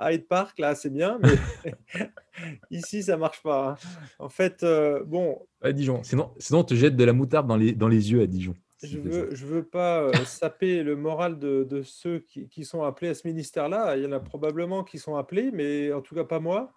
Hyde 0.00 0.26
Park, 0.26 0.58
là, 0.58 0.74
c'est 0.74 0.90
bien, 0.90 1.18
mais 1.22 1.74
ici, 2.70 3.02
ça 3.02 3.18
marche 3.18 3.42
pas. 3.42 3.70
Hein. 3.70 3.74
En 4.18 4.30
fait, 4.30 4.62
euh, 4.62 5.02
bon. 5.04 5.46
À 5.60 5.72
Dijon. 5.72 6.02
Sinon, 6.02 6.30
sinon, 6.38 6.60
on 6.60 6.64
te 6.64 6.74
jette 6.74 6.96
de 6.96 7.04
la 7.04 7.12
moutarde 7.12 7.46
dans 7.46 7.56
les, 7.56 7.72
dans 7.72 7.88
les 7.88 8.10
yeux 8.10 8.22
à 8.22 8.26
Dijon. 8.26 8.54
Je 8.82 8.98
veux, 8.98 9.34
je 9.34 9.46
veux 9.46 9.64
pas 9.64 10.02
euh, 10.02 10.12
saper 10.24 10.82
le 10.82 10.96
moral 10.96 11.38
de, 11.38 11.64
de 11.64 11.82
ceux 11.82 12.20
qui, 12.20 12.48
qui, 12.48 12.64
sont 12.64 12.82
appelés 12.84 13.10
à 13.10 13.14
ce 13.14 13.26
ministère-là. 13.26 13.96
Il 13.96 14.04
y 14.04 14.06
en 14.06 14.12
a 14.12 14.20
probablement 14.20 14.84
qui 14.84 14.98
sont 14.98 15.16
appelés, 15.16 15.50
mais 15.52 15.92
en 15.92 16.00
tout 16.00 16.14
cas 16.14 16.24
pas 16.24 16.40
moi. 16.40 16.72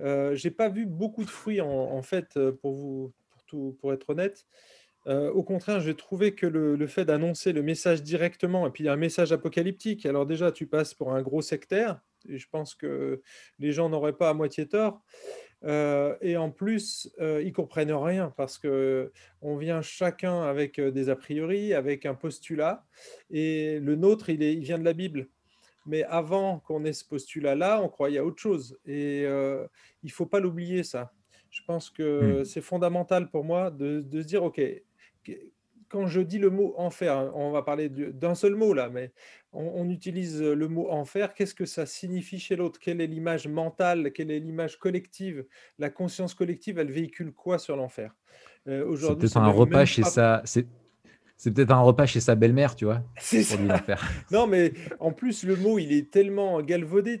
Euh, 0.00 0.34
J'ai 0.34 0.50
pas 0.50 0.68
vu 0.68 0.86
beaucoup 0.86 1.24
de 1.24 1.30
fruits, 1.30 1.60
en, 1.60 1.68
en 1.68 2.02
fait, 2.02 2.36
euh, 2.36 2.52
pour, 2.52 2.74
vous, 2.74 3.12
pour, 3.30 3.44
tout, 3.44 3.76
pour 3.80 3.92
être 3.92 4.10
honnête. 4.10 4.46
Euh, 5.06 5.30
au 5.30 5.44
contraire, 5.44 5.78
j'ai 5.80 5.94
trouvé 5.94 6.34
que 6.34 6.46
le, 6.46 6.74
le 6.74 6.86
fait 6.88 7.04
d'annoncer 7.04 7.52
le 7.52 7.62
message 7.62 8.02
directement, 8.02 8.66
et 8.66 8.70
puis 8.70 8.88
un 8.88 8.96
message 8.96 9.30
apocalyptique, 9.30 10.04
alors 10.04 10.26
déjà, 10.26 10.50
tu 10.50 10.66
passes 10.66 10.94
pour 10.94 11.12
un 11.14 11.22
gros 11.22 11.42
sectaire, 11.42 12.00
et 12.28 12.38
je 12.38 12.48
pense 12.48 12.74
que 12.74 13.22
les 13.60 13.70
gens 13.70 13.88
n'auraient 13.88 14.16
pas 14.16 14.30
à 14.30 14.34
moitié 14.34 14.66
tort. 14.66 15.02
Euh, 15.66 16.16
et 16.20 16.36
en 16.36 16.50
plus, 16.50 17.12
euh, 17.20 17.42
ils 17.44 17.52
comprennent 17.52 17.92
rien 17.92 18.32
parce 18.36 18.58
que 18.58 19.12
on 19.42 19.56
vient 19.56 19.82
chacun 19.82 20.42
avec 20.42 20.78
euh, 20.78 20.90
des 20.90 21.08
a 21.08 21.16
priori, 21.16 21.74
avec 21.74 22.06
un 22.06 22.14
postulat, 22.14 22.84
et 23.30 23.80
le 23.80 23.96
nôtre, 23.96 24.30
il, 24.30 24.42
est, 24.42 24.54
il 24.54 24.62
vient 24.62 24.78
de 24.78 24.84
la 24.84 24.92
Bible. 24.92 25.28
Mais 25.86 26.04
avant 26.04 26.60
qu'on 26.60 26.84
ait 26.84 26.92
ce 26.92 27.04
postulat-là, 27.04 27.80
on 27.82 27.88
croyait 27.88 28.18
à 28.18 28.24
autre 28.24 28.40
chose. 28.40 28.78
Et 28.86 29.22
il 29.22 29.68
il 30.02 30.10
faut 30.10 30.26
pas 30.26 30.40
l'oublier, 30.40 30.82
ça. 30.82 31.12
Je 31.50 31.62
pense 31.64 31.90
que 31.90 32.40
mmh. 32.40 32.44
c'est 32.44 32.60
fondamental 32.60 33.30
pour 33.30 33.44
moi 33.44 33.70
de, 33.70 34.00
de, 34.00 34.20
se 34.20 34.26
dire, 34.26 34.42
OK, 34.42 34.60
quand 35.88 36.06
je 36.06 36.20
dis 36.20 36.38
le 36.38 36.50
mot 36.50 36.74
enfer, 36.76 37.30
on 37.34 37.50
va 37.50 37.62
parler 37.62 37.88
d'un 37.88 38.34
seul 38.34 38.56
mot 38.56 38.74
là, 38.74 38.88
mais 38.88 39.12
on, 39.56 39.88
utilise 39.88 40.42
le 40.42 40.68
mot 40.68 40.90
enfer, 40.90 41.34
qu'est-ce 41.34 41.54
que 41.54 41.66
ça 41.66 41.86
signifie 41.86 42.38
chez 42.38 42.56
l'autre? 42.56 42.78
Quelle 42.78 43.00
est 43.00 43.06
l'image 43.06 43.48
mentale? 43.48 44.12
Quelle 44.12 44.30
est 44.30 44.38
l'image 44.38 44.78
collective? 44.78 45.46
La 45.78 45.90
conscience 45.90 46.34
collective, 46.34 46.78
elle 46.78 46.92
véhicule 46.92 47.32
quoi 47.32 47.58
sur 47.58 47.76
l'enfer? 47.76 48.14
Euh, 48.68 48.86
Aujourd'hui, 48.86 49.28
c'est 49.28 49.38
un 49.38 49.48
repas 49.48 49.84
chez 49.84 50.02
ça. 50.02 50.42
C'est 51.38 51.50
peut-être 51.50 51.70
un 51.70 51.80
repas 51.80 52.06
chez 52.06 52.20
sa 52.20 52.34
belle-mère, 52.34 52.74
tu 52.74 52.86
vois. 52.86 53.02
C'est 53.18 53.42
ça. 53.42 53.58
non, 54.30 54.46
mais 54.46 54.72
en 55.00 55.12
plus, 55.12 55.42
le 55.42 55.54
mot, 55.54 55.78
il 55.78 55.92
est 55.92 56.10
tellement 56.10 56.62
galvaudé. 56.62 57.20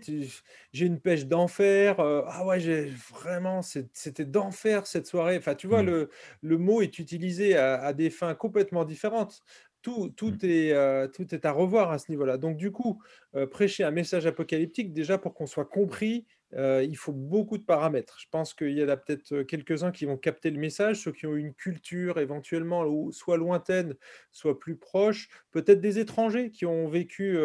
J'ai 0.72 0.86
une 0.86 1.00
pêche 1.00 1.26
d'enfer. 1.26 2.00
Euh, 2.00 2.22
ah 2.26 2.46
ouais, 2.46 2.90
vraiment, 3.12 3.60
c'était 3.60 4.24
d'enfer 4.24 4.86
cette 4.86 5.06
soirée. 5.06 5.36
Enfin, 5.36 5.54
tu 5.54 5.66
vois, 5.66 5.82
mm. 5.82 5.86
le, 5.86 6.10
le, 6.40 6.58
mot 6.58 6.80
est 6.80 6.98
utilisé 6.98 7.58
à, 7.58 7.92
des 7.92 8.08
fins 8.08 8.34
complètement 8.34 8.86
différentes. 8.86 9.42
Tout, 9.86 10.08
tout, 10.16 10.32
mm. 10.32 10.38
est, 10.42 10.72
euh, 10.72 11.06
tout 11.06 11.32
est 11.32 11.44
à 11.44 11.52
revoir 11.52 11.92
à 11.92 11.98
ce 11.98 12.10
niveau-là. 12.10 12.38
Donc, 12.38 12.56
du 12.56 12.72
coup, 12.72 13.00
euh, 13.36 13.46
prêcher 13.46 13.84
un 13.84 13.92
message 13.92 14.26
apocalyptique, 14.26 14.92
déjà 14.92 15.16
pour 15.16 15.32
qu'on 15.32 15.46
soit 15.46 15.64
compris 15.64 16.26
il 16.52 16.96
faut 16.96 17.12
beaucoup 17.12 17.58
de 17.58 17.64
paramètres. 17.64 18.16
Je 18.18 18.26
pense 18.30 18.54
qu'il 18.54 18.70
y 18.70 18.82
en 18.82 18.88
a 18.88 18.96
peut-être 18.96 19.42
quelques-uns 19.42 19.90
qui 19.90 20.06
vont 20.06 20.16
capter 20.16 20.50
le 20.50 20.58
message, 20.58 21.02
ceux 21.02 21.12
qui 21.12 21.26
ont 21.26 21.34
une 21.34 21.52
culture 21.52 22.18
éventuellement 22.18 23.10
soit 23.10 23.36
lointaine, 23.36 23.94
soit 24.32 24.58
plus 24.58 24.76
proche, 24.76 25.28
peut-être 25.50 25.80
des 25.80 25.98
étrangers 25.98 26.50
qui 26.50 26.64
ont 26.64 26.88
vécu, 26.88 27.36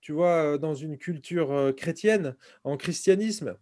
tu 0.00 0.12
vois, 0.12 0.58
dans 0.58 0.74
une 0.74 0.96
culture 0.96 1.72
chrétienne, 1.76 2.36
en 2.62 2.76
christianisme. 2.76 3.56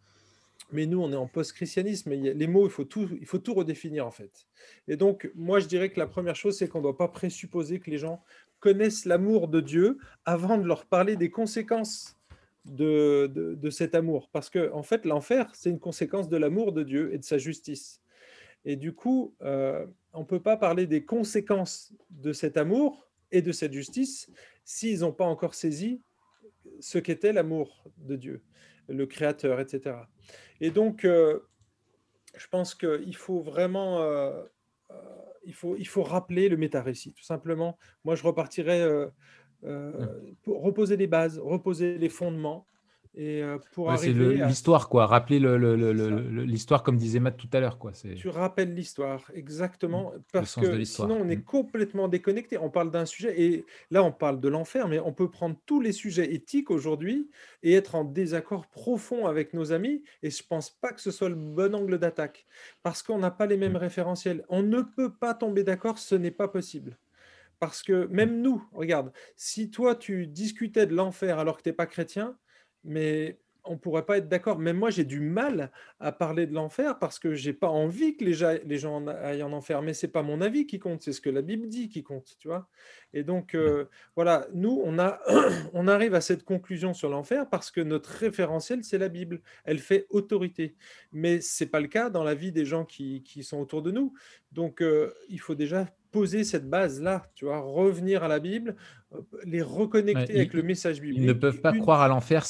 Mais 0.72 0.86
nous, 0.86 1.00
on 1.00 1.12
est 1.12 1.16
en 1.16 1.26
post-christianisme. 1.26 2.10
Les 2.12 2.46
mots, 2.46 2.66
il 2.66 2.70
faut, 2.70 2.84
tout, 2.84 3.08
il 3.20 3.26
faut 3.26 3.38
tout 3.38 3.54
redéfinir 3.54 4.06
en 4.06 4.10
fait. 4.10 4.46
Et 4.88 4.96
donc, 4.96 5.30
moi, 5.34 5.60
je 5.60 5.66
dirais 5.66 5.90
que 5.90 6.00
la 6.00 6.06
première 6.06 6.36
chose, 6.36 6.56
c'est 6.56 6.68
qu'on 6.68 6.78
ne 6.78 6.84
doit 6.84 6.96
pas 6.96 7.08
présupposer 7.08 7.78
que 7.80 7.90
les 7.90 7.98
gens 7.98 8.22
connaissent 8.60 9.04
l'amour 9.04 9.48
de 9.48 9.60
Dieu 9.60 9.98
avant 10.24 10.58
de 10.58 10.66
leur 10.66 10.86
parler 10.86 11.16
des 11.16 11.30
conséquences 11.30 12.16
de, 12.64 13.68
cet 13.70 13.94
amour. 13.94 14.30
Parce 14.32 14.48
que, 14.48 14.72
en 14.72 14.82
fait, 14.82 15.04
l'enfer, 15.04 15.50
c'est 15.54 15.70
une 15.70 15.78
conséquence 15.78 16.28
de 16.28 16.36
l'amour 16.36 16.72
de 16.72 16.82
Dieu 16.82 17.12
et 17.12 17.18
de 17.18 17.24
sa 17.24 17.38
justice. 17.38 18.00
Et 18.64 18.76
du 18.76 18.94
coup, 18.94 19.34
euh, 19.42 19.86
on 20.14 20.20
ne 20.20 20.24
peut 20.24 20.40
pas 20.40 20.56
parler 20.56 20.86
des 20.86 21.04
conséquences 21.04 21.92
de 22.10 22.32
cet 22.32 22.56
amour 22.56 23.06
et 23.30 23.42
de 23.42 23.52
cette 23.52 23.74
justice 23.74 24.30
s'ils 24.64 25.00
n'ont 25.00 25.12
pas 25.12 25.26
encore 25.26 25.54
saisi 25.54 26.00
ce 26.80 26.98
qu'était 26.98 27.32
l'amour 27.32 27.84
de 27.98 28.16
Dieu, 28.16 28.42
le 28.88 29.06
Créateur, 29.06 29.60
etc. 29.60 29.96
Et 30.60 30.70
donc, 30.70 31.04
euh, 31.04 31.40
je 32.36 32.46
pense 32.48 32.74
qu'il 32.74 33.16
faut 33.16 33.40
vraiment... 33.40 34.02
Euh, 34.02 34.42
il, 35.44 35.54
faut, 35.54 35.76
il 35.76 35.86
faut 35.86 36.02
rappeler 36.02 36.48
le 36.48 36.56
méta-récit, 36.56 37.12
tout 37.12 37.24
simplement. 37.24 37.78
Moi, 38.04 38.14
je 38.14 38.22
repartirais 38.22 38.80
euh, 38.82 40.06
pour 40.42 40.62
reposer 40.62 40.96
les 40.96 41.06
bases, 41.06 41.38
reposer 41.38 41.98
les 41.98 42.08
fondements. 42.08 42.66
Et 43.16 43.44
euh, 43.44 43.58
c'est 43.96 44.12
l'histoire, 44.12 44.88
quoi. 44.88 45.06
Rappeler 45.06 45.38
l'histoire, 45.38 46.82
comme 46.82 46.96
disait 46.96 47.20
Matt 47.20 47.36
tout 47.36 47.48
à 47.52 47.60
l'heure, 47.60 47.78
quoi. 47.78 47.92
Tu 47.92 48.28
rappelles 48.28 48.74
l'histoire, 48.74 49.30
exactement, 49.34 50.10
mmh. 50.10 50.22
parce 50.32 50.56
que 50.56 50.84
sinon 50.84 51.18
on 51.22 51.28
est 51.28 51.36
mmh. 51.36 51.44
complètement 51.44 52.08
déconnecté. 52.08 52.58
On 52.58 52.70
parle 52.70 52.90
d'un 52.90 53.06
sujet, 53.06 53.40
et 53.40 53.64
là 53.92 54.02
on 54.02 54.10
parle 54.10 54.40
de 54.40 54.48
l'enfer, 54.48 54.88
mais 54.88 54.98
on 54.98 55.12
peut 55.12 55.30
prendre 55.30 55.56
tous 55.64 55.80
les 55.80 55.92
sujets 55.92 56.34
éthiques 56.34 56.72
aujourd'hui 56.72 57.30
et 57.62 57.74
être 57.74 57.94
en 57.94 58.02
désaccord 58.02 58.66
profond 58.66 59.26
avec 59.26 59.54
nos 59.54 59.72
amis. 59.72 60.02
Et 60.24 60.30
je 60.30 60.42
pense 60.42 60.70
pas 60.70 60.92
que 60.92 61.00
ce 61.00 61.12
soit 61.12 61.28
le 61.28 61.36
bon 61.36 61.72
angle 61.74 61.98
d'attaque, 61.98 62.46
parce 62.82 63.04
qu'on 63.04 63.18
n'a 63.18 63.30
pas 63.30 63.46
les 63.46 63.56
mêmes 63.56 63.74
mmh. 63.74 63.76
référentiels. 63.76 64.44
On 64.48 64.64
ne 64.64 64.80
peut 64.80 65.12
pas 65.12 65.34
tomber 65.34 65.62
d'accord, 65.62 65.98
ce 65.98 66.16
n'est 66.16 66.32
pas 66.32 66.48
possible. 66.48 66.98
Parce 67.60 67.84
que 67.84 68.06
même 68.06 68.42
nous, 68.42 68.62
regarde, 68.72 69.12
si 69.36 69.70
toi 69.70 69.94
tu 69.94 70.26
discutais 70.26 70.86
de 70.86 70.94
l'enfer 70.94 71.38
alors 71.38 71.58
que 71.58 71.62
tu 71.62 71.68
n'es 71.68 71.74
pas 71.74 71.86
chrétien, 71.86 72.36
mais 72.84 73.38
on 73.64 73.78
pourrait 73.78 74.04
pas 74.04 74.18
être 74.18 74.28
d'accord. 74.28 74.58
Même 74.58 74.76
moi, 74.76 74.90
j'ai 74.90 75.04
du 75.04 75.20
mal 75.20 75.70
à 75.98 76.12
parler 76.12 76.46
de 76.46 76.52
l'enfer 76.52 76.98
parce 76.98 77.18
que 77.18 77.34
j'ai 77.34 77.52
pas 77.52 77.68
envie 77.68 78.16
que 78.16 78.24
les, 78.24 78.60
les 78.64 78.78
gens 78.78 79.06
aillent 79.06 79.42
en 79.42 79.52
enfer. 79.52 79.80
Mais 79.82 79.94
c'est 79.94 80.08
pas 80.08 80.22
mon 80.22 80.40
avis 80.40 80.66
qui 80.66 80.78
compte, 80.78 81.02
c'est 81.02 81.12
ce 81.12 81.20
que 81.20 81.30
la 81.30 81.42
Bible 81.42 81.66
dit 81.68 81.88
qui 81.88 82.02
compte, 82.02 82.36
tu 82.38 82.48
vois. 82.48 82.68
Et 83.12 83.22
donc, 83.22 83.54
euh, 83.54 83.86
voilà, 84.16 84.46
nous, 84.52 84.82
on, 84.84 84.98
a, 84.98 85.18
on 85.72 85.88
arrive 85.88 86.14
à 86.14 86.20
cette 86.20 86.44
conclusion 86.44 86.92
sur 86.92 87.08
l'enfer 87.08 87.48
parce 87.48 87.70
que 87.70 87.80
notre 87.80 88.10
référentiel, 88.10 88.84
c'est 88.84 88.98
la 88.98 89.08
Bible. 89.08 89.40
Elle 89.64 89.78
fait 89.78 90.06
autorité. 90.10 90.74
Mais 91.12 91.40
c'est 91.40 91.66
pas 91.66 91.80
le 91.80 91.88
cas 91.88 92.10
dans 92.10 92.24
la 92.24 92.34
vie 92.34 92.52
des 92.52 92.66
gens 92.66 92.84
qui, 92.84 93.22
sont 93.42 93.58
autour 93.58 93.82
de 93.82 93.90
nous. 93.90 94.12
Donc, 94.52 94.82
euh, 94.82 95.12
il 95.28 95.40
faut 95.40 95.54
déjà 95.54 95.86
poser 96.12 96.44
cette 96.44 96.68
base-là, 96.70 97.28
tu 97.34 97.44
vois, 97.44 97.58
revenir 97.60 98.22
à 98.22 98.28
la 98.28 98.38
Bible, 98.38 98.76
les 99.44 99.62
reconnecter 99.62 100.36
avec 100.36 100.52
le 100.52 100.62
message 100.62 101.00
biblique. 101.00 101.18
Ils 101.18 101.26
ne 101.26 101.32
peuvent 101.32 101.60
pas 101.60 101.72
croire 101.72 102.02
à 102.02 102.08
l'enfer 102.08 102.46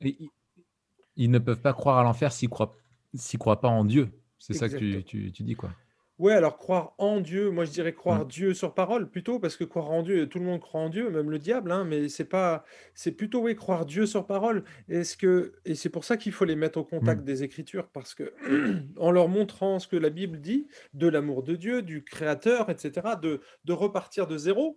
ils 0.00 1.30
ne 1.30 1.38
peuvent 1.38 1.60
pas 1.60 1.72
croire 1.72 1.98
à 1.98 2.02
l'enfer 2.02 2.32
s'ils 2.32 2.48
ne 2.48 2.54
croient, 2.54 2.76
croient 3.38 3.60
pas 3.60 3.68
en 3.68 3.84
Dieu. 3.84 4.10
C'est 4.38 4.54
ça 4.54 4.68
que 4.68 5.00
tu, 5.00 5.30
dis, 5.30 5.54
quoi. 5.54 5.70
Ouais, 6.18 6.32
alors 6.32 6.56
croire 6.56 6.94
en 6.98 7.20
Dieu, 7.20 7.48
moi 7.50 7.64
je 7.64 7.70
dirais 7.70 7.92
croire 7.92 8.24
mmh. 8.24 8.28
Dieu 8.28 8.54
sur 8.54 8.74
parole 8.74 9.08
plutôt, 9.08 9.38
parce 9.38 9.56
que 9.56 9.62
croire 9.62 9.88
en 9.90 10.02
Dieu, 10.02 10.28
tout 10.28 10.40
le 10.40 10.46
monde 10.46 10.60
croit 10.60 10.80
en 10.80 10.88
Dieu, 10.88 11.10
même 11.10 11.30
le 11.30 11.38
diable, 11.38 11.70
hein, 11.70 11.84
mais 11.84 12.08
c'est 12.08 12.24
pas, 12.24 12.64
c'est 12.92 13.12
plutôt 13.12 13.42
oui 13.42 13.54
croire 13.54 13.86
Dieu 13.86 14.04
sur 14.04 14.26
parole. 14.26 14.64
Est-ce 14.88 15.16
que 15.16 15.52
et 15.64 15.76
c'est 15.76 15.90
pour 15.90 16.02
ça 16.04 16.16
qu'il 16.16 16.32
faut 16.32 16.44
les 16.44 16.56
mettre 16.56 16.78
au 16.80 16.84
contact 16.84 17.22
mmh. 17.22 17.24
des 17.24 17.44
Écritures, 17.44 17.88
parce 17.90 18.16
que 18.16 18.34
en 18.98 19.12
leur 19.12 19.28
montrant 19.28 19.78
ce 19.78 19.86
que 19.86 19.94
la 19.94 20.10
Bible 20.10 20.40
dit 20.40 20.66
de 20.92 21.06
l'amour 21.06 21.44
de 21.44 21.54
Dieu, 21.54 21.82
du 21.82 22.02
Créateur, 22.02 22.68
etc., 22.68 23.10
de, 23.22 23.40
de 23.64 23.72
repartir 23.72 24.26
de 24.26 24.36
zéro 24.36 24.76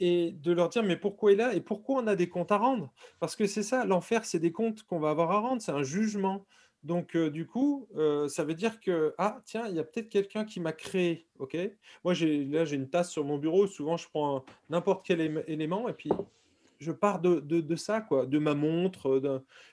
et 0.00 0.32
de 0.32 0.52
leur 0.52 0.68
dire 0.68 0.82
mais 0.82 0.96
pourquoi 0.96 1.32
il 1.32 1.34
est 1.34 1.44
là 1.44 1.54
et 1.54 1.60
pourquoi 1.60 2.02
on 2.02 2.06
a 2.06 2.16
des 2.16 2.28
comptes 2.28 2.52
à 2.52 2.58
rendre? 2.58 2.92
Parce 3.20 3.36
que 3.36 3.46
c'est 3.46 3.62
ça, 3.62 3.84
l'enfer, 3.84 4.24
c'est 4.24 4.38
des 4.38 4.52
comptes 4.52 4.82
qu'on 4.84 5.00
va 5.00 5.10
avoir 5.10 5.30
à 5.30 5.40
rendre, 5.40 5.62
c'est 5.62 5.72
un 5.72 5.82
jugement. 5.82 6.46
Donc 6.84 7.16
euh, 7.16 7.30
du 7.30 7.46
coup, 7.46 7.88
euh, 7.96 8.28
ça 8.28 8.44
veut 8.44 8.54
dire 8.54 8.80
que 8.80 9.14
ah 9.18 9.40
tiens, 9.44 9.66
il 9.68 9.74
y 9.74 9.80
a 9.80 9.84
peut-être 9.84 10.08
quelqu'un 10.08 10.44
qui 10.44 10.60
m'a 10.60 10.72
créé, 10.72 11.26
ok? 11.38 11.56
Moi 12.04 12.14
là 12.14 12.64
j'ai 12.64 12.76
une 12.76 12.88
tasse 12.88 13.10
sur 13.10 13.24
mon 13.24 13.38
bureau. 13.38 13.66
Souvent 13.66 13.96
je 13.96 14.08
prends 14.08 14.44
n'importe 14.70 15.04
quel 15.04 15.42
élément 15.48 15.88
et 15.88 15.92
puis 15.92 16.10
je 16.78 16.92
pars 16.92 17.20
de, 17.20 17.40
de, 17.40 17.76
ça 17.76 18.00
quoi, 18.00 18.26
de 18.26 18.38
ma 18.38 18.54
montre. 18.54 19.20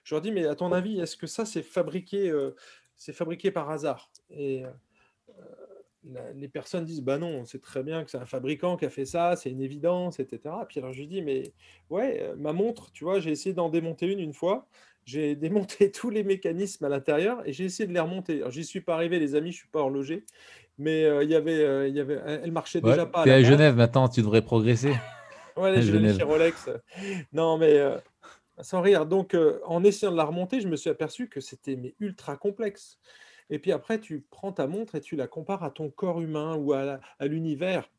Je 0.03 0.15
leur 0.15 0.21
dis 0.21 0.32
mais 0.32 0.45
à 0.47 0.55
ton 0.55 0.71
avis, 0.71 0.99
est-ce 0.99 1.15
que 1.15 1.28
ça 1.28 1.45
c'est 1.45 1.61
fabriqué, 1.61 2.30
euh, 2.30 2.55
c'est 2.95 3.13
fabriqué 3.13 3.51
par 3.51 3.69
hasard? 3.69 4.09
Les 6.35 6.47
personnes 6.47 6.85
disent 6.85 7.01
bah 7.01 7.17
non, 7.17 7.45
c'est 7.45 7.61
très 7.61 7.83
bien 7.83 8.03
que 8.03 8.11
c'est 8.11 8.17
un 8.17 8.25
fabricant 8.25 8.77
qui 8.77 8.85
a 8.85 8.89
fait 8.89 9.05
ça, 9.05 9.35
c'est 9.35 9.49
une 9.49 9.61
évidence, 9.61 10.19
etc. 10.19 10.55
Puis 10.67 10.79
alors 10.79 10.93
je 10.93 10.99
lui 10.99 11.07
dis 11.07 11.21
mais 11.21 11.53
ouais, 11.89 12.19
euh, 12.21 12.35
ma 12.37 12.53
montre, 12.53 12.91
tu 12.91 13.03
vois, 13.03 13.19
j'ai 13.19 13.31
essayé 13.31 13.53
d'en 13.53 13.69
démonter 13.69 14.07
une 14.07 14.19
une 14.19 14.33
fois, 14.33 14.67
j'ai 15.05 15.35
démonté 15.35 15.91
tous 15.91 16.09
les 16.09 16.23
mécanismes 16.23 16.85
à 16.85 16.89
l'intérieur 16.89 17.41
et 17.47 17.53
j'ai 17.53 17.65
essayé 17.65 17.87
de 17.87 17.93
les 17.93 17.99
remonter. 17.99 18.37
Alors 18.37 18.51
j'y 18.51 18.63
suis 18.63 18.81
pas 18.81 18.95
arrivé, 18.95 19.19
les 19.19 19.35
amis, 19.35 19.51
je 19.51 19.57
suis 19.57 19.67
pas 19.67 19.79
horloger, 19.79 20.25
mais 20.77 21.05
euh, 21.05 21.23
il 21.23 21.29
y 21.29 21.35
avait, 21.35 21.63
euh, 21.63 21.87
il 21.87 21.95
y 21.95 21.99
avait, 21.99 22.19
elle 22.25 22.51
marchait 22.51 22.81
déjà 22.81 23.05
pas. 23.05 23.23
Tu 23.23 23.29
es 23.29 23.33
à, 23.33 23.43
Genève 23.43 23.75
maintenant, 23.75 24.07
tu 24.07 24.21
devrais 24.21 24.41
progresser. 24.41 24.93
ouais, 25.57 25.81
je 25.81 26.13
chez 26.13 26.23
Rolex. 26.23 26.69
Non 27.33 27.57
mais 27.57 27.79
sans 28.61 28.81
rire. 28.81 29.05
Donc 29.05 29.35
en 29.65 29.83
essayant 29.83 30.11
de 30.11 30.17
la 30.17 30.25
remonter, 30.25 30.61
je 30.61 30.67
me 30.67 30.75
suis 30.75 30.89
aperçu 30.89 31.29
que 31.29 31.41
c'était 31.41 31.75
mais 31.75 31.95
ultra 31.99 32.37
complexe. 32.37 32.99
Et 33.49 33.59
puis 33.59 33.71
après, 33.71 33.99
tu 33.99 34.25
prends 34.29 34.51
ta 34.51 34.67
montre 34.67 34.95
et 34.95 35.01
tu 35.01 35.15
la 35.15 35.27
compares 35.27 35.63
à 35.63 35.71
ton 35.71 35.89
corps 35.89 36.21
humain 36.21 36.55
ou 36.55 36.73
à, 36.73 36.99
l'univers. 37.21 37.89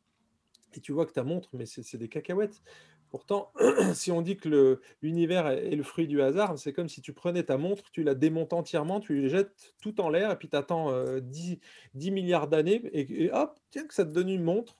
Et 0.73 0.79
tu 0.79 0.91
vois 0.91 1.05
que 1.05 1.13
ta 1.13 1.23
montre, 1.23 1.49
mais 1.53 1.65
c'est 1.65 1.97
des 1.97 2.09
cacahuètes. 2.09 2.61
Pourtant, 3.09 3.53
si 3.93 4.11
on 4.11 4.21
dit 4.21 4.35
que 4.35 4.81
l'univers 5.01 5.47
est, 5.47 5.75
le 5.75 5.83
fruit 5.83 6.07
du 6.07 6.21
hasard, 6.21 6.57
c'est 6.59 6.73
comme 6.73 6.89
si 6.89 7.01
tu 7.01 7.13
prenais 7.13 7.43
ta 7.43 7.57
montre, 7.57 7.89
tu 7.91 8.03
la 8.03 8.15
démontes 8.15 8.51
entièrement, 8.51 8.99
tu 8.99 9.21
la 9.21 9.29
jettes 9.29 9.73
tout 9.81 10.01
en 10.01 10.09
l'air, 10.09 10.31
et 10.31 10.35
puis 10.35 10.49
tu 10.49 10.57
attends 10.57 10.91
10, 11.19 11.59
10, 11.93 12.11
milliards 12.11 12.49
d'années, 12.49 12.81
et, 12.91 13.31
hop, 13.31 13.57
tiens, 13.71 13.87
que 13.87 13.93
ça 13.93 14.03
te 14.03 14.11
donne 14.11 14.29
une 14.29 14.43
montre. 14.43 14.77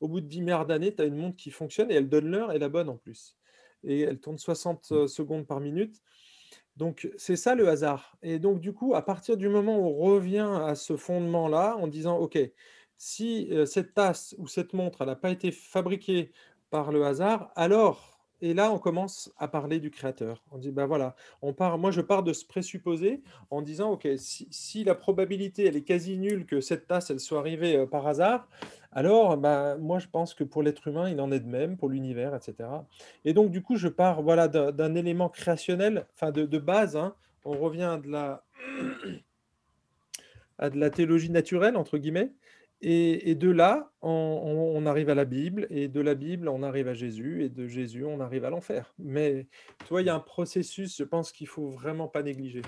Au 0.00 0.08
bout 0.08 0.20
de 0.20 0.26
10 0.26 0.40
milliards 0.40 0.66
d'années, 0.66 0.94
tu 0.94 1.02
as 1.02 1.06
une 1.06 1.16
montre 1.16 1.36
qui 1.36 1.50
fonctionne, 1.50 1.90
et 1.92 1.94
elle 1.94 2.08
donne 2.08 2.30
l'heure, 2.30 2.52
et 2.52 2.58
la 2.58 2.68
bonne 2.68 2.88
en 2.88 2.96
plus. 2.96 3.36
Et 3.84 4.00
elle 4.00 4.18
tourne 4.18 4.38
60 4.38 4.90
mmh. 4.90 5.06
secondes 5.06 5.46
par 5.46 5.60
minute. 5.60 6.02
Donc, 6.78 7.10
c'est 7.18 7.36
ça 7.36 7.54
le 7.54 7.68
hasard. 7.68 8.16
Et 8.22 8.38
donc, 8.38 8.60
du 8.60 8.72
coup, 8.72 8.94
à 8.94 9.02
partir 9.02 9.36
du 9.36 9.48
moment 9.48 9.78
où 9.78 9.84
on 9.84 10.14
revient 10.14 10.48
à 10.64 10.74
ce 10.74 10.96
fondement-là, 10.96 11.76
en 11.76 11.88
disant, 11.88 12.16
OK, 12.18 12.38
si 12.96 13.50
cette 13.66 13.94
tasse 13.94 14.34
ou 14.38 14.48
cette 14.48 14.72
montre, 14.72 15.02
elle 15.02 15.08
n'a 15.08 15.16
pas 15.16 15.30
été 15.30 15.50
fabriquée 15.50 16.32
par 16.70 16.92
le 16.92 17.04
hasard, 17.04 17.50
alors 17.56 18.18
et 18.40 18.54
là, 18.54 18.72
on 18.72 18.78
commence 18.78 19.32
à 19.36 19.48
parler 19.48 19.80
du 19.80 19.90
créateur. 19.90 20.42
On 20.52 20.58
dit, 20.58 20.70
ben 20.70 20.86
voilà, 20.86 21.16
on 21.42 21.52
part, 21.52 21.76
moi 21.76 21.90
je 21.90 22.00
pars 22.00 22.22
de 22.22 22.32
ce 22.32 22.44
présupposé 22.46 23.22
en 23.50 23.62
disant, 23.62 23.92
OK, 23.92 24.06
si, 24.16 24.84
la 24.84 24.94
probabilité, 24.94 25.66
elle 25.66 25.76
est 25.76 25.82
quasi 25.82 26.18
nulle 26.18 26.46
que 26.46 26.60
cette 26.60 26.86
tasse, 26.86 27.10
elle 27.10 27.18
soit 27.18 27.40
arrivée 27.40 27.76
euh, 27.76 27.86
par 27.86 28.06
hasard, 28.06 28.48
alors 28.92 29.36
ben, 29.36 29.76
moi 29.76 29.98
je 29.98 30.08
pense 30.08 30.34
que 30.34 30.44
pour 30.44 30.62
l'être 30.62 30.88
humain, 30.88 31.10
il 31.10 31.20
en 31.20 31.30
est 31.30 31.40
de 31.40 31.48
même, 31.48 31.76
pour 31.76 31.88
l'univers, 31.88 32.34
etc. 32.34 32.68
Et 33.24 33.34
donc, 33.34 33.50
du 33.50 33.62
coup, 33.62 33.76
je 33.76 33.88
pars 33.88 34.22
voilà, 34.22 34.48
d'un 34.48 34.94
élément 34.94 35.28
créationnel, 35.28 36.06
enfin 36.14 36.30
de, 36.32 36.58
base, 36.58 36.96
hein. 36.96 37.14
on 37.44 37.52
revient 37.58 38.00
de 38.02 38.10
la, 38.10 38.44
à 40.58 40.70
de 40.70 40.78
la 40.78 40.90
théologie 40.90 41.30
naturelle, 41.30 41.76
entre 41.76 41.98
guillemets, 41.98 42.32
et, 42.80 43.34
de 43.34 43.50
là, 43.50 43.90
on, 44.02 44.86
arrive 44.86 45.10
à 45.10 45.14
la 45.16 45.24
Bible, 45.24 45.66
et 45.68 45.88
de 45.88 46.00
la 46.00 46.14
Bible, 46.14 46.48
on 46.48 46.62
arrive 46.62 46.86
à 46.86 46.94
Jésus, 46.94 47.42
et 47.44 47.48
de 47.48 47.66
Jésus, 47.66 48.04
on 48.04 48.20
arrive 48.20 48.44
à 48.44 48.50
l'enfer. 48.50 48.94
Mais 48.98 49.48
tu 49.80 49.88
vois, 49.88 50.02
il 50.02 50.06
y 50.06 50.10
a 50.10 50.14
un 50.14 50.20
processus, 50.20 50.96
je 50.96 51.02
pense 51.02 51.32
qu'il 51.32 51.48
faut 51.48 51.70
vraiment 51.70 52.06
pas 52.06 52.22
négliger. 52.22 52.62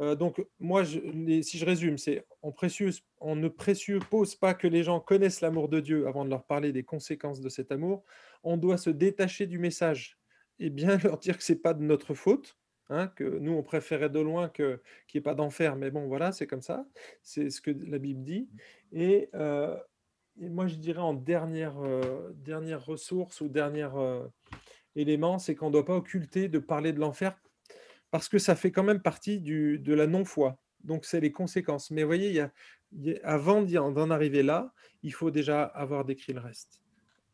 Euh, 0.00 0.14
donc, 0.14 0.44
moi, 0.58 0.84
si 0.84 1.58
je 1.58 1.64
résume, 1.64 1.98
c'est 1.98 2.26
on, 2.42 3.36
ne 3.36 3.48
présuppose 3.48 4.34
pas 4.34 4.54
que 4.54 4.66
les 4.66 4.82
gens 4.82 5.00
connaissent 5.00 5.40
l'amour 5.40 5.68
de 5.68 5.80
Dieu 5.80 6.06
avant 6.06 6.24
de 6.24 6.30
leur 6.30 6.44
parler 6.44 6.72
des 6.72 6.82
conséquences 6.82 7.40
de 7.40 7.48
cet 7.48 7.70
amour. 7.70 8.04
On 8.42 8.56
doit 8.56 8.78
se 8.78 8.90
détacher 8.90 9.46
du 9.46 9.58
message 9.58 10.18
et 10.58 10.70
bien 10.70 10.96
leur 11.04 11.18
dire 11.18 11.36
que 11.36 11.44
c'est 11.44 11.60
pas 11.62 11.74
de 11.74 11.82
notre 11.82 12.14
faute, 12.14 12.56
Hein, 12.92 13.06
que 13.06 13.22
nous, 13.38 13.52
on 13.52 13.62
préférait 13.62 14.10
de 14.10 14.18
loin 14.18 14.48
qu'il 14.48 14.80
n'y 15.14 15.18
ait 15.18 15.20
pas 15.20 15.36
d'enfer, 15.36 15.76
mais 15.76 15.92
bon, 15.92 16.08
voilà, 16.08 16.32
c'est 16.32 16.48
comme 16.48 16.60
ça. 16.60 16.84
C'est 17.22 17.48
ce 17.48 17.60
que 17.60 17.70
la 17.70 17.98
Bible 17.98 18.24
dit. 18.24 18.48
Et, 18.92 19.30
euh, 19.34 19.76
moi, 20.36 20.66
je 20.66 20.74
dirais 20.74 21.00
en 21.00 21.14
dernière, 21.14 21.78
euh, 21.78 22.32
dernière 22.34 22.84
ressource 22.84 23.40
ou 23.42 23.48
dernier 23.48 23.88
élément, 24.96 25.38
c'est 25.38 25.54
qu'on 25.54 25.68
ne 25.68 25.72
doit 25.74 25.84
pas 25.84 25.94
occulter 25.94 26.48
de 26.48 26.58
parler 26.58 26.92
de 26.92 26.98
l'enfer 26.98 27.38
parce 28.10 28.28
que 28.28 28.38
ça 28.38 28.54
fait 28.54 28.70
quand 28.70 28.82
même 28.82 29.00
partie 29.00 29.40
de 29.40 29.94
la 29.94 30.06
non-foi. 30.06 30.58
Donc, 30.84 31.04
c'est 31.04 31.20
les 31.20 31.32
conséquences. 31.32 31.90
Mais 31.90 32.02
vous 32.02 32.08
voyez, 32.08 32.44
avant 33.22 33.62
d'en 33.62 34.10
arriver 34.10 34.42
là, 34.42 34.72
il 35.02 35.12
faut 35.12 35.30
déjà 35.30 35.64
avoir 35.64 36.04
décrit 36.04 36.32
le 36.32 36.40
reste, 36.40 36.82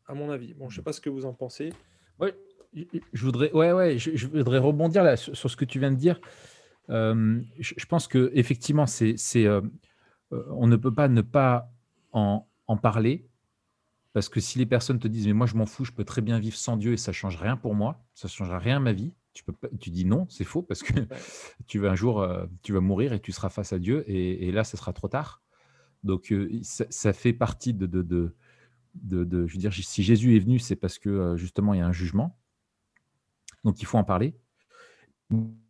à 0.05 0.13
mon 0.13 0.29
avis. 0.29 0.53
Bon, 0.53 0.69
je 0.69 0.75
ne 0.75 0.81
sais 0.81 0.83
pas 0.83 0.93
ce 0.93 1.01
que 1.01 1.09
vous 1.09 1.25
en 1.25 1.33
pensez. 1.33 1.71
Oui, 2.19 2.29
je 3.13 3.25
voudrais, 3.25 3.51
ouais, 3.51 3.71
ouais, 3.71 3.97
je, 3.97 4.27
voudrais 4.27 4.59
rebondir 4.59 5.03
là 5.03 5.15
sur, 5.15 5.35
ce 5.35 5.55
que 5.55 5.65
tu 5.65 5.79
viens 5.79 5.91
de 5.91 5.97
dire. 5.97 6.19
Euh, 6.89 7.41
je, 7.59 7.85
pense 7.85 8.07
que 8.07 8.31
effectivement, 8.33 8.85
c'est, 8.85 9.15
euh, 9.37 9.61
euh, 10.31 10.43
on 10.51 10.67
ne 10.67 10.75
peut 10.75 10.93
pas 10.93 11.07
ne 11.07 11.21
pas 11.21 11.71
en, 12.11 12.45
parler 12.81 13.25
parce 14.13 14.29
que 14.29 14.39
si 14.39 14.57
les 14.57 14.65
personnes 14.65 14.99
te 14.99 15.07
disent 15.07 15.27
mais 15.27 15.33
moi 15.33 15.47
je 15.47 15.55
m'en 15.55 15.65
fous, 15.65 15.85
je 15.85 15.91
peux 15.91 16.03
très 16.03 16.21
bien 16.21 16.39
vivre 16.39 16.55
sans 16.55 16.75
Dieu 16.75 16.93
et 16.93 16.97
ça 16.97 17.11
change 17.11 17.37
rien 17.37 17.55
pour 17.55 17.75
moi, 17.75 18.03
ça 18.13 18.27
changera 18.27 18.59
rien 18.59 18.77
à 18.77 18.79
ma 18.79 18.93
vie. 18.93 19.13
Tu 19.37 19.43
peux 19.43 19.53
pas, 19.53 19.67
tu 19.79 19.91
dis 19.91 20.03
non, 20.03 20.25
c'est 20.29 20.43
faux 20.43 20.63
parce 20.63 20.81
que 20.81 20.93
tu 21.67 21.79
vas 21.79 21.91
un 21.91 21.95
jour, 21.95 22.27
tu 22.63 22.73
vas 22.73 22.81
mourir 22.81 23.13
et 23.13 23.19
tu 23.19 23.31
seras 23.31 23.49
face 23.49 23.71
à 23.71 23.79
Dieu 23.79 24.03
et, 24.09 24.51
là, 24.51 24.63
ce 24.63 24.77
sera 24.77 24.93
trop 24.93 25.07
tard. 25.07 25.43
Donc 26.03 26.33
ça, 26.63 27.13
fait 27.13 27.33
partie 27.33 27.73
de, 27.73 27.85
de, 27.85 28.01
de, 28.01 28.33
de, 29.23 29.45
je 29.47 29.53
veux 29.53 29.59
dire, 29.59 29.73
si 29.73 30.01
Jésus 30.01 30.35
est 30.35 30.39
venu, 30.39 30.57
c'est 30.57 30.75
parce 30.75 30.97
que 30.97 31.35
justement 31.37 31.73
il 31.75 31.79
y 31.79 31.81
a 31.81 31.85
un 31.85 31.91
jugement 31.91 32.37
donc 33.67 33.81
il 33.81 33.85
faut 33.85 33.97
en 33.97 34.03
parler. 34.03 34.33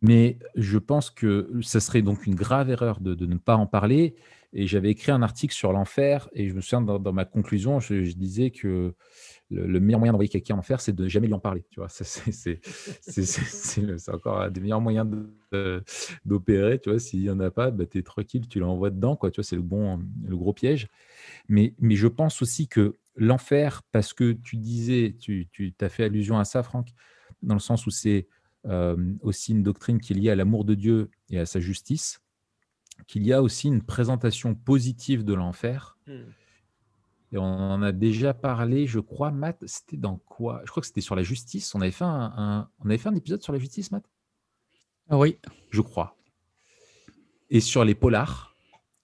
Mais 0.02 0.38
je 0.54 0.78
pense 0.78 1.10
que 1.10 1.50
ce 1.60 1.80
serait 1.80 2.02
donc 2.02 2.26
une 2.26 2.36
grave 2.36 2.70
erreur 2.70 3.00
de, 3.00 3.26
ne 3.26 3.36
pas 3.36 3.56
en 3.56 3.66
parler. 3.66 4.14
Et 4.54 4.66
j'avais 4.66 4.90
écrit 4.90 5.12
un 5.12 5.20
article 5.20 5.54
sur 5.54 5.72
l'enfer, 5.72 6.28
et 6.32 6.48
je 6.48 6.54
me 6.54 6.62
souviens 6.62 6.80
dans, 6.80 7.12
ma 7.12 7.26
conclusion, 7.26 7.80
je, 7.80 7.94
disais 8.14 8.50
que 8.50 8.94
le, 9.50 9.80
meilleur 9.80 10.00
moyen 10.00 10.12
d'envoyer 10.12 10.30
quelqu'un 10.30 10.54
en 10.54 10.58
enfer, 10.58 10.80
c'est 10.80 10.94
de 10.94 11.06
jamais 11.06 11.26
lui 11.26 11.34
en 11.34 11.38
parler. 11.38 11.66
Tu 11.70 11.80
vois, 11.80 11.88
c'est 11.90 12.60
encore 14.08 14.40
un 14.40 14.50
des 14.50 14.60
meilleurs 14.60 14.80
moyens 14.80 15.06
d'opérer. 16.24 16.78
Tu 16.78 16.88
vois, 16.88 16.98
s'il 16.98 17.20
n'y 17.20 17.30
en 17.30 17.40
a 17.40 17.50
pas, 17.50 17.70
bah, 17.70 17.84
tu 17.84 17.98
es 17.98 18.02
tranquille, 18.02 18.48
tu 18.48 18.58
l'envoies 18.58 18.90
dedans. 18.90 19.16
Quoi, 19.16 19.30
tu 19.30 19.36
vois, 19.36 19.44
c'est 19.44 19.56
le, 19.56 19.62
bon, 19.62 20.00
le 20.24 20.36
gros 20.36 20.54
piège. 20.54 20.88
Mais, 21.48 21.74
mais 21.78 21.96
je 21.96 22.08
pense 22.08 22.40
aussi 22.40 22.68
que 22.68 22.94
l'enfer, 23.16 23.82
parce 23.92 24.14
que 24.14 24.32
tu 24.32 24.56
disais, 24.56 25.14
tu, 25.18 25.46
tu 25.52 25.74
as 25.80 25.90
fait 25.90 26.04
allusion 26.04 26.38
à 26.38 26.44
ça, 26.44 26.62
Franck, 26.62 26.88
dans 27.42 27.54
le 27.54 27.60
sens 27.60 27.86
où 27.86 27.90
c'est 27.90 28.26
aussi 29.22 29.52
une 29.52 29.62
doctrine 29.62 30.00
qui 30.00 30.14
est 30.14 30.16
liée 30.16 30.30
à 30.30 30.36
l'amour 30.36 30.64
de 30.64 30.74
Dieu 30.74 31.10
et 31.30 31.38
à 31.38 31.46
sa 31.46 31.60
justice, 31.60 32.20
qu'il 33.06 33.26
y 33.26 33.32
a 33.32 33.42
aussi 33.42 33.68
une 33.68 33.82
présentation 33.82 34.54
positive 34.54 35.24
de 35.24 35.34
l'enfer. 35.34 35.96
Mmh. 36.06 36.12
Et 37.32 37.38
on 37.38 37.44
en 37.44 37.82
a 37.82 37.92
déjà 37.92 38.32
parlé, 38.32 38.86
je 38.86 39.00
crois, 39.00 39.30
Matt, 39.30 39.62
c'était 39.66 39.98
dans 39.98 40.16
quoi? 40.16 40.62
Je 40.64 40.70
crois 40.70 40.80
que 40.80 40.86
c'était 40.86 41.02
sur 41.02 41.14
la 41.14 41.22
justice. 41.22 41.74
On 41.74 41.80
avait 41.80 41.90
fait 41.90 42.04
un, 42.04 42.70
on 42.80 42.86
avait 42.86 42.98
fait 42.98 43.10
un 43.10 43.14
épisode 43.14 43.42
sur 43.42 43.52
la 43.52 43.58
justice, 43.58 43.92
Matt? 43.92 44.04
Ah 45.10 45.18
oui. 45.18 45.38
Je 45.70 45.80
crois. 45.82 46.16
Et 47.50 47.60
sur 47.60 47.84
les 47.84 47.94
polars, 47.94 48.56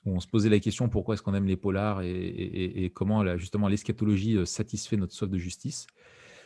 on 0.07 0.21
se 0.21 0.27
posait 0.27 0.51
la 0.51 0.61
question 0.61 0.89
pourquoi 0.89 1.15
est-ce 1.15 1.23
qu'on 1.23 1.35
aime 1.35 1.47
les 1.47 1.57
polars 1.57 2.03
et, 2.03 2.91
comment 2.95 3.37
justement 3.39 3.69
l'eschatologie 3.69 4.37
euh, 4.37 4.45
satisfait 4.45 4.97
notre 4.97 5.15
soif 5.15 5.31
de 5.31 5.39
justice, 5.39 5.87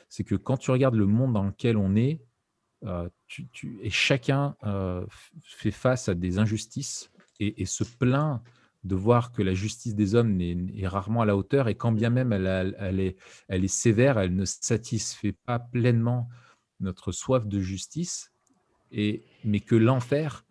c'est 0.09 0.25
que 0.25 0.37
quand 0.37 0.57
tu 0.57 0.71
regardes 0.71 0.95
le 0.95 1.07
monde 1.07 1.33
dans 1.33 1.45
lequel 1.45 1.77
on 1.77 1.97
est, 1.97 2.23
euh, 2.85 3.09
et 3.83 3.91
chacun 3.91 4.57
euh, 4.63 5.05
fait 5.43 5.73
face 5.73 6.09
à 6.09 6.15
des 6.15 6.39
injustices 6.39 7.11
et, 7.41 7.67
se 7.67 7.85
plaint 7.85 8.43
de 8.85 8.95
voir 8.95 9.33
que 9.33 9.43
la 9.43 9.55
justice 9.55 9.95
des 9.95 10.15
hommes 10.15 10.41
est, 10.41 10.87
rarement 10.87 11.23
à 11.23 11.27
la 11.27 11.37
hauteur 11.37 11.69
et 11.69 11.75
quand 11.75 11.93
bien 11.93 12.11
même 12.11 12.33
elle, 12.33 13.01
est, 13.01 13.69
sévère, 13.69 14.19
elle 14.19 14.35
ne 14.35 14.45
satisfait 14.45 15.35
pas 15.45 15.59
pleinement 15.59 16.29
notre 16.81 17.13
soif 17.13 17.47
de 17.47 17.61
justice, 17.61 18.33
et, 18.93 19.25
mais 19.45 19.61
que 19.61 19.75
l'enfer 19.75 20.45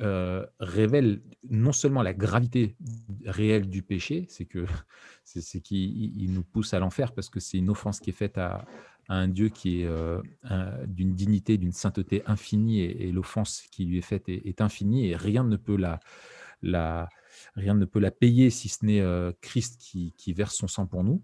euh, 0.00 0.44
révèle 0.58 1.22
non 1.48 1.72
seulement 1.72 2.02
la 2.02 2.12
gravité 2.12 2.76
réelle 3.24 3.68
du 3.68 3.82
péché, 3.82 4.26
c'est 4.28 4.44
que 4.44 4.66
c'est 5.24 5.60
qu'il 5.60 6.32
nous 6.32 6.42
pousse 6.42 6.74
à 6.74 6.78
l'enfer 6.78 7.12
parce 7.12 7.30
que 7.30 7.40
c'est 7.40 7.58
une 7.58 7.70
offense 7.70 8.00
qui 8.00 8.10
est 8.10 8.14
faite 8.14 8.36
à, 8.36 8.66
un 9.08 9.28
Dieu 9.28 9.48
qui 9.48 9.82
est 9.82 9.86
euh, 9.86 10.20
d'une 10.86 11.14
dignité, 11.14 11.58
d'une 11.58 11.72
sainteté 11.72 12.22
infinie, 12.26 12.80
et, 12.80 13.12
l'offense 13.12 13.62
qui 13.70 13.84
lui 13.84 13.98
est 13.98 14.02
faite 14.02 14.28
est, 14.28 14.60
infinie, 14.60 15.08
et 15.08 15.16
rien 15.16 15.44
ne 15.44 15.56
peut 15.56 15.76
la, 15.76 16.00
la, 16.62 17.08
rien 17.54 17.74
ne 17.74 17.84
peut 17.84 18.00
la 18.00 18.10
payer 18.10 18.50
si 18.50 18.68
ce 18.68 18.84
n'est 18.84 19.00
euh, 19.00 19.32
Christ 19.40 19.80
qui, 19.80 20.14
qui 20.16 20.32
verse 20.32 20.56
son 20.56 20.68
sang 20.68 20.86
pour 20.86 21.04
nous. 21.04 21.22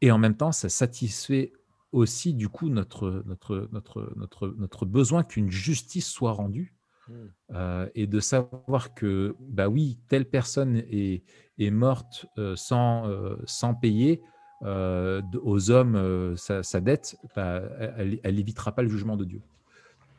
Et 0.00 0.10
en 0.10 0.18
même 0.18 0.36
temps, 0.36 0.52
ça 0.52 0.68
satisfait 0.68 1.52
aussi 1.92 2.34
du 2.34 2.48
coup 2.48 2.68
notre, 2.68 3.22
notre, 3.26 3.68
notre, 3.72 4.12
notre, 4.16 4.48
notre 4.58 4.84
besoin 4.84 5.22
qu'une 5.22 5.50
justice 5.50 6.08
soit 6.08 6.32
rendue 6.32 6.74
Mmh. 7.06 7.12
Euh, 7.52 7.86
et 7.94 8.06
de 8.06 8.18
savoir 8.18 8.94
que, 8.94 9.36
bah 9.38 9.68
oui, 9.68 9.98
telle 10.08 10.24
personne 10.24 10.82
est, 10.90 11.22
est 11.58 11.70
morte 11.70 12.24
sans, 12.54 13.10
sans 13.44 13.74
payer 13.74 14.22
aux 14.62 15.70
hommes 15.70 16.36
sa, 16.36 16.80
dette, 16.80 17.16
bah, 17.36 17.62
elle 17.98 18.34
n'évitera 18.36 18.72
pas 18.72 18.82
le 18.82 18.88
jugement 18.88 19.16
de 19.16 19.24
Dieu. 19.24 19.42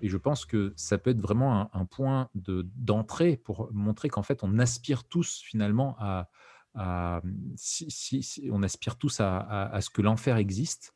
Et 0.01 0.09
je 0.09 0.17
pense 0.17 0.45
que 0.45 0.73
ça 0.75 0.97
peut 0.97 1.11
être 1.11 1.21
vraiment 1.21 1.69
un, 1.73 1.85
point 1.85 2.29
d'entrée 2.33 3.37
pour 3.37 3.69
montrer 3.71 4.09
qu'en 4.09 4.23
fait, 4.23 4.43
on 4.43 4.59
aspire 4.59 5.03
tous 5.05 5.41
finalement 5.41 5.95
à, 5.99 7.21
si, 7.55 8.49
on 8.51 8.61
aspire 8.63 8.97
tous 8.97 9.19
à 9.19 9.79
ce 9.81 9.89
que 9.89 10.01
l'enfer 10.01 10.37
existe, 10.37 10.93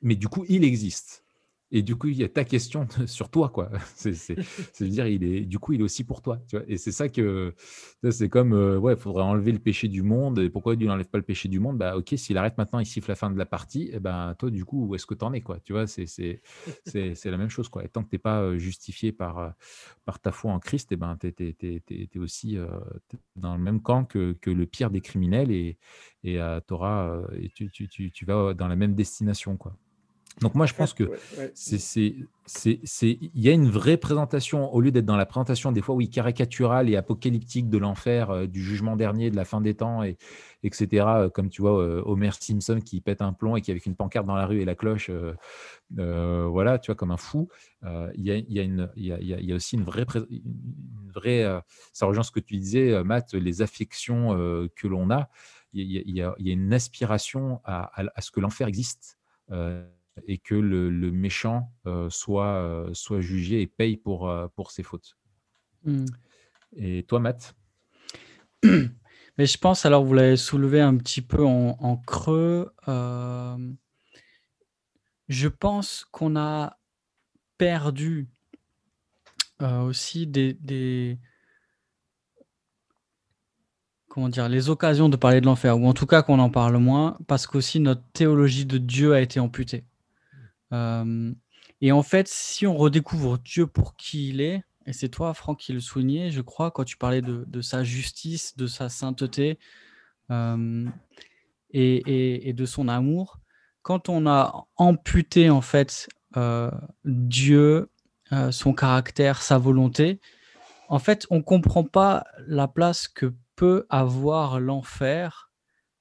mais 0.00 0.14
du 0.14 0.28
coup, 0.28 0.44
il 0.48 0.64
existe. 0.64 1.24
Et 1.70 1.82
du 1.82 1.96
coup, 1.96 2.08
il 2.08 2.16
y 2.16 2.24
a 2.24 2.28
ta 2.28 2.44
question 2.44 2.88
sur 3.06 3.30
toi, 3.30 3.50
quoi. 3.50 3.70
C'est 3.94 4.36
dire, 4.80 5.06
il 5.06 5.22
est, 5.24 5.40
du 5.42 5.58
coup, 5.58 5.74
il 5.74 5.80
est 5.80 5.84
aussi 5.84 6.04
pour 6.04 6.22
toi. 6.22 6.38
Tu 6.48 6.56
vois 6.56 6.64
et 6.66 6.78
c'est 6.78 6.92
ça 6.92 7.08
que, 7.08 7.54
c'est 8.10 8.28
comme, 8.28 8.54
euh, 8.54 8.78
ouais, 8.78 8.94
il 8.94 8.98
faudrait 8.98 9.22
enlever 9.22 9.52
le 9.52 9.58
péché 9.58 9.88
du 9.88 10.02
monde. 10.02 10.38
Et 10.38 10.50
pourquoi 10.50 10.76
Dieu 10.76 10.88
n'enlève 10.88 11.08
pas 11.08 11.18
le 11.18 11.24
péché 11.24 11.48
du 11.48 11.60
monde? 11.60 11.76
Bah, 11.76 11.96
ok, 11.96 12.14
s'il 12.16 12.38
arrête 12.38 12.56
maintenant, 12.56 12.78
il 12.78 12.86
siffle 12.86 13.10
la 13.10 13.16
fin 13.16 13.30
de 13.30 13.38
la 13.38 13.46
partie. 13.46 13.84
Et 13.84 13.96
eh 13.96 14.00
ben, 14.00 14.34
toi, 14.38 14.50
du 14.50 14.64
coup, 14.64 14.86
où 14.86 14.94
est-ce 14.94 15.06
que 15.06 15.14
tu 15.14 15.24
en 15.24 15.32
es, 15.32 15.42
quoi? 15.42 15.60
Tu 15.60 15.72
vois, 15.72 15.86
c'est 15.86 16.40
la 17.24 17.36
même 17.36 17.50
chose, 17.50 17.68
quoi. 17.68 17.84
Et 17.84 17.88
tant 17.88 18.02
que 18.02 18.08
tu 18.08 18.14
n'es 18.14 18.20
pas 18.20 18.40
euh, 18.40 18.58
justifié 18.58 19.12
par, 19.12 19.38
euh, 19.38 19.50
par 20.06 20.20
ta 20.20 20.32
foi 20.32 20.52
en 20.52 20.60
Christ, 20.60 20.92
et 20.92 20.94
eh 20.94 20.96
ben, 20.96 21.16
tu 21.18 21.28
es, 21.28 22.18
aussi 22.18 22.58
dans 23.36 23.56
le 23.56 23.62
même 23.62 23.80
camp 23.80 24.04
que, 24.04 24.32
que, 24.40 24.50
le 24.50 24.66
pire 24.66 24.90
des 24.90 25.00
criminels 25.00 25.50
et, 25.50 25.78
et, 26.24 26.40
auras, 26.70 27.20
et 27.38 27.50
tu, 27.50 27.70
tu, 27.70 27.88
tu, 27.88 28.10
tu 28.10 28.24
vas 28.24 28.54
dans 28.54 28.68
la 28.68 28.76
même 28.76 28.94
destination, 28.94 29.56
quoi. 29.56 29.76
Donc 30.40 30.54
moi, 30.54 30.66
je 30.66 30.74
pense 30.74 30.94
que 30.94 31.10
c'est, 31.54 32.14
il 33.02 33.30
y 33.34 33.48
a 33.48 33.52
une 33.52 33.68
vraie 33.68 33.96
présentation, 33.96 34.72
au 34.72 34.80
lieu 34.80 34.90
d'être 34.90 35.04
dans 35.04 35.16
la 35.16 35.26
présentation 35.26 35.72
des 35.72 35.82
fois, 35.82 35.94
oui, 35.94 36.08
caricaturale 36.08 36.88
et 36.88 36.96
apocalyptique 36.96 37.68
de 37.68 37.78
l'enfer, 37.78 38.30
euh, 38.30 38.46
du 38.46 38.62
jugement 38.62 38.96
dernier, 38.96 39.30
de 39.30 39.36
la 39.36 39.44
fin 39.44 39.60
des 39.60 39.74
temps, 39.74 40.02
et, 40.02 40.16
etc. 40.62 41.06
Euh, 41.06 41.28
comme 41.28 41.48
tu 41.48 41.62
vois, 41.62 41.80
euh, 41.80 42.02
Homer 42.04 42.30
Simpson 42.38 42.80
qui 42.84 43.00
pète 43.00 43.22
un 43.22 43.32
plomb 43.32 43.56
et 43.56 43.60
qui 43.60 43.70
avec 43.70 43.86
une 43.86 43.96
pancarte 43.96 44.26
dans 44.26 44.36
la 44.36 44.46
rue 44.46 44.60
et 44.60 44.64
la 44.64 44.74
cloche, 44.74 45.10
voilà, 45.90 46.78
tu 46.78 46.86
vois, 46.88 46.96
comme 46.96 47.10
un 47.10 47.16
fou. 47.16 47.48
Il 47.82 48.24
y, 48.24 48.30
a, 48.30 48.36
y, 48.36 48.60
a 48.60 48.64
y, 48.96 49.12
a, 49.12 49.20
y 49.20 49.52
a 49.52 49.54
aussi 49.54 49.76
une 49.76 49.84
vraie, 49.84 50.06
une 50.30 51.10
vraie 51.12 51.62
ça 51.92 52.06
rejoint 52.06 52.22
ce 52.22 52.30
que 52.30 52.40
tu 52.40 52.56
disais, 52.56 53.02
Matt, 53.04 53.34
les 53.34 53.62
affections 53.62 54.30
que 54.76 54.86
l'on 54.86 55.10
a. 55.10 55.28
Il 55.74 55.82
y, 55.84 56.22
a, 56.22 56.34
une 56.38 56.72
aspiration 56.72 57.60
à, 57.64 57.90
à 57.94 58.20
ce 58.20 58.30
que 58.30 58.40
l'enfer 58.40 58.68
existe 58.68 59.18
et 60.26 60.38
que 60.38 60.54
le, 60.54 61.10
méchant 61.10 61.72
euh, 61.86 62.10
soit, 62.10 62.54
euh, 62.62 62.90
soit 62.94 63.20
jugé 63.20 63.60
et 63.62 63.66
paye 63.66 63.96
pour, 63.96 64.28
euh, 64.28 64.48
pour 64.54 64.70
ses 64.70 64.82
fautes. 64.82 65.16
Mmh. 65.84 66.06
Et 66.76 67.04
toi, 67.04 67.20
Matt? 67.20 67.54
Mais 68.64 69.46
je 69.46 69.58
pense, 69.58 69.86
alors 69.86 70.04
vous 70.04 70.14
l'avez 70.14 70.36
soulevé 70.36 70.80
un 70.80 70.96
petit 70.96 71.22
peu 71.22 71.44
en, 71.44 71.96
creux, 71.98 72.72
je 75.28 75.48
pense 75.48 76.04
qu'on 76.10 76.34
a 76.34 76.78
perdu 77.56 78.28
aussi 79.60 80.26
des, 80.26 80.54
des, 80.54 81.20
comment 84.08 84.28
dire, 84.28 84.48
les 84.48 84.70
occasions 84.70 85.08
de 85.08 85.16
parler 85.16 85.40
de 85.40 85.46
l'enfer, 85.46 85.78
ou 85.78 85.86
en 85.86 85.94
tout 85.94 86.06
cas 86.06 86.22
qu'on 86.22 86.40
en 86.40 86.50
parle 86.50 86.76
moins, 86.78 87.16
parce 87.28 87.46
qu'aussi 87.46 87.78
notre 87.78 88.02
théologie 88.12 88.66
de 88.66 88.78
Dieu 88.78 89.14
a 89.14 89.20
été 89.20 89.38
amputée 89.38 89.84
et 90.72 91.92
en 91.92 92.02
fait, 92.02 92.28
si 92.28 92.66
on 92.66 92.76
redécouvre 92.76 93.38
Dieu 93.38 93.66
pour 93.66 93.96
qui 93.96 94.30
il 94.30 94.40
est, 94.40 94.62
et 94.88 94.94
c'est 94.94 95.10
toi, 95.10 95.34
Franck, 95.34 95.58
qui 95.58 95.74
le 95.74 95.80
soulignais, 95.80 96.30
je 96.30 96.40
crois, 96.40 96.70
quand 96.70 96.84
tu 96.84 96.96
parlais 96.96 97.20
de, 97.20 97.60
sa 97.60 97.84
justice, 97.84 98.56
de 98.56 98.66
sa 98.66 98.88
sainteté 98.88 99.58
et, 100.30 102.52
de 102.52 102.64
son 102.64 102.88
amour, 102.88 103.38
quand 103.82 104.08
on 104.08 104.26
a 104.26 104.66
amputé 104.76 105.50
en 105.50 105.60
fait 105.60 106.08
Dieu, 107.04 107.90
son 108.50 108.72
caractère, 108.72 109.42
sa 109.42 109.58
volonté, 109.58 110.20
en 110.88 110.98
fait, 110.98 111.26
on 111.28 111.36
ne 111.36 111.42
comprend 111.42 111.84
pas 111.84 112.24
la 112.46 112.66
place 112.66 113.08
que 113.08 113.34
peut 113.56 113.84
avoir 113.90 114.58
l'enfer 114.58 115.50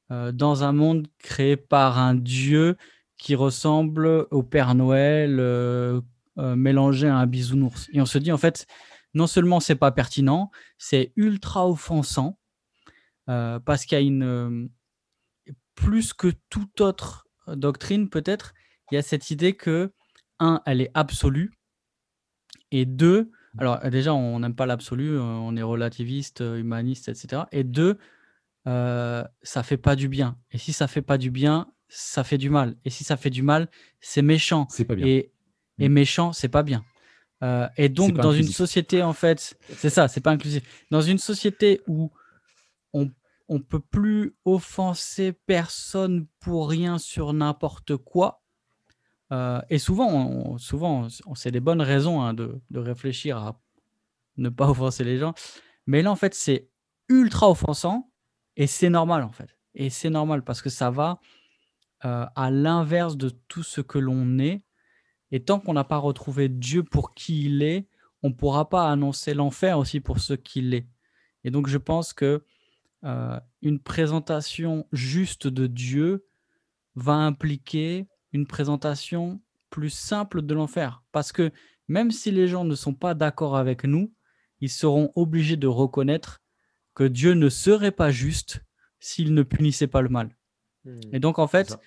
dans 0.10 0.64
un 0.64 0.72
monde 0.72 1.08
créé 1.20 1.58
par 1.58 2.00
un 2.00 2.16
Dieu 2.16 2.78
qui 3.18 3.36
ressemble 3.36 4.28
au 4.32 4.44
Père 4.44 4.76
Noël 4.76 5.38
euh, 5.40 6.02
euh, 6.38 6.56
mélangé 6.56 7.08
à 7.08 7.18
un 7.18 7.26
bisounours. 7.26 7.90
Et 7.92 8.02
on 8.02 8.06
se 8.06 8.18
dit, 8.18 8.32
en 8.32 8.38
fait, 8.38 8.68
non 9.14 9.28
seulement 9.28 9.60
c'est 9.60 9.76
pas 9.76 9.92
pertinent, 9.92 10.52
c'est 10.78 11.14
ultra 11.16 11.68
offensant, 11.68 12.40
euh, 13.30 13.60
parce 13.60 13.86
qu'il 13.86 13.98
y 13.98 14.02
a 14.02 14.04
une. 14.04 14.70
plus 15.76 16.14
que 16.14 16.32
toute 16.50 16.82
autre 16.82 17.28
doctrine, 17.48 18.10
peut-être, 18.10 18.54
il 18.92 18.96
y 18.96 18.98
a 18.98 19.02
cette 19.02 19.32
idée 19.32 19.54
que, 19.54 19.92
un, 20.40 20.62
elle 20.66 20.82
est 20.82 20.92
absolue, 20.94 21.52
et 22.72 22.86
deux, 22.86 23.32
alors 23.58 23.80
déjà, 23.90 24.14
on 24.14 24.40
n'aime 24.40 24.56
pas 24.56 24.68
l'absolu, 24.68 25.18
on 25.18 25.56
est 25.56 25.64
relativiste, 25.64 26.42
humaniste, 26.42 27.10
etc. 27.10 27.44
Et 27.52 27.64
deux, 27.64 27.98
ça 28.66 29.64
fait 29.64 29.78
pas 29.78 29.96
du 29.96 30.10
bien. 30.10 30.38
Et 30.52 30.60
si 30.60 30.74
ça 30.74 30.88
fait 30.88 31.02
pas 31.02 31.18
du 31.18 31.32
bien, 31.32 31.68
ça 31.88 32.24
fait 32.24 32.38
du 32.38 32.50
mal. 32.50 32.76
Et 32.86 32.90
si 32.90 33.04
ça 33.04 33.18
fait 33.18 33.30
du 33.30 33.44
mal, 33.44 33.70
c'est 34.00 34.22
méchant. 34.22 34.68
C'est 34.70 34.86
pas 34.86 34.96
bien. 34.96 35.08
Et, 35.08 35.32
et 35.80 35.90
mm. 35.90 35.94
méchant, 35.94 36.34
c'est 36.34 36.50
pas 36.50 36.64
bien. 36.64 36.84
Euh, 37.44 37.68
et 37.78 37.90
donc, 37.90 38.14
dans 38.14 38.32
une 38.32 38.48
société, 38.48 39.04
en 39.04 39.14
fait, 39.14 39.58
c'est 39.76 39.90
ça, 39.90 40.08
c'est 40.08 40.22
pas 40.22 40.32
inclusif. 40.32 40.64
Dans 40.90 41.02
une 41.02 41.20
société 41.20 41.82
où 41.88 42.12
on 42.94 43.12
on 43.50 43.60
peut 43.60 43.80
plus 43.80 44.36
offenser 44.46 45.32
personne 45.32 46.28
pour 46.40 46.70
rien 46.70 46.98
sur 46.98 47.34
n'importe 47.34 47.96
quoi. 47.98 48.44
Euh, 49.32 49.62
et 49.70 49.80
souvent, 49.80 50.08
on, 50.08 50.58
souvent, 50.58 51.08
on, 51.26 51.36
c'est 51.36 51.52
des 51.52 51.60
bonnes 51.60 51.82
raisons 51.82 52.22
hein, 52.22 52.34
de, 52.34 52.62
de, 52.70 52.80
réfléchir 52.80 53.38
à 53.38 53.62
ne 54.38 54.50
pas 54.50 54.70
offenser 54.70 55.04
les 55.04 55.18
gens. 55.18 55.34
Mais 55.86 56.02
là, 56.02 56.12
en 56.12 56.16
fait, 56.16 56.34
c'est 56.34 56.70
ultra 57.10 57.50
offensant 57.50 58.12
et 58.56 58.68
c'est 58.68 58.90
normal, 58.90 59.24
en 59.24 59.32
fait. 59.32 59.58
Et 59.76 59.90
c'est 59.90 60.10
normal 60.10 60.44
parce 60.44 60.62
que 60.62 60.70
ça 60.70 60.90
va 60.90 61.20
euh, 62.08 62.26
à 62.36 62.52
l'inverse 62.52 63.18
de 63.18 63.30
tout 63.50 63.64
ce 63.64 63.82
que 63.82 63.98
l'on 63.98 64.40
est. 64.40 64.64
Et 65.32 65.44
tant 65.44 65.60
qu'on 65.60 65.74
n'a 65.74 65.84
pas 65.84 65.98
retrouvé 65.98 66.48
Dieu 66.48 66.82
pour 66.84 67.14
qui 67.14 67.46
il 67.46 67.62
est, 67.62 67.86
on 68.24 68.30
ne 68.30 68.34
pourra 68.34 68.70
pas 68.70 68.90
annoncer 68.90 69.34
l'enfer 69.34 69.78
aussi 69.78 70.00
pour 70.00 70.20
ce 70.20 70.34
qu'il 70.34 70.74
est. 70.74 70.88
Et 71.44 71.52
donc 71.52 71.68
je 71.68 71.78
pense 71.78 72.14
que 72.14 72.46
euh, 73.04 73.38
une 73.62 73.80
présentation 73.80 74.88
juste 74.94 75.48
de 75.48 75.68
Dieu 75.68 76.26
va 76.96 77.16
impliquer 77.16 78.08
une 78.32 78.48
présentation 78.48 79.42
plus 79.70 79.90
simple 79.90 80.42
de 80.42 80.54
l'enfer. 80.54 81.04
Parce 81.12 81.34
que 81.34 81.52
même 81.90 82.12
si 82.12 82.32
les 82.32 82.48
gens 82.48 82.64
ne 82.64 82.76
sont 82.76 82.94
pas 82.94 83.16
d'accord 83.16 83.58
avec 83.58 83.84
nous, 83.84 84.14
ils 84.62 84.70
seront 84.70 85.12
obligés 85.16 85.58
de 85.58 85.68
reconnaître 85.68 86.42
que 86.96 87.04
Dieu 87.04 87.34
ne 87.34 87.50
serait 87.50 87.92
pas 87.92 88.12
juste 88.12 88.64
s'il 89.00 89.34
ne 89.34 89.44
punissait 89.44 89.88
pas 89.88 90.02
le 90.02 90.10
mal. 90.10 90.38
Mmh. 90.86 91.00
Et 91.12 91.20
donc, 91.20 91.38
en 91.38 91.48
fait, 91.48 91.78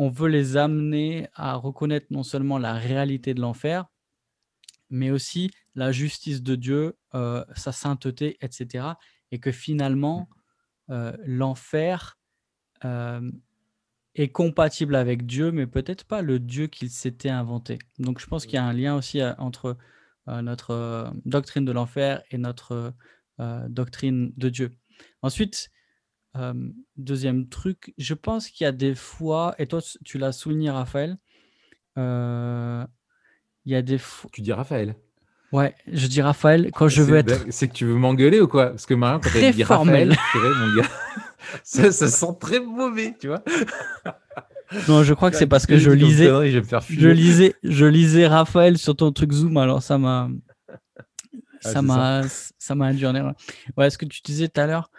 on 0.00 0.08
veut 0.08 0.30
les 0.30 0.56
amener 0.56 1.28
à 1.34 1.56
reconnaître 1.56 2.06
non 2.08 2.22
seulement 2.22 2.56
la 2.56 2.72
réalité 2.72 3.34
de 3.34 3.42
l'enfer, 3.42 3.84
mais 4.88 5.10
aussi 5.10 5.50
la 5.74 5.92
justice 5.92 6.42
de 6.42 6.54
Dieu, 6.54 6.96
sa 7.12 7.70
sainteté, 7.70 8.38
etc. 8.40 8.86
Et 9.30 9.40
que 9.40 9.52
finalement, 9.52 10.30
l'enfer 10.88 12.18
est 12.82 14.28
compatible 14.32 14.94
avec 14.94 15.26
Dieu, 15.26 15.52
mais 15.52 15.66
peut-être 15.66 16.04
pas 16.04 16.22
le 16.22 16.38
Dieu 16.38 16.66
qu'il 16.66 16.88
s'était 16.88 17.28
inventé. 17.28 17.78
Donc 17.98 18.20
je 18.20 18.26
pense 18.26 18.46
qu'il 18.46 18.54
y 18.54 18.58
a 18.58 18.64
un 18.64 18.72
lien 18.72 18.96
aussi 18.96 19.22
entre 19.36 19.76
notre 20.26 21.12
doctrine 21.26 21.66
de 21.66 21.72
l'enfer 21.72 22.22
et 22.30 22.38
notre 22.38 22.94
doctrine 23.68 24.32
de 24.38 24.48
Dieu. 24.48 24.70
Ensuite, 25.20 25.68
deuxième 26.96 27.48
truc, 27.48 27.92
je 27.98 28.14
pense 28.14 28.48
qu'il 28.48 28.64
y 28.64 28.68
a 28.68 28.72
des 28.72 28.94
fois, 28.94 29.54
et 29.58 29.66
toi 29.66 29.80
tu 30.04 30.18
l'as 30.18 30.32
souligné 30.32 30.70
Raphaël, 30.70 31.18
il 31.96 32.86
y 33.66 33.74
a 33.74 33.82
des 33.82 33.98
fois... 33.98 34.30
Tu 34.32 34.40
dis 34.40 34.52
Raphaël 34.52 34.96
Ouais, 35.52 35.74
je 35.88 36.06
dis 36.06 36.22
Raphaël 36.22 36.70
quand 36.72 36.88
je 36.88 37.02
veux 37.02 37.16
être. 37.16 37.46
C'est 37.50 37.66
que 37.66 37.72
tu 37.72 37.84
veux 37.84 37.94
m'engueuler 37.94 38.40
ou 38.40 38.46
quoi? 38.46 38.70
Parce 38.70 38.86
que 38.86 38.94
Marion, 38.94 39.18
quand 39.20 39.30
elle 39.34 39.52
dit 39.52 39.64
Raphaël, 39.64 40.16
mon 40.34 40.76
gars, 40.76 40.88
ça, 41.64 41.90
ça, 41.90 42.06
sent 42.06 42.36
très 42.38 42.60
mauvais, 42.60 43.16
tu 43.20 43.26
vois. 43.26 43.42
Non, 44.88 45.02
je 45.02 45.12
crois 45.14 45.30
que 45.32 45.36
c'est 45.36 45.48
parce 45.48 45.66
que 45.66 45.76
je 45.76 45.90
lisais, 45.90 46.26
je, 46.26 47.08
lisais, 47.08 47.54
je 47.64 47.86
lisais 47.86 48.28
Raphaël 48.28 48.78
sur 48.78 48.94
ton 48.94 49.10
truc 49.10 49.32
Zoom, 49.32 49.56
alors 49.56 49.82
ça 49.82 49.98
m'a, 49.98 50.30
ah, 50.68 50.76
ça 51.60 51.82
m'a, 51.82 52.22
ça 52.58 52.74
m'a 52.76 52.86
induit 52.86 53.06
en 53.06 53.14
erreur. 53.16 53.34
Ouais, 53.76 53.90
ce 53.90 53.98
que 53.98 54.04
tu 54.04 54.20
disais 54.22 54.46
tout 54.48 54.60
à 54.60 54.66
l'heure. 54.66 54.90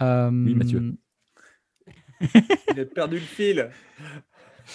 Euh... 0.00 0.30
Oui, 0.30 0.54
Mathieu. 0.54 0.96
Il 2.20 2.80
a 2.80 2.84
perdu 2.84 3.16
le 3.16 3.20
fil. 3.20 3.70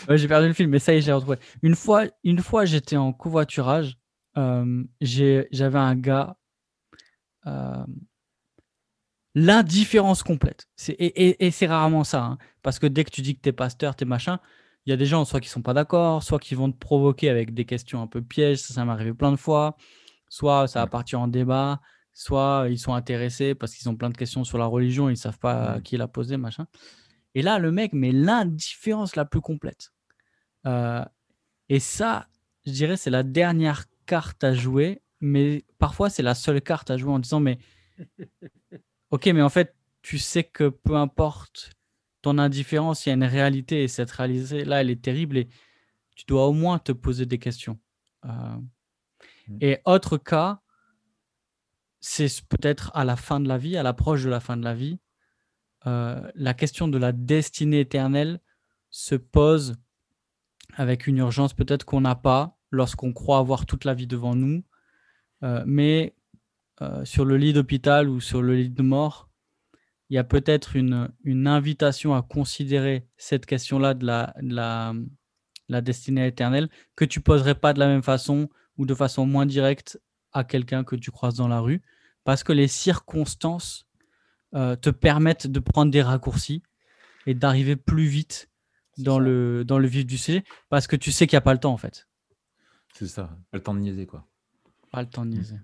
Ouais, 0.07 0.17
j'ai 0.17 0.28
perdu 0.28 0.47
le 0.47 0.53
fil, 0.53 0.67
mais 0.67 0.80
ça 0.80 0.93
y 0.93 0.97
est, 0.97 1.01
j'ai 1.01 1.11
retrouvé. 1.11 1.38
Une 1.61 1.76
fois, 1.76 2.05
une 2.24 2.39
fois, 2.39 2.65
j'étais 2.65 2.97
en 2.97 3.13
covoiturage 3.13 3.97
j'avais 5.01 5.80
un 5.80 5.95
gars, 5.95 6.38
l'indifférence 9.36 10.24
complète. 10.24 10.67
Et, 10.89 11.45
et, 11.45 11.51
c'est 11.51 11.67
rarement 11.67 12.03
ça, 12.03 12.24
hein, 12.24 12.38
parce 12.61 12.80
que 12.80 12.88
dès 12.88 13.03
que 13.03 13.11
tu 13.11 13.21
dis 13.21 13.36
que 13.36 13.41
tu 13.41 13.49
es 13.49 13.53
pasteur, 13.53 13.95
tu 13.95 14.03
es 14.03 14.07
machin, 14.07 14.39
il 14.86 14.89
y 14.89 14.93
a 14.93 14.97
des 14.97 15.05
gens 15.05 15.24
soit 15.26 15.39
qui 15.39 15.49
sont 15.49 15.61
pas 15.61 15.74
d'accord, 15.74 16.24
soit 16.24 16.39
qui 16.39 16.55
vont 16.55 16.71
te 16.71 16.78
provoquer 16.78 17.30
avec 17.30 17.53
des 17.53 17.65
questions 17.65 18.01
un 18.01 18.07
peu 18.07 18.21
pièges, 18.21 18.59
ça, 18.59 18.74
ça 18.74 18.86
m'est 18.86 18.91
arrivé 18.91 19.13
plein 19.13 19.32
de 19.32 19.38
fois, 19.38 19.78
soit 20.30 20.67
ça 20.67 20.82
va 20.82 20.88
partir 20.88 21.21
en 21.21 21.28
débat, 21.28 21.80
soit 22.14 22.68
ils 22.70 22.80
sont 22.80 22.93
intéressés 22.93 23.55
parce 23.55 23.74
qu'ils 23.74 23.89
ont 23.89 23.95
plein 23.95 24.09
de 24.09 24.18
questions 24.18 24.43
sur 24.43 24.57
la 24.57 24.66
religion, 24.66 25.09
ils 25.09 25.18
savent 25.18 25.39
pas 25.39 25.82
qui 25.82 25.97
l'a 25.97 26.07
posé, 26.07 26.38
machin. 26.38 26.68
Et 27.36 27.41
là, 27.41 27.59
le 27.59 27.72
mec, 27.72 27.93
mais 27.93 28.11
l'indifférence 28.11 29.16
la 29.16 29.26
plus 29.26 29.41
complète. 29.41 29.91
et 31.70 31.80
ça, 31.80 32.28
je 32.66 32.72
dirais, 32.72 32.97
c'est 32.97 33.09
la 33.09 33.24
dernière 33.24 33.86
carte 34.05 34.43
à 34.43 34.53
jouer, 34.53 35.01
mais 35.22 35.64
parfois 35.80 36.09
c'est 36.09 36.24
la 36.24 36.36
seule 36.36 36.61
carte 36.61 36.91
à 36.91 36.97
jouer 36.97 37.11
en 37.11 37.20
disant 37.20 37.39
mais 37.39 37.57
ok, 39.11 39.26
mais 39.28 39.41
en 39.41 39.49
fait 39.49 39.76
tu 40.01 40.20
sais 40.20 40.43
que 40.43 40.68
peu 40.68 40.95
importe 40.95 41.72
ton 42.22 42.38
indifférence, 42.38 43.05
il 43.05 43.09
y 43.09 43.11
a 43.11 43.16
une 43.16 43.24
réalité 43.24 43.84
et 43.84 43.88
cette 43.88 44.11
réalité 44.11 44.66
là 44.66 44.82
elle 44.82 44.89
est 44.89 45.01
terrible 45.01 45.38
et 45.38 45.47
tu 46.16 46.26
dois 46.26 46.47
au 46.47 46.53
moins 46.53 46.78
te 46.78 46.91
poser 46.91 47.26
des 47.26 47.39
questions. 47.39 47.80
Euh, 48.26 48.30
mmh. 49.47 49.57
Et 49.61 49.80
autre 49.86 50.18
cas, 50.18 50.61
c'est 52.06 52.45
peut-être 52.49 52.91
à 52.95 53.06
la 53.06 53.16
fin 53.16 53.39
de 53.39 53.47
la 53.47 53.58
vie, 53.58 53.78
à 53.78 53.82
l'approche 53.82 54.26
de 54.26 54.30
la 54.30 54.41
fin 54.41 54.58
de 54.58 54.64
la 54.64 54.74
vie, 54.74 54.99
euh, 55.88 56.30
la 56.36 56.54
question 56.54 56.89
de 56.89 56.97
la 56.97 57.14
destinée 57.14 57.80
éternelle 57.80 58.41
se 58.89 59.16
pose 59.16 59.78
avec 60.76 61.08
une 61.08 61.20
urgence 61.20 61.54
peut-être 61.54 61.86
qu'on 61.86 62.01
n'a 62.01 62.16
pas 62.16 62.58
lorsqu'on 62.72 63.14
croit 63.14 63.38
avoir 63.38 63.66
toute 63.66 63.86
la 63.86 63.93
vie 63.93 64.06
devant 64.06 64.36
nous. 64.36 64.66
Euh, 65.43 65.64
mais 65.66 66.14
euh, 66.82 67.06
sur 67.06 67.24
le 67.24 67.38
lit 67.38 67.54
d'hôpital 67.54 68.10
ou 68.10 68.20
sur 68.20 68.41
le 68.41 68.56
lit 68.56 68.70
de 68.70 68.84
mort, 68.84 69.30
il 70.10 70.16
y 70.16 70.20
a 70.20 70.26
peut-être 70.26 70.76
une, 70.76 71.10
invitation 71.47 72.14
à 72.16 72.22
considérer 72.22 73.08
cette 73.16 73.45
question-là 73.45 73.93
de 73.93 74.06
la, 74.06 74.34
la, 74.41 74.93
la, 75.70 75.80
destinée 75.80 76.28
éternelle 76.28 76.68
que 76.97 77.06
tu 77.06 77.22
poserais 77.22 77.56
pas 77.56 77.72
de 77.72 77.80
la 77.80 77.88
même 77.88 78.04
façon 78.04 78.49
ou 78.78 78.86
de 78.86 78.93
façon 78.93 79.26
moins 79.26 79.45
directe 79.45 80.01
à 80.34 80.43
quelqu'un 80.43 80.84
que 80.84 80.95
tu 80.95 81.11
croises 81.11 81.36
dans 81.36 81.47
la 81.47 81.59
rue, 81.59 81.81
parce 82.23 82.43
que 82.43 82.53
les 82.53 82.67
circonstances 82.67 83.88
euh, 84.55 84.75
te 84.75 84.89
permettent 84.89 85.47
de 85.47 85.59
prendre 85.59 85.91
des 85.91 86.01
raccourcis 86.01 86.63
et 87.25 87.34
d'arriver 87.34 87.75
plus 87.75 88.05
vite 88.05 88.49
dans 88.97 89.19
le, 89.19 89.63
dans 89.65 89.79
le 89.79 89.88
vif 89.88 90.05
du 90.05 90.17
sujet, 90.17 90.43
parce 90.69 90.88
que 90.88 90.95
tu 90.95 91.11
sais 91.11 91.25
qu'il 91.27 91.36
n'y 91.36 91.39
a 91.39 91.41
pas 91.41 91.53
le 91.53 91.59
temps 91.59 91.73
en 91.73 91.77
fait. 91.77 92.07
C'est 92.93 93.07
ça, 93.07 93.36
pas 93.51 93.57
le 93.57 93.63
temps 93.63 93.73
de 93.73 93.79
niaiser, 93.79 94.05
quoi. 94.05 94.27
Pas 94.91 95.01
le 95.01 95.09
temps 95.09 95.25
de 95.25 95.31
mmh. 95.31 95.34
niaiser. 95.34 95.55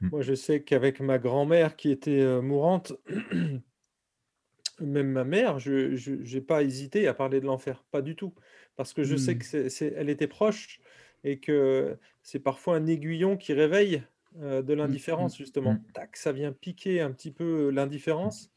Mmh. 0.00 0.08
Moi, 0.08 0.22
je 0.22 0.34
sais 0.34 0.62
qu'avec 0.62 1.00
ma 1.00 1.18
grand-mère 1.18 1.76
qui 1.76 1.90
était 1.90 2.20
euh, 2.20 2.42
mourante, 2.42 2.92
même 4.80 5.12
ma 5.12 5.24
mère, 5.24 5.60
je 5.60 6.34
n'ai 6.34 6.40
pas 6.40 6.64
hésité 6.64 7.06
à 7.06 7.14
parler 7.14 7.40
de 7.40 7.46
l'enfer, 7.46 7.84
pas 7.92 8.02
du 8.02 8.16
tout. 8.16 8.34
Parce 8.74 8.92
que 8.92 9.04
je 9.04 9.16
sais 9.16 9.34
mmh. 9.34 9.38
que 9.38 9.68
c'est, 9.68 9.94
elle 9.96 10.10
était 10.10 10.26
proche 10.26 10.80
et 11.24 11.38
que 11.38 11.96
c'est 12.22 12.40
parfois 12.40 12.76
un 12.76 12.86
aiguillon 12.86 13.36
qui 13.36 13.52
réveille 13.52 14.02
euh, 14.40 14.62
de 14.62 14.74
l'indifférence, 14.74 15.36
justement. 15.36 15.76
Tac, 15.94 16.16
ça 16.16 16.32
vient 16.32 16.52
piquer 16.52 17.00
un 17.00 17.12
petit 17.12 17.30
peu 17.30 17.70
l'indifférence 17.70 18.50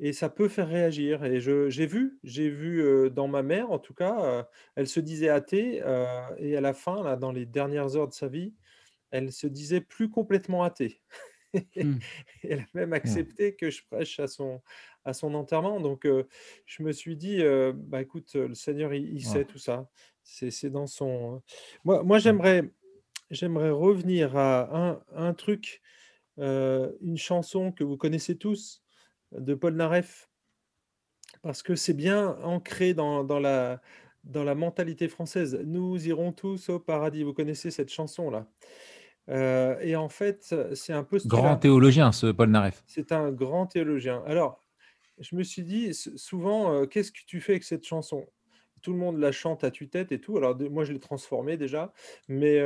et 0.00 0.12
ça 0.12 0.28
peut 0.28 0.48
faire 0.48 0.68
réagir. 0.68 1.24
Et 1.24 1.40
j'ai 1.40 1.86
vu, 1.86 2.18
j'ai 2.22 2.48
vu 2.48 3.10
dans 3.10 3.26
ma 3.26 3.42
mère, 3.42 3.72
en 3.72 3.80
tout 3.80 3.94
cas, 3.94 4.46
elle 4.76 4.86
se 4.86 5.00
disait 5.00 5.28
athée, 5.28 5.82
et 6.38 6.56
à 6.56 6.60
la 6.60 6.72
fin, 6.72 7.02
là, 7.02 7.16
dans 7.16 7.32
les 7.32 7.46
dernières 7.46 7.96
heures 7.96 8.06
de 8.06 8.12
sa 8.12 8.28
vie, 8.28 8.54
elle 9.10 9.32
se 9.32 9.48
disait 9.48 9.80
plus 9.80 10.08
complètement 10.08 10.62
athée. 10.62 11.00
Mmh. 11.74 11.94
elle 12.42 12.60
a 12.60 12.66
même 12.74 12.90
mmh. 12.90 12.92
accepté 12.92 13.54
que 13.54 13.70
je 13.70 13.82
prêche 13.90 14.20
à 14.20 14.26
son, 14.26 14.60
à 15.06 15.14
son 15.14 15.32
enterrement. 15.32 15.80
Donc, 15.80 16.06
je 16.66 16.82
me 16.82 16.92
suis 16.92 17.16
dit, 17.16 17.42
bah 17.74 18.02
écoute, 18.02 18.34
le 18.34 18.54
Seigneur, 18.54 18.92
il, 18.92 19.24
sait 19.24 19.46
tout 19.46 19.58
ça. 19.58 19.88
C'est 20.30 20.70
dans 20.70 20.86
son. 20.86 21.42
Moi, 21.84 22.02
moi 22.02 22.18
mmh. 22.18 22.20
j'aimerais, 22.20 22.70
j'aimerais 23.30 23.70
revenir 23.70 24.36
à 24.36 24.90
un, 24.90 25.00
un 25.16 25.34
truc, 25.34 25.80
une 26.36 27.16
chanson 27.16 27.72
que 27.72 27.82
vous 27.82 27.96
connaissez 27.96 28.36
tous 28.36 28.82
de 29.32 29.54
Paul 29.54 29.74
Naref, 29.74 30.28
parce 31.42 31.62
que 31.62 31.74
c'est 31.74 31.94
bien 31.94 32.36
ancré 32.42 32.94
dans, 32.94 33.24
la, 33.40 33.80
dans 34.24 34.44
la 34.44 34.54
mentalité 34.54 35.08
française. 35.08 35.60
Nous 35.64 36.06
irons 36.06 36.32
tous 36.32 36.68
au 36.68 36.78
paradis. 36.78 37.24
Vous 37.24 37.34
connaissez 37.34 37.70
cette 37.70 37.90
chanson-là. 37.90 38.46
Euh, 39.28 39.78
et 39.80 39.96
en 39.96 40.08
fait, 40.08 40.54
c'est 40.74 40.92
un 40.92 41.04
peu... 41.04 41.18
Grand 41.26 41.56
théologien, 41.56 42.12
ce 42.12 42.28
Paul 42.32 42.50
Naref. 42.50 42.82
C'est 42.86 43.12
un 43.12 43.30
grand 43.30 43.66
théologien. 43.66 44.22
Alors, 44.26 44.64
je 45.18 45.36
me 45.36 45.42
suis 45.42 45.64
dit, 45.64 45.92
souvent, 45.94 46.72
euh, 46.72 46.86
qu'est-ce 46.86 47.12
que 47.12 47.18
tu 47.26 47.40
fais 47.40 47.52
avec 47.52 47.64
cette 47.64 47.84
chanson? 47.84 48.26
Tout 48.82 48.92
le 48.92 48.98
monde 48.98 49.18
la 49.18 49.32
chante 49.32 49.64
à 49.64 49.70
tue-tête 49.70 50.12
et 50.12 50.20
tout. 50.20 50.36
Alors, 50.36 50.56
moi, 50.70 50.84
je 50.84 50.92
l'ai 50.92 51.00
transformée 51.00 51.56
déjà. 51.56 51.92
Mais 52.28 52.58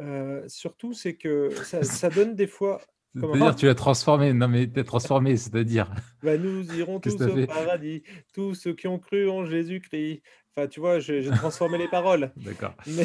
euh, 0.00 0.42
surtout, 0.48 0.92
c'est 0.92 1.14
que 1.14 1.50
ça 1.64 2.10
donne 2.10 2.34
des 2.34 2.46
fois 2.46 2.80
c'est-à-dire, 3.14 3.56
tu 3.56 3.66
l'as 3.66 3.74
transformé. 3.74 4.32
Non, 4.32 4.48
mais 4.48 4.66
t'es 4.68 4.84
transformé, 4.84 5.36
c'est-à-dire. 5.36 5.90
Bah, 6.22 6.36
nous 6.36 6.62
irons 6.76 7.00
tous 7.00 7.20
au 7.20 7.46
paradis, 7.46 8.02
tous 8.34 8.54
ceux 8.54 8.74
qui 8.74 8.86
ont 8.86 8.98
cru 8.98 9.28
en 9.28 9.46
Jésus-Christ. 9.46 10.22
Enfin, 10.54 10.68
tu 10.68 10.80
vois, 10.80 10.98
j'ai 10.98 11.24
transformé 11.24 11.78
les 11.78 11.88
paroles. 11.88 12.30
D'accord. 12.36 12.74
Mais... 12.86 13.04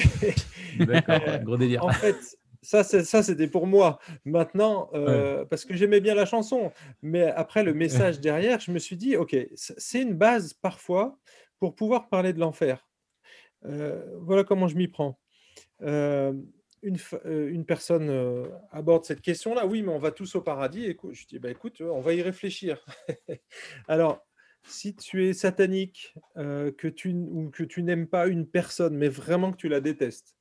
D'accord, 0.85 1.21
gros 1.43 1.57
délire. 1.57 1.85
En 1.85 1.91
fait, 1.91 2.17
ça, 2.61 2.83
ça 2.83 3.23
c'était 3.23 3.47
pour 3.47 3.67
moi. 3.67 3.99
Maintenant, 4.25 4.89
euh, 4.93 5.45
parce 5.45 5.63
que 5.63 5.75
j'aimais 5.75 6.01
bien 6.01 6.13
la 6.13 6.25
chanson, 6.25 6.71
mais 7.01 7.23
après 7.23 7.63
le 7.63 7.73
message 7.73 8.19
derrière, 8.19 8.59
je 8.59 8.71
me 8.71 8.79
suis 8.79 8.97
dit, 8.97 9.15
ok, 9.15 9.35
c'est 9.55 10.01
une 10.01 10.13
base 10.13 10.53
parfois 10.53 11.17
pour 11.65 11.73
pouvoir 11.73 12.09
parler 12.09 12.31
de 12.31 12.39
l'enfer. 12.39 12.87
Euh, 13.65 14.05
voilà 14.19 14.43
comment 14.43 14.67
je 14.67 14.75
m'y 14.75 14.87
prends. 14.87 15.19
Euh, 15.81 16.31
une, 16.83 17.65
personne 17.65 18.11
aborde 18.69 19.03
cette 19.03 19.21
question-là, 19.21 19.65
oui, 19.65 19.81
mais 19.81 19.91
on 19.91 19.97
va 19.97 20.11
tous 20.11 20.35
au 20.35 20.41
paradis. 20.41 20.85
Écoute, 20.85 21.15
je 21.15 21.25
dis, 21.25 21.39
bah, 21.39 21.49
écoute, 21.49 21.81
on 21.81 22.01
va 22.01 22.13
y 22.13 22.21
réfléchir. 22.21 22.85
Alors, 23.87 24.23
si 24.67 24.95
tu 24.95 25.25
es 25.27 25.33
satanique, 25.33 26.15
que 26.35 26.87
tu, 26.87 27.13
ou 27.13 27.49
que 27.51 27.63
tu 27.63 27.83
n'aimes 27.83 28.07
pas 28.07 28.27
une 28.27 28.47
personne, 28.47 28.95
mais 28.97 29.09
vraiment 29.09 29.51
que 29.51 29.57
tu 29.57 29.69
la 29.69 29.81
détestes, 29.81 30.35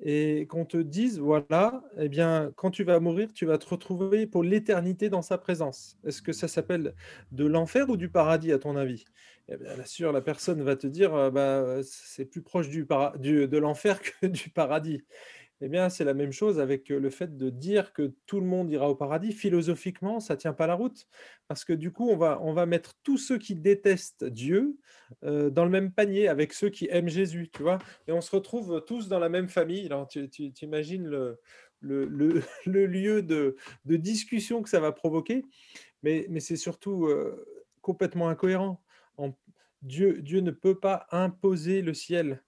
et 0.00 0.46
qu'on 0.48 0.64
te 0.66 0.76
dise, 0.78 1.18
voilà, 1.18 1.82
eh 1.98 2.08
bien, 2.08 2.52
quand 2.56 2.70
tu 2.70 2.84
vas 2.84 3.00
mourir, 3.00 3.32
tu 3.32 3.46
vas 3.46 3.58
te 3.58 3.68
retrouver 3.68 4.26
pour 4.26 4.44
l'éternité 4.44 5.08
dans 5.10 5.22
sa 5.22 5.38
présence. 5.38 5.98
Est-ce 6.06 6.22
que 6.22 6.32
ça 6.32 6.48
s'appelle 6.48 6.94
de 7.32 7.46
l'enfer 7.46 7.88
ou 7.90 7.96
du 7.96 8.10
paradis, 8.10 8.52
à 8.52 8.58
ton 8.58 8.76
avis? 8.76 9.04
Eh 9.48 9.56
bien, 9.56 9.84
sûr, 9.84 10.12
la 10.12 10.20
personne 10.22 10.62
va 10.62 10.76
te 10.76 10.86
dire, 10.86 11.30
bah, 11.32 11.80
c'est 11.84 12.26
plus 12.26 12.42
proche 12.42 12.68
de 12.70 13.58
l'enfer 13.58 14.00
que 14.20 14.26
du 14.26 14.50
paradis. 14.50 15.02
Eh 15.64 15.68
bien, 15.68 15.88
c'est 15.88 16.02
la 16.02 16.12
même 16.12 16.32
chose 16.32 16.58
avec 16.58 16.88
le 16.88 17.08
fait 17.08 17.36
de 17.36 17.48
dire 17.48 17.92
que 17.92 18.14
tout 18.26 18.40
le 18.40 18.46
monde 18.46 18.68
ira 18.72 18.90
au 18.90 18.96
paradis. 18.96 19.30
Philosophiquement, 19.30 20.18
ça 20.18 20.34
ne 20.34 20.40
tient 20.40 20.52
pas 20.52 20.66
la 20.66 20.74
route, 20.74 21.06
parce 21.46 21.64
que 21.64 21.72
du 21.72 21.92
coup, 21.92 22.10
on 22.10 22.16
va, 22.16 22.40
on 22.42 22.52
va 22.52 22.66
mettre 22.66 22.94
tous 23.04 23.16
ceux 23.16 23.38
qui 23.38 23.54
détestent 23.54 24.24
Dieu 24.24 24.76
dans 25.22 25.64
le 25.64 25.70
même 25.70 25.92
panier 25.92 26.26
avec 26.26 26.52
ceux 26.52 26.68
qui 26.68 26.88
aiment 26.90 27.08
Jésus, 27.08 27.48
tu 27.52 27.62
vois. 27.62 27.78
Et 28.08 28.12
on 28.12 28.20
se 28.20 28.34
retrouve 28.34 28.82
tous 28.88 29.06
dans 29.06 29.20
la 29.20 29.28
même 29.28 29.48
famille. 29.48 29.88
Tu, 30.10 30.52
imagines 30.62 31.06
le, 31.06 31.38
le, 31.80 32.42
lieu 32.66 33.22
de, 33.22 33.56
discussion 33.84 34.62
que 34.62 34.68
ça 34.68 34.80
va 34.80 34.90
provoquer, 34.90 35.44
mais, 36.02 36.26
mais 36.28 36.40
c'est 36.40 36.56
surtout 36.56 37.08
complètement 37.82 38.28
incohérent. 38.28 38.82
Dieu, 39.82 40.22
Dieu 40.22 40.40
ne 40.40 40.50
peut 40.50 40.78
pas 40.78 41.06
imposer 41.10 41.82
le 41.82 41.94
ciel 41.94 42.42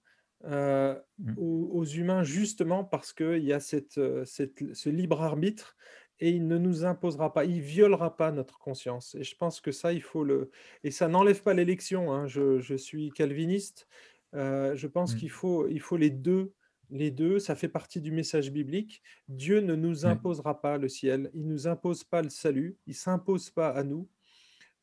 mmh. 0.46 1.34
aux, 1.38 1.84
humains 1.84 2.22
justement 2.22 2.84
parce 2.84 3.12
qu'il 3.12 3.44
y 3.44 3.52
a 3.52 3.60
cette, 3.60 3.94
ce 3.94 4.88
libre 4.88 5.22
arbitre 5.22 5.76
et 6.20 6.30
il 6.30 6.46
ne 6.46 6.58
nous 6.58 6.84
imposera 6.84 7.32
pas, 7.32 7.44
il 7.44 7.60
violera 7.60 8.16
pas 8.16 8.30
notre 8.30 8.58
conscience. 8.58 9.14
Et 9.14 9.24
je 9.24 9.36
pense 9.36 9.60
que 9.60 9.72
ça, 9.72 9.92
il 9.92 10.02
faut 10.02 10.24
le... 10.24 10.50
Et 10.84 10.90
ça 10.90 11.08
n'enlève 11.08 11.42
pas 11.42 11.54
l'élection. 11.54 12.12
Hein. 12.12 12.26
Je, 12.26 12.76
suis 12.76 13.10
calviniste. 13.10 13.88
Euh, 14.34 14.76
je 14.76 14.86
pense 14.86 15.14
mmh. 15.14 15.18
qu'il 15.18 15.30
faut, 15.30 15.68
il 15.68 15.80
faut 15.80 15.96
les 15.96 16.10
deux. 16.10 16.52
Les 16.90 17.10
deux, 17.10 17.38
ça 17.38 17.56
fait 17.56 17.68
partie 17.68 18.00
du 18.00 18.12
message 18.12 18.52
biblique. 18.52 19.02
Dieu 19.28 19.60
ne 19.60 19.74
nous 19.74 20.06
imposera 20.06 20.60
pas 20.60 20.78
le 20.78 20.88
ciel. 20.88 21.30
Il 21.34 21.48
nous 21.48 21.66
impose 21.66 22.04
pas 22.04 22.22
le 22.22 22.30
salut. 22.30 22.76
Il 22.86 22.94
s'impose 22.94 23.50
pas 23.50 23.70
à 23.70 23.82
nous. 23.82 24.08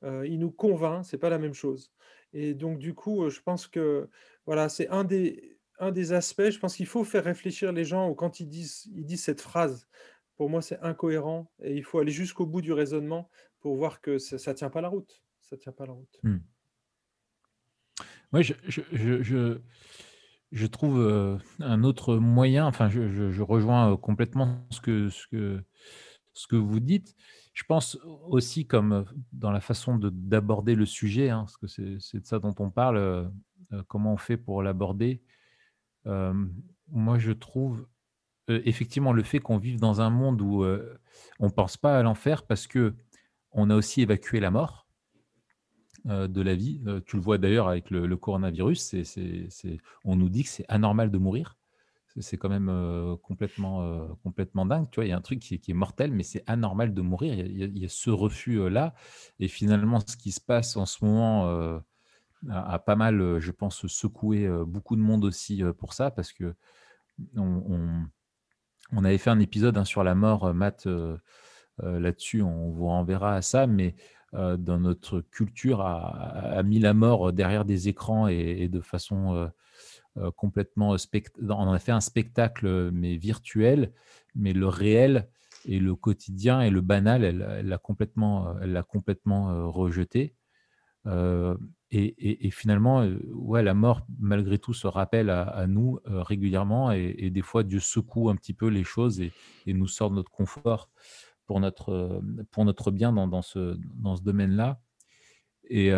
Euh, 0.03 0.27
il 0.27 0.39
nous 0.39 0.51
convainc. 0.51 1.05
C'est 1.05 1.17
pas 1.17 1.29
la 1.29 1.37
même 1.37 1.53
chose. 1.53 1.93
Et 2.33 2.53
donc 2.53 2.79
du 2.79 2.93
coup, 2.93 3.29
je 3.29 3.41
pense 3.41 3.67
que 3.67 4.09
voilà, 4.45 4.69
c'est 4.69 4.87
un 4.89 5.03
des, 5.03 5.59
un 5.79 5.91
des 5.91 6.13
aspects. 6.13 6.49
Je 6.49 6.59
pense 6.59 6.75
qu'il 6.75 6.85
faut 6.85 7.03
faire 7.03 7.23
réfléchir 7.23 7.71
les 7.71 7.85
gens 7.85 8.13
quand 8.13 8.39
ils 8.39 8.47
disent, 8.47 8.89
ils 8.95 9.05
disent 9.05 9.23
cette 9.23 9.41
phrase 9.41 9.87
pour 10.41 10.49
moi, 10.49 10.63
c'est 10.63 10.79
incohérent 10.81 11.51
et 11.61 11.75
il 11.75 11.83
faut 11.83 11.99
aller 11.99 12.11
jusqu'au 12.11 12.47
bout 12.47 12.61
du 12.61 12.73
raisonnement 12.73 13.29
pour 13.59 13.75
voir 13.75 14.01
que 14.01 14.17
ça 14.17 14.37
ne 14.37 14.57
tient 14.57 14.71
pas 14.71 14.81
la 14.81 14.87
route. 14.87 15.21
Ça 15.39 15.55
tient 15.55 15.71
pas 15.71 15.85
la 15.85 15.93
route. 15.93 16.19
Mmh. 16.23 16.37
je, 18.39 18.53
je, 18.91 19.59
je, 20.51 20.65
trouve 20.65 20.99
euh, 20.99 21.37
un 21.59 21.83
autre 21.83 22.15
moyen, 22.15 22.65
enfin, 22.65 22.89
je, 22.89 23.41
rejoins 23.43 23.93
euh, 23.93 23.97
complètement 23.97 24.65
ce 24.71 24.81
que, 24.81 25.09
ce, 25.09 25.27
que, 25.27 25.63
ce 26.33 26.47
que 26.47 26.55
vous 26.55 26.79
dites. 26.79 27.15
Je 27.53 27.63
pense 27.63 27.97
aussi 28.27 28.65
comme 28.65 29.05
dans 29.33 29.51
la 29.51 29.59
façon 29.59 29.97
d'aborder 29.97 30.75
le 30.75 30.85
sujet, 30.85 31.29
hein, 31.29 31.45
parce 31.45 31.57
que 31.57 31.67
c'est 31.67 32.19
de 32.19 32.25
ça 32.25 32.39
dont 32.39 32.55
on 32.59 32.69
parle, 32.69 33.29
comment 33.87 34.13
on 34.13 34.17
fait 34.17 34.37
pour 34.37 34.63
l'aborder. 34.63 35.21
moi, 36.05 37.17
je 37.17 37.31
trouve 37.31 37.87
effectivement, 38.47 39.13
le 39.13 39.23
fait 39.23 39.39
qu'on 39.39 39.57
vive 39.57 39.79
dans 39.79 40.01
un 40.01 40.09
monde 40.09 40.41
où 40.41 40.63
on 41.39 41.45
ne 41.45 41.51
pense 41.51 41.77
pas 41.77 41.97
à 41.97 42.03
l'enfer 42.03 42.43
parce 42.43 42.67
que 42.67 42.95
on 43.51 43.69
a 43.69 43.75
aussi 43.75 44.01
évacué 44.01 44.39
la 44.39 44.51
mort 44.51 44.87
de 46.05 46.41
la 46.41 46.55
vie. 46.55 46.81
tu 47.05 47.15
le 47.17 47.21
vois 47.21 47.37
d'ailleurs 47.37 47.67
avec 47.67 47.89
le, 47.89 48.15
coronavirus, 48.17 48.95
on 50.03 50.15
nous 50.15 50.29
dit 50.29 50.43
que 50.43 50.49
c'est 50.49 50.65
anormal 50.67 51.11
de 51.11 51.17
mourir. 51.17 51.57
C'est 52.19 52.37
quand 52.37 52.49
même 52.49 53.17
complètement, 53.21 54.07
complètement 54.23 54.65
dingue. 54.65 54.87
Tu 54.91 54.95
vois, 54.95 55.05
il 55.05 55.09
y 55.09 55.13
a 55.13 55.17
un 55.17 55.21
truc 55.21 55.39
qui 55.39 55.55
est, 55.55 55.73
mortel, 55.73 56.11
mais 56.11 56.23
c'est 56.23 56.43
anormal 56.47 56.93
de 56.93 57.01
mourir. 57.01 57.33
Il 57.33 57.77
y 57.77 57.85
a, 57.85 57.89
ce 57.89 58.09
refus-là. 58.09 58.93
Et 59.39 59.47
finalement, 59.47 59.99
ce 60.05 60.17
qui 60.17 60.31
se 60.31 60.41
passe 60.41 60.75
en 60.75 60.85
ce 60.85 61.05
moment 61.05 61.81
a, 62.49 62.79
pas 62.79 62.95
mal, 62.95 63.39
je 63.39 63.51
pense, 63.51 63.87
secoué 63.87 64.49
beaucoup 64.65 64.95
de 64.95 65.01
monde 65.01 65.23
aussi 65.23 65.63
pour 65.77 65.93
ça, 65.93 66.11
parce 66.11 66.33
que 66.33 66.53
on 67.37 69.05
avait 69.05 69.17
fait 69.17 69.29
un 69.29 69.39
épisode 69.39 69.77
hein, 69.77 69.85
sur 69.85 70.03
la 70.03 70.15
mort, 70.15 70.53
Matt, 70.53 70.87
là-dessus, 71.81 72.41
on 72.41 72.71
vous 72.71 72.87
renverra 72.87 73.35
à 73.35 73.41
ça, 73.41 73.67
mais 73.67 73.95
dans 74.33 74.79
notre 74.79 75.21
culture, 75.21 75.81
a, 75.81 76.61
mis 76.63 76.79
la 76.79 76.93
mort 76.93 77.31
derrière 77.33 77.65
des 77.65 77.89
écrans 77.89 78.27
et, 78.27 78.67
de 78.67 78.81
façon 78.81 79.49
complètement... 80.35 80.95
On 81.49 81.71
a 81.71 81.79
fait 81.79 81.91
un 81.91 82.01
spectacle, 82.01 82.91
mais 82.91 83.17
virtuel, 83.17 83.93
mais 84.35 84.53
le 84.53 84.67
réel 84.67 85.29
et 85.65 85.79
le 85.79 85.95
quotidien 85.95 86.61
et 86.61 86.69
le 86.69 86.81
banal, 86.81 87.23
elle 87.23 87.67
l'a 87.67 87.77
complètement, 87.77 88.59
elle 88.59 88.83
complètement 88.87 89.71
rejeté. 89.71 90.35
Et, 91.93 92.49
finalement, 92.51 93.05
ouais, 93.33 93.63
la 93.63 93.73
mort, 93.73 94.05
malgré 94.19 94.57
tout, 94.57 94.73
se 94.73 94.87
rappelle 94.87 95.29
à, 95.29 95.65
nous 95.67 95.99
régulièrement 96.05 96.91
et, 96.91 97.29
des 97.29 97.41
fois, 97.41 97.63
Dieu 97.63 97.79
secoue 97.79 98.29
un 98.29 98.35
petit 98.35 98.53
peu 98.53 98.67
les 98.67 98.83
choses 98.83 99.21
et, 99.21 99.33
nous 99.67 99.87
sort 99.87 100.09
de 100.09 100.15
notre 100.15 100.31
confort 100.31 100.89
pour 101.45 101.59
notre, 101.59 102.21
pour 102.51 102.63
notre 102.65 102.91
bien 102.91 103.11
dans, 103.11 103.41
ce, 103.41 103.77
dans 103.95 104.15
ce 104.15 104.23
domaine-là. 104.23 104.81
Et 105.69 105.91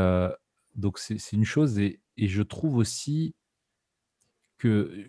donc, 0.75 0.97
c'est 0.97 1.31
une 1.33 1.45
chose. 1.45 1.79
Et, 1.79 2.01
je 2.17 2.41
trouve 2.41 2.77
aussi 2.77 3.35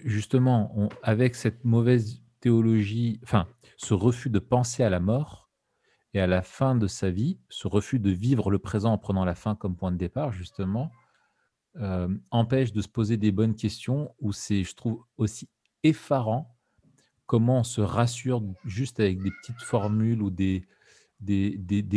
justement, 0.05 0.89
avec 1.03 1.35
cette 1.35 1.65
mauvaise 1.65 2.23
théologie, 2.41 3.21
enfin, 3.23 3.47
ce 3.77 3.95
refus 3.95 4.31
de 4.31 4.39
penser 4.39 4.83
à 4.83 4.91
la 4.91 5.01
mort, 5.01 5.45
et 6.15 6.21
à 6.21 6.27
la 6.29 6.43
fin 6.43 6.77
de 6.77 6.87
sa 6.87 7.11
vie, 7.11 7.39
ce 7.49 7.67
refus 7.67 7.99
de 7.99 8.11
vivre 8.11 8.51
le 8.51 8.61
présent 8.61 8.93
en 8.93 8.99
prenant 8.99 9.25
la 9.25 9.35
fin 9.35 9.57
comme 9.57 9.77
point 9.77 9.91
de 9.91 9.97
départ, 9.97 10.33
justement, 10.33 10.93
euh, 11.77 12.09
empêche 12.31 12.73
de 12.73 12.81
se 12.81 12.89
poser 12.89 13.17
des 13.17 13.33
bonnes 13.33 13.57
questions, 13.57 14.15
où 14.21 14.33
c'est, 14.33 14.63
je 14.63 14.75
trouve, 14.77 15.05
aussi 15.17 15.49
effarant 15.83 16.57
comment 17.27 17.61
on 17.61 17.65
se 17.65 17.81
rassure 17.81 18.43
juste 18.65 19.01
avec 19.01 19.21
des 19.21 19.31
petites 19.31 19.63
formules 19.63 20.23
ou 20.23 20.31
des, 20.31 20.65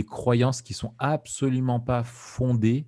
croyances 0.07 0.63
qui 0.63 0.73
sont 0.73 0.95
absolument 0.97 1.79
pas 1.79 2.03
fondées 2.03 2.87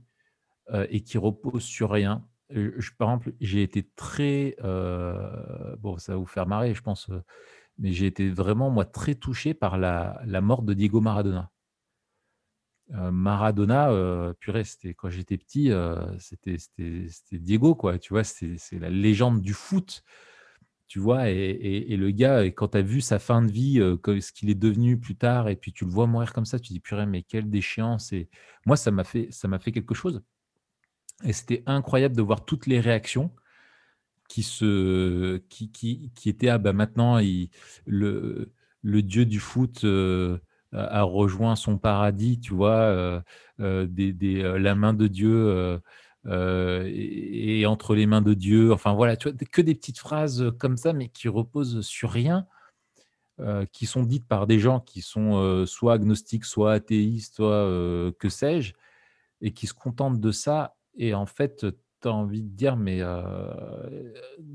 euh, 0.72 0.88
et 0.90 1.02
qui 1.02 1.20
reposent 1.20 1.64
sur 1.64 1.92
rien. 1.92 2.26
Par 2.50 3.10
exemple, 3.10 3.34
j'ai 3.40 3.64
été 3.64 3.84
très... 3.96 4.56
Bon, 4.62 5.98
ça 5.98 6.14
va 6.14 6.18
vous 6.18 6.26
faire 6.26 6.48
marrer, 6.48 6.74
je 6.74 6.82
pense 6.82 7.10
mais 7.80 7.94
j'ai 7.94 8.06
été 8.06 8.30
vraiment, 8.30 8.70
moi, 8.70 8.86
très 8.86 9.16
touché 9.16 9.54
par 9.54 9.78
la, 9.78 10.22
mort 10.42 10.62
de 10.64 10.74
Diego 10.74 11.02
Maradona. 11.02 11.50
Maradona, 12.90 14.34
purée, 14.40 14.64
c'était 14.64 14.94
quand 14.94 15.10
j'étais 15.10 15.38
petit, 15.38 15.72
c'était 16.20 16.58
Diego, 17.40 17.76
quoi. 17.76 17.98
Tu 17.98 18.14
vois, 18.14 18.24
c'est 18.24 18.58
la 18.74 18.90
légende 18.90 19.42
du 19.42 19.54
foot, 19.54 20.04
tu 20.88 21.00
vois. 21.00 21.30
Et, 21.30 21.96
le 21.96 22.12
gars, 22.12 22.44
quand 22.46 22.70
tu 22.70 22.78
as 22.78 22.82
vu 22.82 23.02
sa 23.02 23.20
fin 23.20 23.42
de 23.42 23.52
vie, 23.52 23.76
ce 23.78 24.32
qu'il 24.32 24.50
est 24.50 24.56
devenu 24.56 25.00
plus 25.00 25.16
tard, 25.16 25.48
et 25.50 25.56
puis 25.56 25.72
tu 25.72 25.86
le 25.86 25.92
vois 25.92 26.08
mourir 26.08 26.34
comme 26.34 26.46
ça, 26.46 26.60
tu 26.60 26.74
dis, 26.74 26.80
purée, 26.82 27.06
mais 27.06 27.24
quelle 27.24 27.50
déchéance. 27.50 28.12
Et 28.12 28.30
moi, 28.66 28.76
ça 28.76 28.92
m'a 28.92 29.06
fait, 29.06 29.30
ça 29.32 29.48
m'a 29.48 29.60
fait 29.60 29.72
quelque 29.72 29.96
chose. 29.96 30.22
Et 31.24 31.34
c'était 31.34 31.64
incroyable 31.66 32.16
de 32.16 32.22
voir 32.22 32.46
toutes 32.46 32.66
les 32.68 32.80
réactions 32.80 33.32
qui, 34.28 34.44
se, 34.44 35.38
qui, 35.50 35.72
qui, 35.72 36.12
qui 36.16 36.30
était, 36.30 36.50
ah 36.50 36.58
bah 36.58 36.74
maintenant, 36.74 37.20
le, 37.86 38.54
le 38.84 39.02
dieu 39.02 39.26
du 39.26 39.40
foot 39.40 39.84
euh, 39.84 40.38
a 40.72 41.02
rejoint 41.02 41.56
son 41.56 41.78
paradis, 41.78 42.40
tu 42.40 42.54
vois, 42.54 42.78
euh, 42.78 43.22
euh, 43.60 43.88
des, 43.88 44.14
des, 44.14 44.44
la 44.44 44.76
main 44.76 44.94
de 44.94 45.08
Dieu 45.08 45.80
et, 46.26 47.66
entre 47.66 47.96
les 47.96 48.06
mains 48.06 48.22
de 48.22 48.34
Dieu, 48.34 48.72
enfin 48.72 48.94
voilà, 48.94 49.18
tu 49.18 49.30
vois, 49.30 49.38
que 49.52 49.62
des 49.62 49.76
petites 49.76 50.00
phrases 50.00 50.52
comme 50.60 50.78
ça, 50.78 50.94
mais 50.94 51.10
qui 51.10 51.28
reposent 51.28 51.82
sur 51.82 52.12
rien. 52.12 52.48
qui 53.72 53.86
sont 53.86 54.04
dites 54.04 54.28
par 54.28 54.48
des 54.48 54.60
gens 54.60 54.80
qui 54.80 55.02
sont 55.02 55.66
soit 55.66 55.94
agnostiques, 55.94 56.46
soit 56.46 56.74
athéistes, 56.74 57.36
soit 57.36 58.12
que 58.20 58.30
sais-je, 58.30 58.74
et 59.42 59.54
qui 59.54 59.66
se 59.68 59.74
contentent 59.74 60.20
de 60.20 60.32
ça. 60.32 60.76
Et 60.96 61.14
en 61.14 61.26
fait, 61.26 61.66
tu 62.02 62.08
as 62.08 62.12
envie 62.12 62.44
de 62.44 62.50
dire, 62.50 62.78
mais 62.78 63.02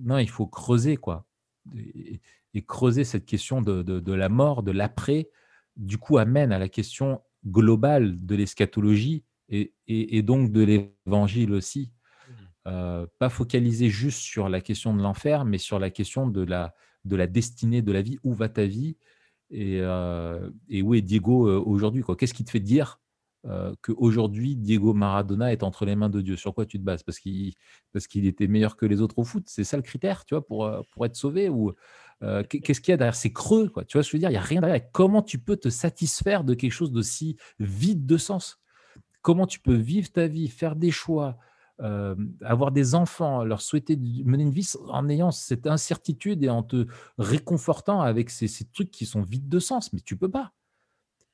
non, 0.03 0.19
il 0.19 0.29
faut 0.29 0.47
creuser, 0.47 0.97
quoi. 0.97 1.27
Et, 1.75 2.21
creuser 2.67 3.03
cette 3.03 3.27
question 3.27 3.63
de, 3.63 4.13
la 4.13 4.29
mort, 4.29 4.63
de 4.63 4.71
l'après, 4.71 5.29
du 5.77 5.99
coup, 5.99 6.19
amène 6.19 6.53
à 6.53 6.59
la 6.59 6.69
question 6.69 7.21
globale 7.47 8.25
de 8.25 8.37
l'eschatologie 8.37 9.25
et, 9.49 10.23
donc 10.23 10.53
de 10.53 10.63
l'évangile 10.63 11.53
aussi. 11.53 11.91
Mmh. 12.67 13.05
pas 13.19 13.29
focaliser 13.29 13.91
juste 13.91 14.21
sur 14.21 14.49
la 14.49 14.63
question 14.63 14.97
de 14.97 15.03
l'enfer, 15.03 15.45
mais 15.45 15.59
sur 15.59 15.79
la 15.79 15.91
question 15.91 16.27
de 16.27 16.43
la, 16.43 16.75
de 17.05 17.17
la 17.17 17.27
destinée 17.27 17.83
de 17.83 17.93
la 17.93 18.01
vie. 18.01 18.19
Où 18.25 18.33
va 18.33 18.49
ta 18.49 18.65
vie? 18.65 18.97
Et, 19.51 19.81
et 20.69 20.83
où 20.83 20.95
est 20.95 21.03
Diego 21.03 21.63
aujourd'hui 21.63 22.03
Qu'est-ce 22.17 22.35
qui 22.35 22.45
te 22.45 22.51
fait 22.51 22.61
dire? 22.61 23.01
Euh, 23.47 23.75
qu'aujourd'hui, 23.83 24.57
Diego 24.57 24.95
Maradona 24.95 25.53
est 25.53 25.63
entre 25.63 25.85
les 25.85 25.97
mains 25.97 26.09
de 26.09 26.21
Dieu. 26.23 26.37
Sur 26.37 26.55
quoi 26.55 26.65
tu 26.65 26.79
te 26.79 26.85
bases? 26.85 27.03
Parce 27.03 27.19
qu'il 27.19 28.27
était 28.27 28.47
meilleur 28.47 28.77
que 28.77 28.87
les 28.87 29.03
autres 29.03 29.19
au 29.19 29.25
foot? 29.25 29.45
C'est 29.47 29.65
ça 29.65 29.77
le 29.77 29.83
critère, 29.83 30.25
tu 30.25 30.35
vois, 30.35 30.47
pour, 30.47 30.65
euh, 30.65 30.81
pour 30.93 31.05
être 31.05 31.17
sauvé 31.17 31.49
ou 31.49 31.73
euh, 32.23 32.43
Qu'est-ce 32.45 32.81
qu'il 32.81 32.93
y 32.93 32.95
a 32.95 32.97
derrière? 32.97 33.15
C'est 33.15 33.33
creux, 33.33 33.69
quoi. 33.69 33.85
Tu 33.85 33.99
vois, 33.99 34.03
je 34.03 34.11
veux 34.13 34.19
dire, 34.19 34.31
il 34.31 34.33
n'y 34.33 34.39
a 34.39 34.43
rien 34.43 34.61
derrière. 34.61 34.91
Comment 34.93 35.23
tu 35.23 35.39
peux 35.39 35.57
te 35.57 35.69
satisfaire 35.69 36.45
de 36.45 36.55
quelque 36.55 36.73
chose 36.73 36.91
d'aussi 36.91 37.37
vide 37.59 38.07
de 38.07 38.17
sens? 38.17 38.61
Comment 39.21 39.47
tu 39.47 39.61
peux 39.61 39.75
vivre 39.75 40.11
ta 40.11 40.27
vie, 40.27 40.49
faire 40.49 40.77
des 40.77 40.91
choix, 40.91 41.39
avoir 41.79 42.73
des 42.73 42.95
enfants, 42.95 43.43
leur 43.43 43.61
souhaiter 43.63 43.97
mener 43.97 44.45
une 44.45 44.51
vie 44.51 44.71
en 44.89 45.09
ayant 45.09 45.31
cette 45.31 45.67
incertitude 45.67 46.45
et 46.45 46.51
en 46.51 46.63
te 46.63 46.87
réconfortant 47.19 48.01
avec 48.01 48.31
ces, 48.31 48.49
ces 48.49 48.65
trucs 48.67 48.91
qui 48.91 49.07
sont 49.07 49.23
vides 49.23 49.49
de 49.49 49.59
sens? 49.59 49.93
Mais 49.93 50.01
tu 50.01 50.17
peux 50.17 50.31
pas. 50.31 50.53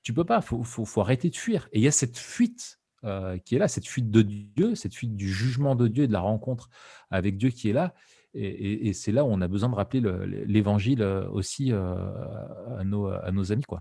Tu 0.02 0.14
peux 0.14 0.24
pas, 0.24 0.40
il 0.50 0.64
faut, 0.64 1.00
arrêter 1.00 1.30
de 1.30 1.36
fuir. 1.36 1.68
Et 1.72 1.78
il 1.78 1.82
y 1.82 1.88
a 1.88 1.92
cette 1.92 2.18
fuite 2.18 2.80
euh, 3.04 3.38
qui 3.38 3.54
est 3.54 3.58
là, 3.58 3.68
cette 3.68 3.86
fuite 3.86 4.10
de 4.10 4.22
Dieu, 4.22 4.74
cette 4.74 4.94
fuite 4.94 5.14
du 5.14 5.28
jugement 5.28 5.74
de 5.74 5.88
Dieu 5.88 6.04
et 6.04 6.08
de 6.08 6.12
la 6.12 6.20
rencontre 6.20 6.70
avec 7.10 7.36
Dieu 7.36 7.50
qui 7.50 7.68
est 7.70 7.72
là. 7.72 7.94
Et, 8.32 8.92
c'est 8.92 9.10
là 9.10 9.24
où 9.24 9.28
on 9.28 9.40
a 9.40 9.48
besoin 9.48 9.68
de 9.68 9.74
rappeler 9.74 10.00
l'évangile 10.46 11.02
aussi 11.02 11.72
à, 11.72 12.82
nos, 12.84 13.06
à 13.08 13.30
nos 13.32 13.50
amis. 13.50 13.64
Quoi. 13.64 13.80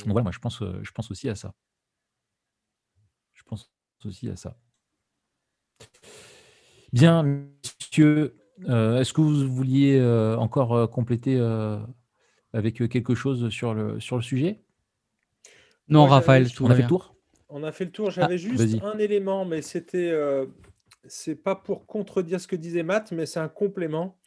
Donc 0.00 0.08
voilà, 0.08 0.24
moi 0.24 0.32
je 0.32 0.38
pense, 0.40 0.62
je 0.82 0.90
pense 0.90 1.10
aussi 1.10 1.28
à 1.30 1.34
ça. 1.34 1.54
Je 3.32 3.42
pense 3.44 3.72
aussi 4.04 4.28
à 4.28 4.36
ça. 4.36 4.58
Bien, 6.92 7.22
monsieur, 7.22 8.36
est-ce 8.66 9.14
que 9.14 9.22
vous 9.22 9.48
vouliez 9.48 10.02
encore 10.38 10.90
compléter 10.90 11.40
avec 12.52 12.76
quelque 12.90 13.14
chose 13.14 13.48
sur 13.48 13.72
le, 13.72 14.00
sur 14.00 14.16
le 14.16 14.22
sujet? 14.22 14.62
Non, 15.88 16.06
Raphaël, 16.06 16.46
on 16.60 16.70
a 16.70 16.74
fait 16.74 16.82
le 16.82 16.88
tour 16.88 17.14
On 17.48 17.64
a 17.64 17.72
fait 17.72 17.84
le 17.84 17.90
tour. 17.90 18.10
J'avais 18.10 18.34
ah, 18.34 18.36
juste 18.36 18.82
un 18.82 18.98
élément, 18.98 19.44
mais 19.44 19.62
c'était 19.62 20.12
c'est 21.08 21.36
pas 21.36 21.54
pour 21.54 21.86
contredire 21.86 22.40
ce 22.40 22.46
que 22.46 22.56
disait 22.56 22.82
Matt, 22.82 23.12
mais 23.12 23.26
c'est 23.26 23.40
un 23.40 23.48
complément. 23.48 24.18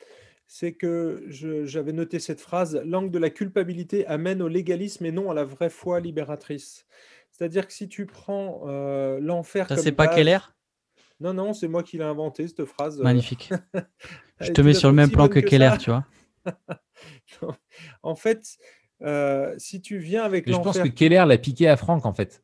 C'est 0.47 0.73
que 0.73 1.25
j'avais 1.29 1.93
noté 1.93 2.19
cette 2.19 2.41
phrase 2.41 2.81
L'angle 2.85 3.09
de 3.09 3.19
la 3.19 3.29
culpabilité 3.29 4.05
amène 4.07 4.41
au 4.41 4.49
légalisme 4.49 5.05
et 5.05 5.11
non 5.11 5.31
à 5.31 5.33
la 5.33 5.45
vraie 5.45 5.69
foi 5.69 6.01
libératrice. 6.01 6.85
C'est-à-dire 7.29 7.65
que 7.65 7.73
si 7.73 7.87
tu 7.87 8.05
prends 8.05 8.63
euh, 8.67 9.19
l'enfer. 9.21 9.69
Ça, 9.69 9.77
c'est 9.77 9.93
pas 9.93 10.07
Keller? 10.07 10.39
Non, 11.21 11.33
non, 11.33 11.53
c'est 11.53 11.69
moi 11.69 11.83
qui 11.83 11.97
l'ai 11.97 12.03
inventé, 12.03 12.47
cette 12.47 12.65
phrase. 12.65 12.99
Euh. 12.99 13.03
Magnifique. 13.05 13.51
Je 14.41 14.51
te 14.51 14.61
mets 14.61 14.73
sur 14.73 14.89
le 14.89 14.95
même 14.95 15.11
plan 15.11 15.29
que, 15.29 15.39
Keller, 15.39 15.71
tu 15.79 15.91
vois. 15.91 16.05
en 18.03 18.15
fait, 18.15 18.57
euh, 19.03 19.53
si 19.57 19.81
tu 19.81 19.97
viens 19.97 20.23
avec 20.23 20.47
l'enfer. 20.47 20.73
Je 20.73 20.79
pense 20.79 20.89
que 20.89 20.93
Keller 20.93 21.23
l'a 21.27 21.37
piqué 21.37 21.67
à 21.67 21.77
Franck, 21.77 22.05
en 22.05 22.13
fait. 22.13 22.43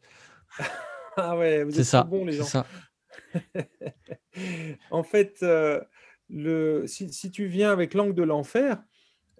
ah 1.17 1.37
ouais, 1.37 1.63
vous 1.63 1.79
êtes 1.79 1.85
ça. 1.85 2.03
bons, 2.03 2.25
les 2.25 2.33
gens. 2.33 2.43
Ça. 2.45 2.65
en 4.91 5.03
fait, 5.03 5.39
euh, 5.43 5.81
le, 6.29 6.85
si, 6.87 7.31
tu 7.31 7.45
viens 7.45 7.71
avec 7.71 7.93
l'angle 7.93 8.13
de 8.13 8.23
l'enfer, 8.23 8.81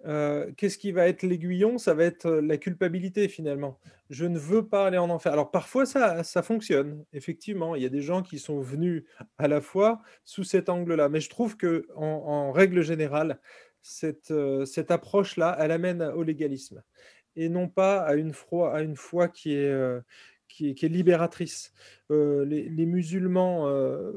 euh, 0.06 0.50
qu'est-ce 0.56 0.78
qui 0.78 0.92
va 0.92 1.08
être 1.08 1.22
l'aiguillon? 1.22 1.78
Ça 1.78 1.94
va 1.94 2.04
être 2.04 2.30
la 2.30 2.56
culpabilité 2.56 3.28
finalement. 3.28 3.78
Je 4.10 4.26
ne 4.26 4.38
veux 4.38 4.66
pas 4.66 4.86
aller 4.86 4.98
en 4.98 5.10
enfer. 5.10 5.32
Alors 5.32 5.50
parfois 5.50 5.86
ça, 5.86 6.22
ça 6.22 6.42
fonctionne, 6.42 7.04
effectivement. 7.12 7.74
Il 7.74 7.82
y 7.82 7.86
a 7.86 7.90
des 7.90 8.00
gens 8.00 8.22
qui 8.22 8.38
sont 8.38 8.60
venus 8.60 9.04
à 9.38 9.48
la 9.48 9.60
fois 9.60 10.00
sous 10.24 10.44
cet 10.44 10.68
angle-là. 10.68 11.08
Mais 11.08 11.20
je 11.20 11.28
trouve 11.28 11.56
que 11.56 11.86
en, 11.96 12.52
règle 12.52 12.82
générale, 12.82 13.40
cette, 13.82 14.32
cette 14.64 14.90
approche-là, 14.90 15.56
elle 15.60 15.70
amène 15.70 16.02
au 16.02 16.22
légalisme 16.22 16.82
et 17.36 17.48
non 17.48 17.68
pas 17.68 18.00
à 18.00 18.14
une, 18.14 18.32
foi, 18.32 18.74
à 18.74 18.82
une 18.82 18.96
foi 18.96 19.28
qui 19.28 19.54
est, 19.54 19.72
qui 20.48 20.70
est, 20.70 20.88
libératrice. 20.88 21.72
Euh, 22.10 22.44
les, 22.44 22.86
musulmans 22.86 23.68
euh, 23.68 24.12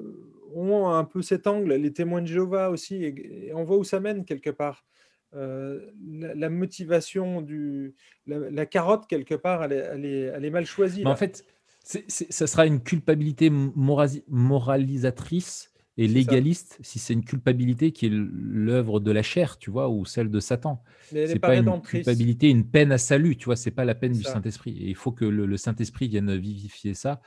ont 0.55 0.89
un 0.89 1.03
peu 1.03 1.22
cet 1.22 1.47
angle, 1.47 1.74
les 1.74 1.93
témoins 1.93 2.22
de 2.22 2.28
Jéhovah 2.28 2.70
aussi, 2.70 3.03
et, 3.03 3.51
on 3.53 3.64
voit 3.64 3.78
où 3.78 3.84
ça 3.84 3.99
mène 3.99 4.26
quelque 4.26 4.49
part. 4.49 4.86
Euh, 5.34 5.91
la, 6.03 6.49
motivation, 6.49 7.41
du, 7.41 7.95
la, 8.26 8.66
carotte, 8.66 9.07
quelque 9.07 9.36
part, 9.36 9.64
elle 9.64 10.05
est, 10.05 10.32
elle 10.34 10.45
est, 10.45 10.49
mal 10.49 10.66
choisie. 10.66 11.03
Mais 11.03 11.09
en 11.09 11.16
fait, 11.16 11.45
ça 11.84 12.47
sera 12.47 12.66
une 12.66 12.82
culpabilité 12.82 13.49
moralisatrice 13.49 15.70
et 15.98 16.08
légaliste 16.08 16.78
si 16.82 17.00
c'est 17.00 17.14
une 17.14 17.24
culpabilité 17.24 17.92
qui 17.92 18.06
est 18.08 18.12
l'œuvre 18.12 19.00
de 19.00 19.12
la 19.12 19.24
chair, 19.24 19.58
tu 19.58 19.72
vois, 19.72 19.89
ou 19.89 20.06
celle 20.06 20.30
de 20.30 20.39
Satan. 20.39 20.84
C'est 21.10 21.39
pas, 21.39 21.50
pas 21.50 21.56
une 21.58 21.82
culpabilité, 21.82 22.50
une 22.50 22.66
peine 22.66 22.92
à 22.92 22.98
salut, 22.98 23.36
tu 23.36 23.46
vois, 23.46 23.56
c'est 23.56 23.72
pas 23.72 23.86
la 23.86 23.96
peine 23.96 24.14
du 24.14 24.24
Saint-Esprit. 24.24 24.78
Et 24.78 24.89
il 24.89 24.96
faut 24.96 25.12
que 25.12 25.26
le, 25.26 25.58
Saint-Esprit 25.58 26.08
vienne 26.08 26.36
vivifier 26.36 26.94
ça. 26.94 27.22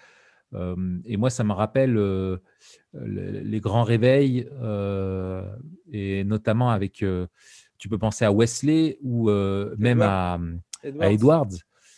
Euh, 0.54 0.98
et 1.04 1.16
moi, 1.16 1.30
ça 1.30 1.44
me 1.44 1.52
rappelle 1.52 1.96
euh, 1.96 2.38
les 2.94 3.60
grands 3.60 3.82
réveils, 3.82 4.48
euh, 4.62 5.44
et 5.90 6.24
notamment 6.24 6.70
avec, 6.70 7.04
tu 7.78 7.88
peux 7.88 7.98
penser 7.98 8.24
à 8.24 8.32
Wesley 8.32 8.98
ou 9.02 9.30
même 9.78 10.00
à, 10.00 10.38
à 11.00 11.10
Edwards. 11.10 11.50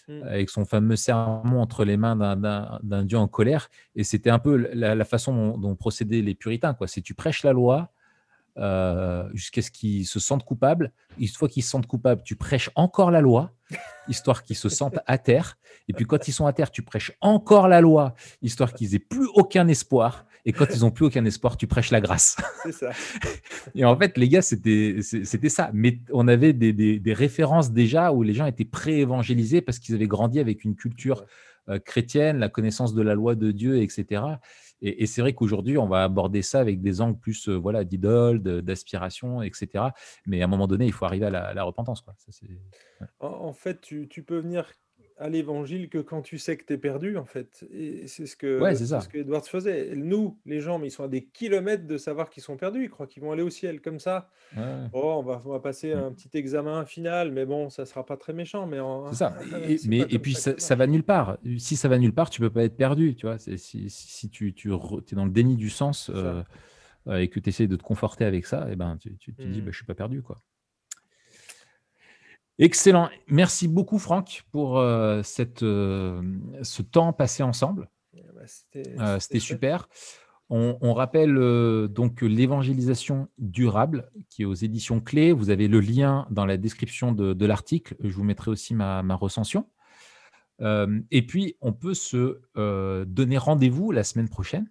Avec 0.09 0.50
son 0.50 0.64
fameux 0.64 0.96
sermon 0.96 1.61
entre 1.61 1.84
les 1.84 1.96
mains 1.96 2.16
d'un 2.16 3.04
Dieu 3.04 3.18
en 3.18 3.28
colère. 3.28 3.68
Et 3.94 4.04
c'était 4.04 4.30
un 4.30 4.38
peu 4.38 4.68
la, 4.72 5.04
façon 5.04 5.57
dont, 5.59 5.74
procédaient 5.74 6.22
les 6.22 6.34
puritains. 6.34 6.76
C'est 6.86 7.00
tu 7.00 7.14
prêches 7.14 7.42
la 7.42 7.52
loi 7.52 7.90
euh, 8.59 9.28
jusqu'à 9.34 9.61
ce 9.61 9.70
qu'ils 9.70 10.07
se 10.07 10.18
sentent 10.18 10.44
coupables. 10.44 10.92
Une 11.18 11.28
fois 11.28 11.48
qu'ils 11.48 11.62
se 11.62 11.70
sentent 11.70 11.86
coupables, 11.86 12.22
tu 12.24 12.36
prêches 12.36 12.70
encore 12.74 13.11
la 13.11 13.20
loi, 13.20 13.52
histoire 14.09 14.42
qu'ils 14.42 14.57
se 14.57 14.68
sentent 14.68 14.98
à 15.07 15.18
terre. 15.18 15.59
Et 15.88 15.92
puis 15.92 16.07
quand 16.07 16.26
ils 16.28 16.32
sont 16.32 16.46
à 16.46 16.52
terre, 16.52 16.70
tu 16.70 16.82
prêches 16.82 17.12
encore 17.20 17.68
la 17.68 17.80
loi, 17.80 18.14
histoire 18.40 18.72
qu'ils 18.72 18.94
aient 18.94 18.98
plus 19.00 19.26
aucun 19.34 19.68
espoir. 19.68 20.24
Et 20.47 20.53
quand 20.53 20.66
ils 20.72 20.80
n'ont 20.80 20.92
plus 20.92 21.07
aucun 21.07 21.24
espoir, 21.24 21.57
tu 21.57 21.66
prêches 21.66 21.90
la 21.90 22.01
grâce. 22.01 22.36
C'est 22.62 22.72
ça. 22.72 22.90
Et 23.74 23.84
en 23.84 23.97
fait, 23.99 24.16
les 24.16 24.28
gars, 24.28 24.42
c'était 24.42 25.03
ça. 25.03 25.70
Mais 25.74 25.99
on 26.12 26.28
avait 26.28 26.53
des, 26.53 27.12
références 27.12 27.72
déjà 27.72 28.12
où 28.12 28.22
les 28.22 28.32
gens 28.32 28.47
étaient 28.47 28.64
pré-évangélisés 28.64 29.61
parce 29.61 29.80
qu'ils 29.80 29.97
avaient 29.97 30.07
grandi 30.07 30.38
avec 30.38 30.64
une 30.64 30.76
culture 30.76 31.26
euh, 31.68 31.80
chrétienne, 31.80 32.38
la 32.38 32.49
connaissance 32.49 32.94
de 32.94 33.03
la 33.03 33.14
loi 33.14 33.34
de 33.34 33.51
Dieu, 33.51 33.82
etc. 33.82 34.22
Et, 34.82 35.07
c'est 35.07 35.20
vrai 35.20 35.32
qu'aujourd'hui, 35.32 35.78
on 35.78 35.88
va 35.88 36.05
aborder 36.05 36.42
ça 36.42 36.61
avec 36.61 36.80
des 36.80 37.01
angles 37.01 37.18
plus 37.18 37.49
euh, 37.49 37.57
voilà, 37.57 37.82
d'idole, 37.82 38.40
d'aspiration, 38.40 39.42
etc. 39.42 39.86
Mais 40.26 40.42
à 40.42 40.44
un 40.44 40.49
moment 40.49 40.68
donné, 40.68 40.86
il 40.86 40.92
faut 40.92 41.07
arriver 41.07 41.26
à 41.26 41.30
la, 41.30 41.62
repentance. 41.64 42.03
Quoi. 42.03 42.14
en, 43.18 43.53
fait, 43.53 43.80
tu, 43.80 44.07
tu 44.07 44.22
peux 44.22 44.38
venir 44.38 44.70
à 45.19 45.29
l'évangile 45.31 45.89
que 45.89 45.99
quand 45.99 46.21
tu 46.21 46.37
sais 46.39 46.57
que 46.57 46.64
tu 46.64 46.75
es 46.75 46.79
perdu, 46.79 47.17
en 47.17 47.25
fait. 47.25 47.67
Et 47.73 48.07
c'est 48.07 48.27
ce 48.27 48.37
que, 48.37 48.61
ce 48.75 49.09
que 49.09 49.19
Edwards 49.19 49.47
faisait. 49.47 49.95
Nous, 49.95 50.39
les 50.45 50.61
gens, 50.61 50.79
mais 50.79 50.89
ils 50.89 50.91
sont 50.91 51.05
à 51.05 51.09
des 51.09 51.25
kilomètres 51.25 51.87
de 51.87 51.97
savoir 51.97 52.29
qu'ils 52.29 52.43
sont 52.43 52.57
perdus. 52.57 52.85
Ils 52.85 52.91
croient 52.91 53.07
qu'ils 53.07 53.23
vont 53.23 53.33
aller 53.33 53.43
au 53.43 53.51
ciel 53.51 53.81
comme 53.81 53.99
ça. 53.99 54.29
Oh, 54.93 55.17
on 55.19 55.23
va, 55.23 55.41
on 55.45 55.51
va 55.51 55.61
passer 55.61 55.95
mmh. 55.95 55.99
un 55.99 56.12
petit 56.12 56.31
examen 56.35 56.85
final, 56.85 57.33
mais 57.33 57.47
bon, 57.47 57.71
ça 57.71 57.87
sera 57.87 58.05
pas 58.05 58.17
très 58.17 58.35
méchant. 58.35 58.67
Mais 58.67 58.79
c'est 59.11 59.17
ça. 59.17 59.35
Et, 59.69 59.79
mais, 59.89 60.05
et 60.11 60.19
puis, 60.19 60.35
ça, 60.35 60.53
ça, 60.59 60.75
va 60.75 60.87
nulle 60.87 61.03
part. 61.03 61.39
Si 61.59 61.77
ça 61.77 61.89
va 61.89 61.99
nulle 61.99 62.12
part, 62.12 62.29
tu 62.29 62.41
peux 62.41 62.51
pas 62.51 62.64
être 62.64 62.77
perdu. 62.77 63.14
Tu 63.14 63.27
vois, 63.27 63.39
si, 63.39 63.89
si 63.89 64.31
tu, 64.31 64.53
tu 64.53 64.73
es 64.73 65.14
dans 65.14 65.25
le 65.25 65.31
déni 65.31 65.57
du 65.57 65.71
sens 65.71 66.11
euh, 66.14 66.43
et 67.11 67.29
que 67.29 67.41
tu 67.41 67.49
essaies 67.49 67.69
de 67.69 67.77
te 67.77 67.83
conforter 67.83 68.25
avec 68.25 68.47
ça, 68.47 68.67
et 68.69 68.73
eh 68.73 68.77
ben, 68.77 68.97
tu, 68.99 69.17
tu, 69.17 69.33
te 69.33 69.43
dis, 69.43 69.62
bah, 69.62 69.71
je 69.71 69.77
suis 69.77 69.87
pas 69.87 69.95
perdu. 69.95 70.23
quoi. 70.23 70.37
Excellent. 72.59 73.11
Merci 73.28 73.68
beaucoup, 73.68 73.98
Franck, 73.98 74.44
pour 74.50 74.78
euh, 74.78 75.22
cette, 75.22 75.62
euh, 75.62 76.22
ce 76.62 76.80
temps 76.80 77.12
passé 77.12 77.42
ensemble. 77.42 77.90
Eh 78.14 78.22
ben, 78.22 79.00
euh, 79.00 79.18
c'était 79.20 79.40
super. 79.40 79.88
On, 80.48 80.94
rappelle 80.94 81.34
donc 81.88 82.22
l'évangélisation 82.22 83.28
durable 83.36 84.09
qui 84.30 84.42
est 84.42 84.44
aux 84.44 84.54
éditions 84.54 85.00
clés. 85.00 85.32
Vous 85.32 85.50
avez 85.50 85.66
le 85.66 85.80
lien 85.80 86.24
dans 86.30 86.46
la 86.46 86.57
description 86.57 87.11
de, 87.11 87.46
l'article. 87.46 87.96
Je 88.00 88.14
vous 88.14 88.22
mettrai 88.22 88.52
aussi 88.52 88.72
ma, 88.72 89.02
ma 89.02 89.16
recension. 89.16 89.68
et 90.61 91.26
puis, 91.26 91.57
on 91.61 91.72
peut 91.72 91.94
se 91.94 92.40
donner 92.54 93.38
rendez-vous 93.38 93.90
la 93.90 94.04
semaine 94.04 94.28
prochaine 94.28 94.70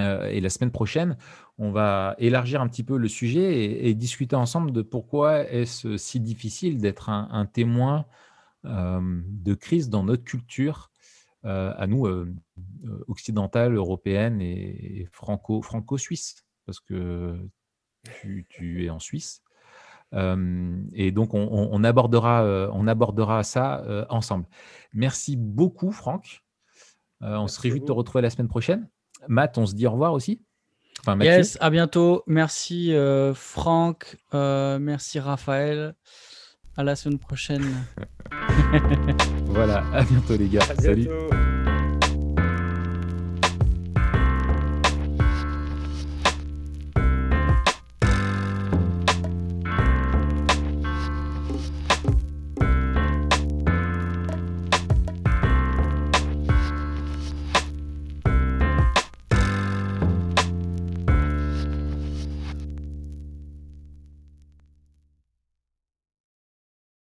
euh, 0.00 0.28
et 0.28 0.40
la 0.40 0.50
semaine 0.50 0.70
prochaine, 0.70 1.16
on 1.58 1.70
va 1.70 2.14
élargir 2.18 2.60
un 2.60 2.68
petit 2.68 2.84
peu 2.84 2.98
le 2.98 3.08
sujet 3.08 3.86
et, 3.88 3.94
discuter 3.94 4.36
ensemble 4.36 4.72
de 4.72 4.82
pourquoi 4.82 5.44
est-ce 5.50 5.96
si 5.96 6.20
difficile 6.20 6.78
d'être 6.78 7.08
un, 7.08 7.46
témoin 7.46 8.04
euh, 8.66 9.22
de 9.26 9.54
crise 9.54 9.88
dans 9.88 10.04
notre 10.04 10.24
culture, 10.24 10.90
euh, 11.46 11.72
à 11.76 11.86
nous, 11.86 12.06
occidentale, 13.08 13.74
européenne 13.74 14.40
et, 14.42 15.08
franco, 15.12 15.62
franco-suisse, 15.62 16.44
parce 16.66 16.80
que 16.80 17.38
tu, 18.20 18.84
es 18.84 18.90
en 18.90 18.98
Suisse. 18.98 19.42
et 20.12 21.10
donc, 21.10 21.32
on, 21.32 21.84
abordera, 21.84 22.70
on 22.72 22.86
abordera 22.86 23.42
ça 23.44 24.06
ensemble. 24.10 24.44
Merci 24.92 25.36
beaucoup, 25.36 25.90
Franck. 25.90 26.44
on 27.20 27.48
se 27.48 27.58
réjouit 27.62 27.80
de 27.80 27.86
te 27.86 27.92
retrouver 27.92 28.20
la 28.20 28.30
semaine 28.30 28.48
prochaine. 28.48 28.90
Matt, 29.28 29.58
on 29.58 29.66
se 29.66 29.74
dit 29.74 29.86
au 29.86 29.92
revoir 29.92 30.12
aussi. 30.12 30.40
Enfin, 31.00 31.18
yes, 31.20 31.58
à 31.60 31.70
bientôt. 31.70 32.22
Merci 32.26 32.94
euh, 32.94 33.34
Franck, 33.34 34.16
euh, 34.34 34.78
merci 34.78 35.20
Raphaël. 35.20 35.94
À 36.76 36.84
la 36.84 36.96
semaine 36.96 37.18
prochaine. 37.18 37.64
voilà, 39.46 39.84
à 39.92 40.02
bientôt 40.02 40.36
les 40.36 40.48
gars. 40.48 40.60
Salut. 40.78 41.08